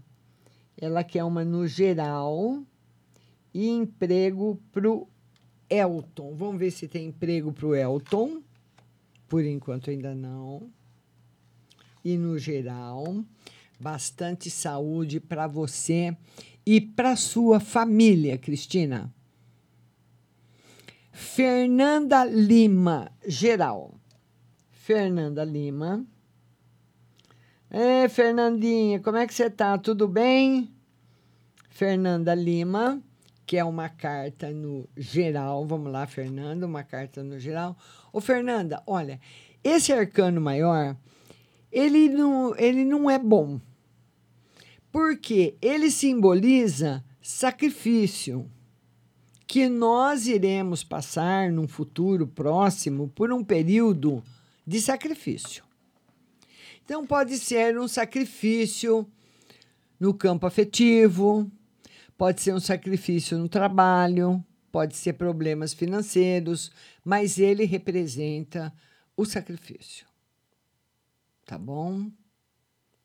Ela 0.76 1.04
quer 1.04 1.24
uma 1.24 1.46
no 1.46 1.68
geral 1.68 2.64
e 3.54 3.70
emprego 3.70 4.60
para 4.72 4.90
o 4.90 5.08
Elton. 5.70 6.34
Vamos 6.34 6.58
ver 6.58 6.72
se 6.72 6.88
tem 6.88 7.06
emprego 7.10 7.54
para 7.54 7.68
o 7.68 7.76
Elton. 7.76 8.42
Por 9.34 9.46
enquanto 9.46 9.90
ainda 9.90 10.14
não. 10.14 10.70
E 12.06 12.20
no 12.20 12.38
geral, 12.38 13.26
bastante 13.80 14.48
saúde 14.52 15.20
para 15.20 15.48
você 15.48 16.16
e 16.64 16.80
para 16.80 17.16
sua 17.16 17.60
família, 17.60 18.38
Cristina. 18.38 19.12
Fernanda 21.12 22.24
Lima, 22.26 23.12
geral. 23.28 23.96
Fernanda 24.70 25.44
Lima. 25.44 26.06
É, 27.72 28.08
Fernandinha, 28.08 29.00
como 29.00 29.18
é 29.18 29.26
que 29.26 29.34
você 29.34 29.50
tá? 29.50 29.80
Tudo 29.80 30.08
bem? 30.08 30.72
Fernanda 31.72 32.36
Lima, 32.36 33.02
que 33.48 33.58
é 33.58 33.66
uma 33.66 33.90
carta 33.90 34.52
no 34.52 34.88
geral. 34.96 35.66
Vamos 35.66 35.92
lá, 35.92 36.06
Fernanda, 36.06 36.68
uma 36.68 36.84
carta 36.84 37.24
no 37.24 37.40
geral. 37.40 37.76
Ô, 38.14 38.22
Fernanda, 38.22 38.84
olha, 38.86 39.20
esse 39.64 39.92
arcano 39.92 40.40
maior, 40.40 40.96
ele 41.72 42.08
não, 42.08 42.56
ele 42.56 42.86
não 42.86 43.10
é 43.10 43.18
bom. 43.18 43.60
Porque 44.92 45.58
ele 45.60 45.90
simboliza 45.90 47.04
sacrifício 47.20 48.48
que 49.48 49.68
nós 49.68 50.28
iremos 50.28 50.84
passar 50.84 51.52
num 51.52 51.68
futuro 51.68 52.28
próximo 52.28 53.12
por 53.16 53.34
um 53.34 53.44
período 53.44 54.24
de 54.66 54.80
sacrifício. 54.80 55.64
Então, 56.86 57.08
pode 57.08 57.40
ser 57.40 57.80
um 57.80 57.88
sacrifício 57.88 59.08
no 60.00 60.14
campo 60.14 60.46
afetivo, 60.46 61.50
pode 62.16 62.42
ser 62.42 62.54
um 62.54 62.60
sacrifício 62.60 63.40
no 63.40 63.50
trabalho, 63.50 64.44
pode 64.74 64.96
ser 64.96 65.14
problemas 65.14 65.72
financeiros, 65.72 66.72
mas 67.06 67.38
ele 67.38 67.64
representa 67.64 68.74
o 69.16 69.24
sacrifício. 69.24 70.08
Tá 71.46 71.60
bom? 71.60 72.12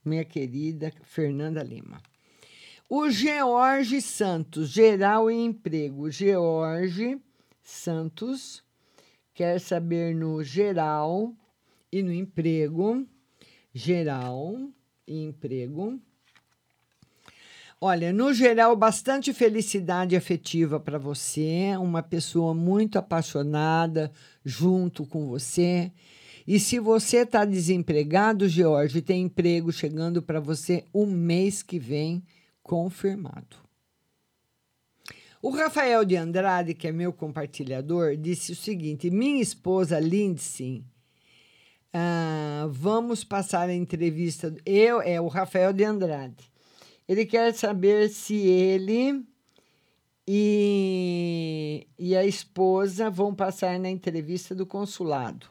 Minha 0.02 0.24
querida 0.24 0.90
Fernanda 1.02 1.62
Lima. 1.62 2.02
O 2.88 3.10
George 3.10 4.00
Santos, 4.00 4.70
geral 4.70 5.30
e 5.30 5.34
emprego. 5.34 6.10
George 6.10 7.20
Santos 7.62 8.64
quer 9.34 9.60
saber 9.60 10.14
no 10.14 10.42
geral 10.42 11.36
e 11.92 12.02
no 12.02 12.10
emprego. 12.10 13.06
Geral 13.74 14.72
e 15.06 15.22
emprego. 15.22 16.00
Olha, 17.80 18.12
no 18.12 18.34
geral, 18.34 18.74
bastante 18.74 19.32
felicidade 19.32 20.16
afetiva 20.16 20.80
para 20.80 20.98
você, 20.98 21.76
uma 21.78 22.02
pessoa 22.02 22.52
muito 22.52 22.98
apaixonada 22.98 24.10
junto 24.44 25.06
com 25.06 25.28
você. 25.28 25.92
E 26.44 26.58
se 26.58 26.80
você 26.80 27.18
está 27.18 27.44
desempregado, 27.44 28.48
George, 28.48 29.00
tem 29.00 29.22
emprego 29.22 29.70
chegando 29.70 30.20
para 30.20 30.40
você 30.40 30.86
o 30.92 31.06
mês 31.06 31.62
que 31.62 31.78
vem, 31.78 32.24
confirmado. 32.64 33.56
O 35.40 35.50
Rafael 35.50 36.04
de 36.04 36.16
Andrade, 36.16 36.74
que 36.74 36.88
é 36.88 36.92
meu 36.92 37.12
compartilhador, 37.12 38.16
disse 38.16 38.50
o 38.50 38.56
seguinte: 38.56 39.08
minha 39.08 39.40
esposa 39.40 40.00
Lindsay, 40.00 40.82
ah, 41.92 42.66
vamos 42.70 43.22
passar 43.22 43.68
a 43.68 43.74
entrevista. 43.74 44.52
Eu 44.66 45.00
é 45.00 45.20
o 45.20 45.28
Rafael 45.28 45.72
de 45.72 45.84
Andrade. 45.84 46.57
Ele 47.08 47.24
quer 47.24 47.54
saber 47.54 48.10
se 48.10 48.36
ele 48.36 49.24
e, 50.26 51.86
e 51.98 52.14
a 52.14 52.24
esposa 52.24 53.08
vão 53.08 53.34
passar 53.34 53.78
na 53.78 53.88
entrevista 53.88 54.54
do 54.54 54.66
consulado 54.66 55.48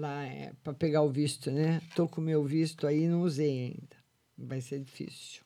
lá 0.00 0.24
é, 0.24 0.52
para 0.64 0.72
pegar 0.72 1.02
o 1.02 1.10
visto, 1.10 1.50
né? 1.50 1.80
Tô 1.94 2.08
com 2.08 2.20
o 2.20 2.24
meu 2.24 2.42
visto 2.44 2.86
aí, 2.86 3.06
não 3.06 3.22
usei 3.22 3.64
ainda. 3.64 3.96
Vai 4.36 4.60
ser 4.60 4.80
difícil. 4.80 5.42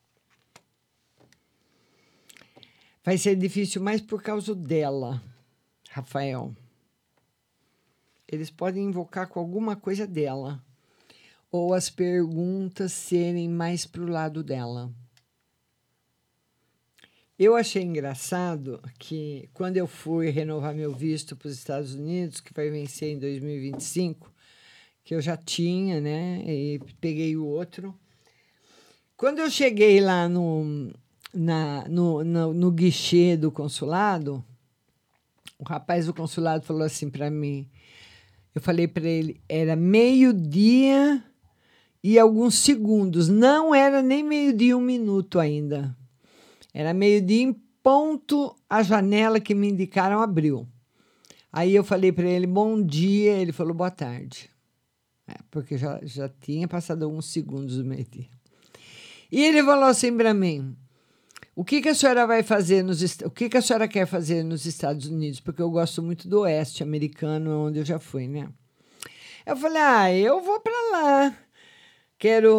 Vai 3.03 3.17
ser 3.17 3.35
difícil 3.35 3.81
mais 3.83 4.01
por 4.01 4.23
causa 4.23 4.55
dela, 4.55 5.21
Rafael. 5.89 6.55
Eles 8.27 8.49
podem 8.49 8.85
invocar 8.85 9.27
com 9.27 9.39
alguma 9.39 9.75
coisa 9.75 10.07
dela. 10.07 10.63
Ou 11.51 11.73
as 11.73 11.89
perguntas 11.89 12.91
serem 12.91 13.47
mais 13.47 13.85
pro 13.85 14.07
lado 14.07 14.43
dela. 14.43 14.91
Eu 17.37 17.53
achei 17.53 17.83
engraçado 17.83 18.81
que 18.97 19.49
quando 19.53 19.75
eu 19.75 19.87
fui 19.87 20.29
renovar 20.29 20.73
meu 20.73 20.93
visto 20.93 21.35
para 21.35 21.49
os 21.49 21.53
Estados 21.53 21.93
Unidos, 21.93 22.39
que 22.39 22.53
vai 22.53 22.69
vencer 22.69 23.09
em 23.09 23.19
2025, 23.19 24.31
que 25.03 25.13
eu 25.13 25.19
já 25.19 25.35
tinha, 25.35 25.99
né? 25.99 26.41
E 26.47 26.79
peguei 27.01 27.35
o 27.35 27.45
outro. 27.45 27.93
Quando 29.17 29.39
eu 29.39 29.49
cheguei 29.49 29.99
lá 29.99 30.29
no, 30.29 30.93
na, 31.33 31.85
no, 31.89 32.23
no, 32.23 32.53
no 32.53 32.71
guichê 32.71 33.35
do 33.35 33.51
consulado, 33.51 34.41
o 35.59 35.65
rapaz 35.65 36.05
do 36.05 36.13
consulado 36.13 36.63
falou 36.63 36.83
assim 36.83 37.09
para 37.09 37.29
mim. 37.29 37.69
Eu 38.53 38.61
falei 38.61 38.87
para 38.87 39.09
ele, 39.09 39.41
era 39.49 39.75
meio-dia 39.75 41.21
e 42.01 42.17
alguns 42.17 42.55
segundos. 42.55 43.27
Não 43.27 43.75
era 43.75 44.01
nem 44.01 44.23
meio-dia, 44.23 44.77
um 44.77 44.81
minuto 44.81 45.37
ainda. 45.37 45.93
Era 46.77 46.93
meio-dia 46.93 47.41
em 47.41 47.53
ponto, 47.81 48.53
a 48.69 48.83
janela 48.83 49.39
que 49.39 49.55
me 49.55 49.69
indicaram 49.69 50.19
abriu. 50.21 50.67
Aí 51.49 51.73
eu 51.73 51.85
falei 51.85 52.11
para 52.11 52.27
ele, 52.27 52.45
bom 52.45 52.83
dia. 52.83 53.31
Ele 53.31 53.53
falou, 53.53 53.73
boa 53.73 53.89
tarde. 53.89 54.49
É, 55.25 55.35
porque 55.49 55.77
já, 55.77 56.01
já 56.03 56.27
tinha 56.27 56.67
passado 56.67 57.05
alguns 57.05 57.27
segundos 57.27 57.77
do 57.77 57.85
meio-dia. 57.85 58.27
E 59.31 59.41
ele 59.41 59.63
falou 59.63 59.85
assim 59.85 60.17
para 60.17 60.33
mim: 60.33 60.75
o 61.55 61.63
que, 61.63 61.81
que 61.81 61.87
a 61.87 61.95
senhora 61.95 62.27
vai 62.27 62.43
fazer 62.43 62.83
nos 62.83 63.01
o 63.21 63.31
que, 63.31 63.47
que 63.47 63.55
a 63.55 63.61
senhora 63.61 63.87
quer 63.87 64.05
fazer 64.05 64.43
nos 64.43 64.65
Estados 64.65 65.07
Unidos? 65.07 65.39
Porque 65.39 65.61
eu 65.61 65.71
gosto 65.71 66.03
muito 66.03 66.27
do 66.27 66.41
oeste 66.41 66.83
americano, 66.83 67.67
onde 67.67 67.79
eu 67.79 67.85
já 67.85 67.99
fui, 67.99 68.27
né? 68.27 68.49
Eu 69.45 69.55
falei: 69.55 69.81
"Ah, 69.81 70.13
eu 70.13 70.41
vou 70.41 70.59
para 70.59 70.91
lá. 70.91 71.37
Quero 72.17 72.57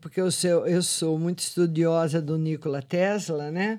porque 0.00 0.20
eu 0.20 0.30
sou, 0.30 0.66
eu 0.66 0.82
sou 0.82 1.18
muito 1.18 1.38
estudiosa 1.38 2.20
do 2.20 2.36
Nikola 2.36 2.82
Tesla, 2.82 3.50
né? 3.50 3.78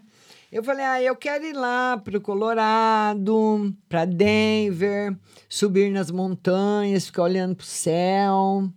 Eu 0.51 0.63
falei: 0.63 0.85
"Ah, 0.85 1.01
eu 1.01 1.15
quero 1.15 1.45
ir 1.45 1.53
lá 1.53 1.97
para 1.97 2.17
o 2.17 2.21
Colorado, 2.21 3.75
para 3.89 4.05
Denver, 4.05 5.17
subir 5.49 5.91
nas 5.91 6.09
montanhas, 6.09 7.07
ficar 7.07 7.23
olhando 7.23 7.55
para 7.55 7.63
o 7.63 7.67
céu." 7.67 8.69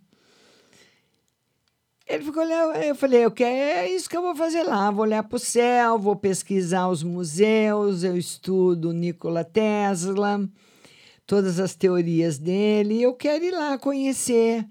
Ele 2.08 2.24
ficou 2.24 2.42
olhando, 2.42 2.74
eu 2.78 2.94
falei, 2.94 3.22
eu 3.22 3.30
quero, 3.30 3.80
é 3.80 3.90
isso 3.90 4.08
que 4.08 4.16
eu 4.16 4.22
vou 4.22 4.34
fazer 4.34 4.62
lá, 4.62 4.90
vou 4.90 5.02
olhar 5.02 5.22
para 5.22 5.36
o 5.36 5.38
céu, 5.38 5.98
vou 5.98 6.16
pesquisar 6.16 6.88
os 6.88 7.02
museus, 7.02 8.02
eu 8.02 8.16
estudo 8.16 8.94
Nikola 8.94 9.44
Tesla, 9.44 10.40
todas 11.26 11.60
as 11.60 11.74
teorias 11.74 12.38
dele, 12.38 13.02
eu 13.02 13.12
quero 13.12 13.44
ir 13.44 13.50
lá 13.50 13.76
conhecer 13.76 14.66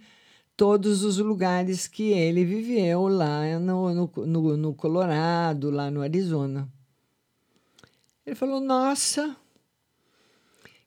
todos 0.57 1.03
os 1.03 1.19
lugares 1.19 1.87
que 1.87 2.09
ele 2.09 2.43
viveu 2.43 3.07
lá 3.07 3.59
no, 3.59 3.93
no, 3.93 4.25
no, 4.25 4.57
no 4.57 4.73
Colorado, 4.73 5.69
lá 5.69 5.91
no 5.91 6.01
Arizona. 6.01 6.67
Ele 8.25 8.35
falou, 8.35 8.59
nossa, 8.59 9.37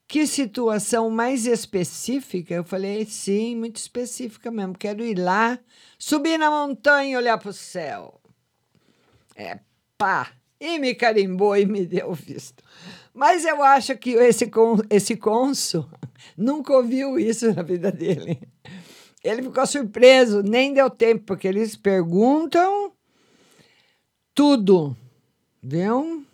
que 0.05 0.27
situação 0.27 1.09
mais 1.09 1.45
específica? 1.47 2.53
Eu 2.53 2.65
falei, 2.65 3.05
sim, 3.05 3.55
muito 3.55 3.77
específica 3.77 4.51
mesmo. 4.51 4.77
Quero 4.77 5.05
ir 5.05 5.17
lá, 5.17 5.57
subir 5.97 6.37
na 6.37 6.51
montanha 6.51 7.13
e 7.13 7.17
olhar 7.17 7.37
para 7.37 7.49
o 7.49 7.53
céu. 7.53 8.21
É 9.35 9.57
pá! 9.97 10.33
E 10.59 10.77
me 10.77 10.93
carimbou 10.93 11.55
e 11.55 11.65
me 11.65 11.85
deu 11.87 12.13
visto. 12.13 12.61
Mas 13.13 13.45
eu 13.45 13.63
acho 13.63 13.97
que 13.97 14.11
esse, 14.11 14.51
esse 14.89 15.15
cônsul 15.15 15.89
nunca 16.37 16.73
ouviu 16.73 17.17
isso 17.17 17.53
na 17.53 17.63
vida 17.63 17.89
dele. 17.89 18.50
Ele 19.23 19.43
ficou 19.43 19.65
surpreso, 19.67 20.41
nem 20.41 20.73
deu 20.73 20.89
tempo, 20.89 21.25
porque 21.25 21.47
eles 21.47 21.75
perguntam 21.75 22.91
tudo, 24.33 24.95
viu? 25.61 26.25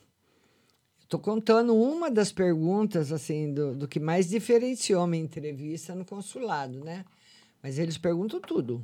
Estou 1.03 1.19
contando 1.19 1.75
uma 1.75 2.09
das 2.09 2.31
perguntas 2.31 3.11
assim 3.11 3.53
do, 3.53 3.73
do 3.73 3.87
que 3.87 3.99
mais 3.99 4.29
diferenciou 4.29 5.07
minha 5.07 5.23
entrevista 5.23 5.95
no 5.95 6.05
consulado, 6.05 6.83
né? 6.83 7.05
Mas 7.61 7.77
eles 7.79 7.97
perguntam 7.97 8.39
tudo. 8.39 8.83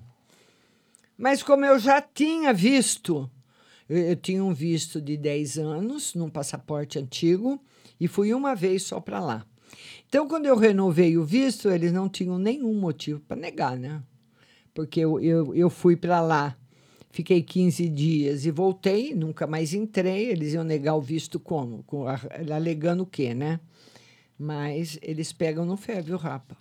Mas 1.17 1.43
como 1.43 1.65
eu 1.65 1.79
já 1.79 2.01
tinha 2.01 2.53
visto, 2.53 3.29
eu, 3.87 3.97
eu 3.97 4.15
tinha 4.15 4.43
um 4.43 4.53
visto 4.53 5.01
de 5.01 5.15
10 5.15 5.57
anos 5.57 6.13
num 6.15 6.29
passaporte 6.29 6.99
antigo 6.99 7.61
e 7.99 8.07
fui 8.07 8.33
uma 8.33 8.55
vez 8.55 8.83
só 8.83 8.99
para 8.99 9.19
lá. 9.19 9.45
Então, 10.07 10.27
quando 10.27 10.45
eu 10.45 10.55
renovei 10.55 11.17
o 11.17 11.23
visto, 11.23 11.69
eles 11.69 11.91
não 11.91 12.07
tinham 12.07 12.37
nenhum 12.37 12.73
motivo 12.73 13.19
para 13.21 13.37
negar, 13.37 13.77
né? 13.77 14.01
Porque 14.73 14.99
eu, 14.99 15.19
eu, 15.19 15.55
eu 15.55 15.69
fui 15.69 15.95
para 15.95 16.21
lá 16.21 16.57
Fiquei 17.13 17.43
15 17.43 17.89
dias 17.89 18.43
e 18.43 18.49
voltei, 18.49 19.13
nunca 19.13 19.45
mais 19.45 19.71
entrei. 19.71 20.31
Eles 20.31 20.55
iam 20.55 20.63
negar 20.63 20.95
o 20.95 21.01
visto 21.01 21.39
como? 21.39 21.83
Com, 21.83 22.05
alegando 22.51 23.03
o 23.03 23.05
quê, 23.05 23.35
né? 23.35 23.59
Mas 24.35 24.97
eles 24.99 25.31
pegam 25.31 25.63
no 25.63 25.77
ferro, 25.77 26.01
viu, 26.01 26.17
Rafa? 26.17 26.57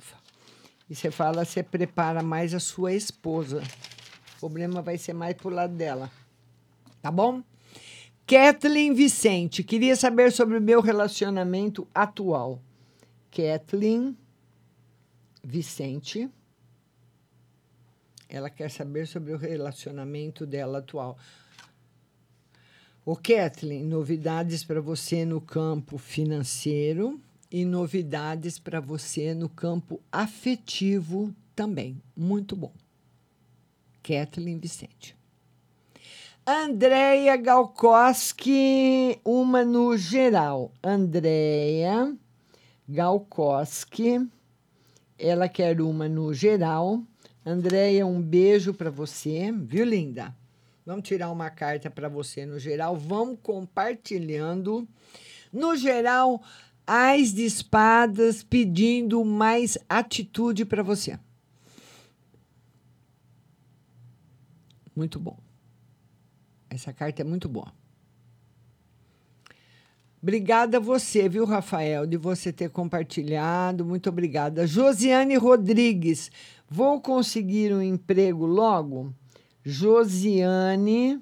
E 0.91 0.95
você 0.95 1.11
fala, 1.11 1.43
você 1.43 1.63
prepara 1.63 2.23
mais 2.23 2.53
a 2.53 2.61
sua 2.61 2.93
esposa. 2.93 3.63
O 4.37 4.41
problema 4.41 4.83
vai 4.83 4.99
ser 4.99 5.15
mais 5.15 5.35
pro 5.35 5.49
lado 5.49 5.75
dela. 5.75 6.11
Tá 7.01 7.11
bom? 7.11 7.43
Kathleen 8.27 8.93
Vicente, 8.93 9.65
queria 9.65 9.97
saber 9.97 10.31
sobre 10.33 10.59
o 10.59 10.61
meu 10.61 10.83
relacionamento 10.83 11.89
atual. 11.95 12.61
Kathleen 13.33 14.14
Vicente. 15.43 16.28
Ela 18.28 18.51
quer 18.51 18.70
saber 18.70 19.07
sobre 19.07 19.33
o 19.33 19.39
relacionamento 19.39 20.45
dela 20.45 20.78
atual. 20.78 21.16
O 23.05 23.16
Kathleen, 23.16 23.85
novidades 23.85 24.62
para 24.62 24.80
você 24.80 25.24
no 25.24 25.41
campo 25.41 25.97
financeiro 25.97 27.20
e 27.51 27.64
novidades 27.64 28.59
para 28.59 28.80
você 28.80 29.35
no 29.35 29.49
campo 29.49 30.01
afetivo 30.12 31.35
também. 31.57 32.01
Muito 32.14 32.55
bom. 32.55 32.72
Kathleen 34.03 34.59
Vicente. 34.59 35.16
Andréia 36.47 37.37
Galkoski, 37.37 39.18
uma 39.24 39.64
no 39.64 39.97
geral. 39.97 40.70
Andréia 40.83 42.16
Galkoski, 42.93 44.28
ela 45.18 45.49
quer 45.49 45.80
uma 45.80 46.09
no 46.09 46.32
geral 46.32 47.03
Andréia, 47.45 48.07
um 48.07 48.22
beijo 48.22 48.72
para 48.72 48.88
você, 48.88 49.51
viu, 49.51 49.84
linda? 49.84 50.34
Vamos 50.86 51.07
tirar 51.07 51.30
uma 51.30 51.51
carta 51.51 51.90
para 51.90 52.09
você 52.09 52.47
no 52.47 52.57
geral. 52.57 52.97
Vamos 52.97 53.38
compartilhando. 53.43 54.86
No 55.53 55.76
geral, 55.76 56.40
as 56.86 57.32
de 57.32 57.45
espadas 57.45 58.45
pedindo 58.45 59.24
mais 59.24 59.76
atitude 59.88 60.64
para 60.64 60.84
você. 60.84 61.18
Muito 64.95 65.18
bom. 65.18 65.38
Essa 66.70 66.93
carta 66.93 67.22
é 67.22 67.24
muito 67.24 67.49
boa. 67.49 67.72
Obrigada 70.23 70.77
a 70.77 70.81
você, 70.81 71.29
viu, 71.29 71.45
Rafael, 71.45 72.07
de 72.07 72.16
você 72.16 72.53
ter 72.53 72.70
compartilhado. 72.70 73.85
Muito 73.85 74.09
obrigada. 74.09 74.68
Josiane 74.68 75.37
Rodrigues, 75.37 76.31
vou 76.70 77.01
conseguir 77.01 77.75
um 77.75 77.83
emprego 77.83 78.47
logo? 78.47 79.12
Josiane 79.64 81.20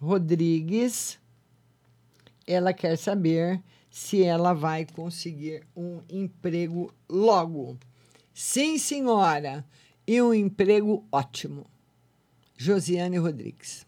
Rodrigues, 0.00 1.18
ela 2.46 2.72
quer 2.72 2.96
saber 2.96 3.60
se 3.90 4.22
ela 4.22 4.52
vai 4.52 4.86
conseguir 4.86 5.66
um 5.76 6.00
emprego 6.08 6.94
logo. 7.08 7.76
Sim, 8.32 8.78
senhora, 8.78 9.64
e 10.06 10.22
um 10.22 10.32
emprego 10.32 11.04
ótimo. 11.10 11.66
Josiane 12.56 13.18
Rodrigues. 13.18 13.83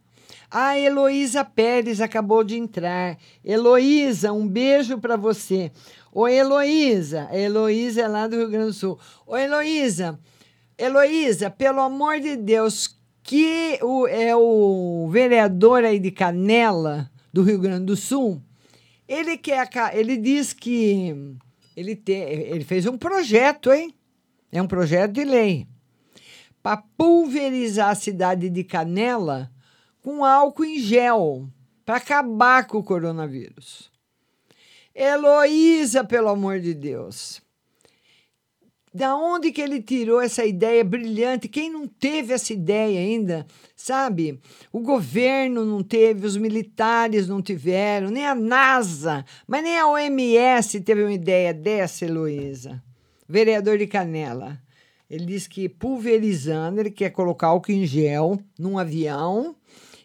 A 0.50 0.78
Heloísa 0.78 1.44
Pérez 1.44 2.00
acabou 2.02 2.44
de 2.44 2.56
entrar. 2.56 3.18
Heloísa, 3.44 4.32
um 4.32 4.48
beijo 4.48 4.98
para 4.98 5.16
você. 5.16 5.72
Ô, 6.12 6.28
Heloísa, 6.28 7.28
a 7.30 7.38
Heloísa 7.38 8.02
é 8.02 8.08
lá 8.08 8.28
do 8.28 8.38
Rio 8.38 8.50
Grande 8.50 8.68
do 8.68 8.74
Sul. 8.74 9.00
Ô, 9.26 9.36
Heloísa, 9.36 10.20
Heloísa, 10.78 11.50
pelo 11.50 11.82
amor 11.82 12.20
de 12.20 12.36
Deus, 12.36 12.98
que 13.22 13.80
o, 13.82 14.08
é 14.08 14.36
o 14.36 15.10
vereador 15.12 15.84
aí 15.84 16.00
de 16.00 16.12
Canela, 16.12 17.10
do 17.34 17.44
Rio 17.44 17.60
Grande 17.60 17.86
do 17.86 17.98
Sul, 17.98 18.42
ele 19.08 19.38
quer, 19.38 19.70
ele 19.94 20.16
diz 20.16 20.54
que 20.54 21.36
ele, 21.76 21.96
te, 21.96 22.14
ele 22.14 22.64
fez 22.64 22.86
um 22.86 22.98
projeto, 22.98 23.74
hein? 23.74 23.94
É 24.52 24.62
um 24.62 24.68
projeto 24.68 25.12
de 25.12 25.26
lei 25.26 25.68
para 26.64 26.82
pulverizar 26.98 27.90
a 27.90 27.96
cidade 27.96 28.50
de 28.50 28.64
Canela 28.64 29.52
com 30.06 30.24
álcool 30.24 30.66
em 30.66 30.78
gel 30.78 31.50
para 31.84 31.98
acabar 31.98 32.68
com 32.68 32.78
o 32.78 32.84
coronavírus. 32.84 33.92
Heloísa, 34.94 36.04
pelo 36.04 36.30
amor 36.30 36.60
de 36.60 36.76
Deus. 36.76 37.42
Da 38.94 39.16
onde 39.16 39.52
que 39.52 39.60
ele 39.60 39.82
tirou 39.82 40.22
essa 40.22 40.46
ideia 40.46 40.84
brilhante? 40.84 41.48
Quem 41.48 41.72
não 41.72 41.88
teve 41.88 42.34
essa 42.34 42.54
ideia 42.54 43.00
ainda? 43.00 43.48
Sabe? 43.76 44.40
O 44.72 44.80
governo 44.80 45.66
não 45.66 45.82
teve, 45.82 46.28
os 46.28 46.38
militares 46.38 47.28
não 47.28 47.42
tiveram, 47.42 48.12
nem 48.12 48.28
a 48.28 48.36
NASA, 48.36 49.26
mas 49.48 49.64
nem 49.64 49.80
a 49.80 49.88
OMS 49.88 50.82
teve 50.82 51.02
uma 51.02 51.14
ideia 51.14 51.52
dessa, 51.52 52.06
Heloísa. 52.06 52.80
Vereador 53.28 53.80
de 53.80 53.88
Canela. 53.88 54.62
Ele 55.10 55.26
diz 55.26 55.48
que 55.48 55.68
pulverizando, 55.68 56.80
ele 56.80 56.92
quer 56.92 57.10
colocar 57.10 57.48
álcool 57.48 57.72
em 57.72 57.88
gel 57.88 58.40
num 58.58 58.78
avião 58.78 59.56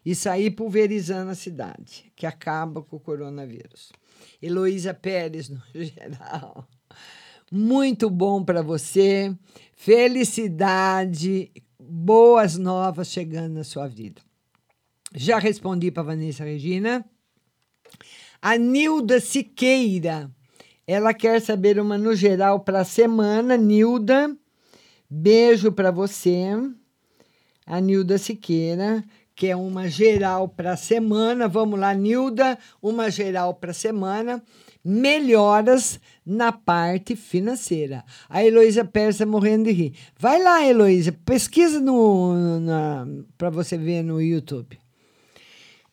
e 0.05 0.15
sair 0.15 0.51
pulverizando 0.51 1.31
a 1.31 1.35
cidade, 1.35 2.11
que 2.17 2.27
acaba 2.27 2.83
com 2.83 2.97
o 2.97 3.01
coronavírus. 3.01 3.93
Heloísa 4.41 4.95
Pérez, 4.95 5.49
no 5.49 5.61
geral. 5.75 6.67
Muito 7.51 8.09
bom 8.09 8.45
para 8.45 8.63
você. 8.63 9.35
Felicidade, 9.75 11.51
boas 11.79 12.57
novas 12.57 13.09
chegando 13.09 13.55
na 13.55 13.65
sua 13.65 13.89
vida. 13.89 14.23
Já 15.15 15.39
respondi 15.39 15.91
para 15.91 16.05
Vanessa 16.05 16.45
Regina. 16.45 17.05
A 18.41 18.57
Nilda 18.57 19.21
Siqueira. 19.21 20.31
Ela 20.87 21.13
quer 21.13 21.41
saber 21.41 21.79
uma 21.79 21.99
no 21.99 22.15
geral 22.15 22.61
para 22.61 22.81
a 22.81 22.85
semana, 22.85 23.57
Nilda. 23.57 24.37
Beijo 25.09 25.73
para 25.73 25.91
você, 25.91 26.47
a 27.67 27.81
Nilda 27.81 28.17
Siqueira, 28.17 29.05
que 29.41 29.47
é 29.47 29.57
uma 29.57 29.89
geral 29.89 30.47
para 30.47 30.73
a 30.73 30.77
semana. 30.77 31.49
Vamos 31.49 31.81
lá, 31.81 31.95
Nilda, 31.95 32.59
uma 32.83 33.11
geral 33.11 33.55
para 33.55 33.71
a 33.71 33.75
semana. 33.75 34.43
Melhoras 34.85 35.99
na 36.27 36.53
parte 36.53 37.17
financeira. 37.17 38.05
A 38.29 38.45
Heloísa 38.45 38.85
Persa 38.85 39.25
morrendo 39.25 39.65
de 39.65 39.73
rir. 39.73 39.95
Vai 40.19 40.43
lá, 40.43 40.63
Heloísa, 40.63 41.13
pesquisa 41.25 41.81
no, 41.81 42.35
para 43.39 43.49
você 43.49 43.79
ver 43.79 44.03
no 44.03 44.21
YouTube. 44.21 44.79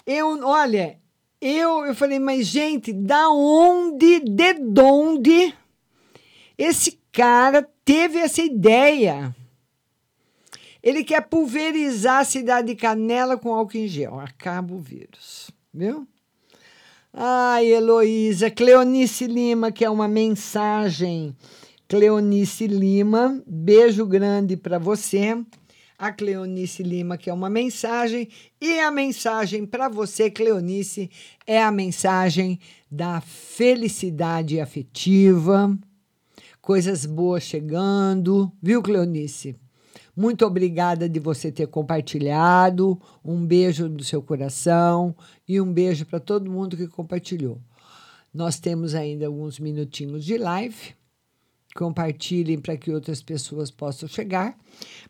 Eu, 0.06 0.28
olha, 0.44 1.00
eu, 1.40 1.86
eu 1.86 1.96
falei, 1.96 2.20
mas 2.20 2.48
gente, 2.48 2.92
da 2.92 3.30
onde, 3.30 4.20
de 4.20 4.82
onde 4.82 5.54
esse 6.58 7.00
cara 7.14 7.66
teve 7.86 8.20
essa 8.20 8.42
ideia. 8.42 9.34
Ele 10.88 11.04
quer 11.04 11.20
pulverizar 11.20 12.22
a 12.22 12.24
cidade 12.24 12.68
de 12.68 12.76
Canela 12.76 13.36
com 13.36 13.54
álcool 13.54 13.76
em 13.76 13.90
gel. 13.90 14.18
Acaba 14.22 14.74
o 14.74 14.80
vírus, 14.80 15.52
viu? 15.74 16.08
Ai, 17.12 17.66
Heloísa, 17.66 18.50
Cleonice 18.50 19.28
Lima, 19.28 19.70
que 19.70 19.84
é 19.84 19.90
uma 19.90 20.08
mensagem. 20.08 21.36
Cleonice 21.90 22.68
Lima, 22.68 23.44
beijo 23.46 24.06
grande 24.06 24.56
para 24.56 24.80
você. 24.80 25.38
A 26.00 26.14
Cleonice 26.14 26.84
Lima, 26.84 27.18
que 27.18 27.30
é 27.30 27.34
uma 27.34 27.50
mensagem. 27.50 28.30
E 28.62 28.80
a 28.80 28.90
mensagem 28.90 29.66
para 29.66 29.90
você, 29.90 30.32
Cleonice, 30.32 31.12
é 31.46 31.62
a 31.62 31.70
mensagem 31.70 32.62
da 32.90 33.20
felicidade 33.20 34.58
afetiva 34.62 35.78
coisas 36.62 37.06
boas 37.06 37.44
chegando, 37.44 38.52
viu, 38.62 38.82
Cleonice? 38.82 39.56
Muito 40.18 40.48
obrigada 40.48 41.08
de 41.08 41.20
você 41.20 41.52
ter 41.52 41.68
compartilhado. 41.68 43.00
Um 43.24 43.46
beijo 43.46 43.88
do 43.88 44.04
seu 44.04 44.20
coração 44.20 45.16
e 45.48 45.62
um 45.62 45.72
beijo 45.72 46.08
para 46.08 46.20
todo 46.20 46.50
mundo 46.50 46.76
que 46.76 46.88
compartilhou. 46.88 47.62
Nós 48.34 48.60
temos 48.60 48.96
ainda 48.96 49.28
alguns 49.28 49.60
minutinhos 49.60 50.26
de 50.26 50.36
live. 50.40 50.96
Compartilhem 51.76 52.58
para 52.58 52.76
que 52.76 52.92
outras 52.92 53.22
pessoas 53.22 53.70
possam 53.70 54.10
chegar, 54.10 54.58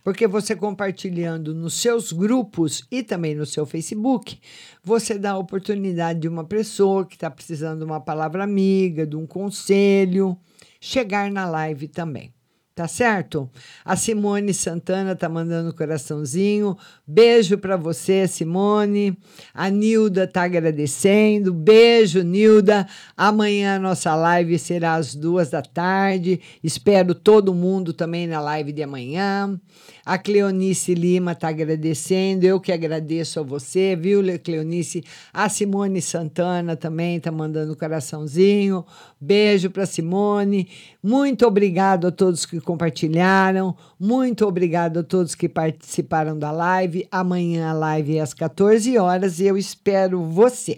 porque 0.03 0.27
você 0.27 0.53
compartilhando 0.53 1.55
nos 1.55 1.75
seus 1.75 2.11
grupos 2.11 2.83
e 2.91 3.01
também 3.01 3.33
no 3.33 3.45
seu 3.45 3.65
Facebook, 3.65 4.37
você 4.83 5.17
dá 5.17 5.31
a 5.31 5.37
oportunidade 5.37 6.19
de 6.19 6.27
uma 6.27 6.43
pessoa 6.43 7.05
que 7.05 7.15
está 7.15 7.31
precisando 7.31 7.79
de 7.79 7.85
uma 7.85 8.01
palavra 8.01 8.43
amiga, 8.43 9.07
de 9.07 9.15
um 9.15 9.25
conselho 9.25 10.37
chegar 10.81 11.31
na 11.31 11.49
live 11.49 11.87
também. 11.87 12.33
Tá 12.77 12.87
certo? 12.87 13.49
A 13.83 13.95
Simone 13.95 14.53
Santana 14.53 15.15
tá 15.15 15.27
mandando 15.27 15.69
um 15.69 15.71
coraçãozinho. 15.71 16.77
Beijo 17.07 17.57
para 17.57 17.75
você, 17.75 18.27
Simone. 18.27 19.17
A 19.51 19.67
Nilda 19.67 20.27
tá 20.27 20.43
agradecendo. 20.43 21.51
Beijo, 21.51 22.21
Nilda. 22.21 22.87
Amanhã 23.17 23.77
a 23.77 23.79
nossa 23.79 24.13
live 24.13 24.59
será 24.59 24.93
às 24.93 25.15
duas 25.15 25.49
da 25.49 25.63
tarde. 25.63 26.39
Espero 26.63 27.15
todo 27.15 27.51
mundo 27.51 27.93
também 27.93 28.27
na 28.27 28.39
live 28.39 28.71
de 28.71 28.83
amanhã. 28.83 29.59
A 30.07 30.17
Cleonice 30.17 30.93
Lima 30.93 31.33
está 31.33 31.49
agradecendo, 31.49 32.45
eu 32.45 32.61
que 32.61 32.71
agradeço 32.71 33.41
a 33.41 33.43
você, 33.43 33.93
viu, 33.93 34.21
Cleonice? 34.41 35.03
A 35.33 35.49
Simone 35.49 36.01
Santana 36.01 36.77
também 36.77 37.17
está 37.17 37.29
mandando 37.29 37.73
um 37.73 37.75
coraçãozinho. 37.75 38.85
Beijo 39.19 39.69
para 39.69 39.85
Simone. 39.85 40.69
Muito 41.03 41.45
obrigado 41.45 42.07
a 42.07 42.11
todos 42.11 42.45
que 42.45 42.61
compartilharam. 42.61 43.75
Muito 43.99 44.47
obrigado 44.47 44.99
a 44.99 45.03
todos 45.03 45.35
que 45.35 45.49
participaram 45.49 46.39
da 46.39 46.51
live. 46.51 47.05
Amanhã 47.11 47.71
a 47.71 47.73
live 47.73 48.17
é 48.17 48.21
às 48.21 48.33
14 48.33 48.97
horas 48.97 49.41
e 49.41 49.47
eu 49.47 49.57
espero 49.57 50.23
você. 50.23 50.77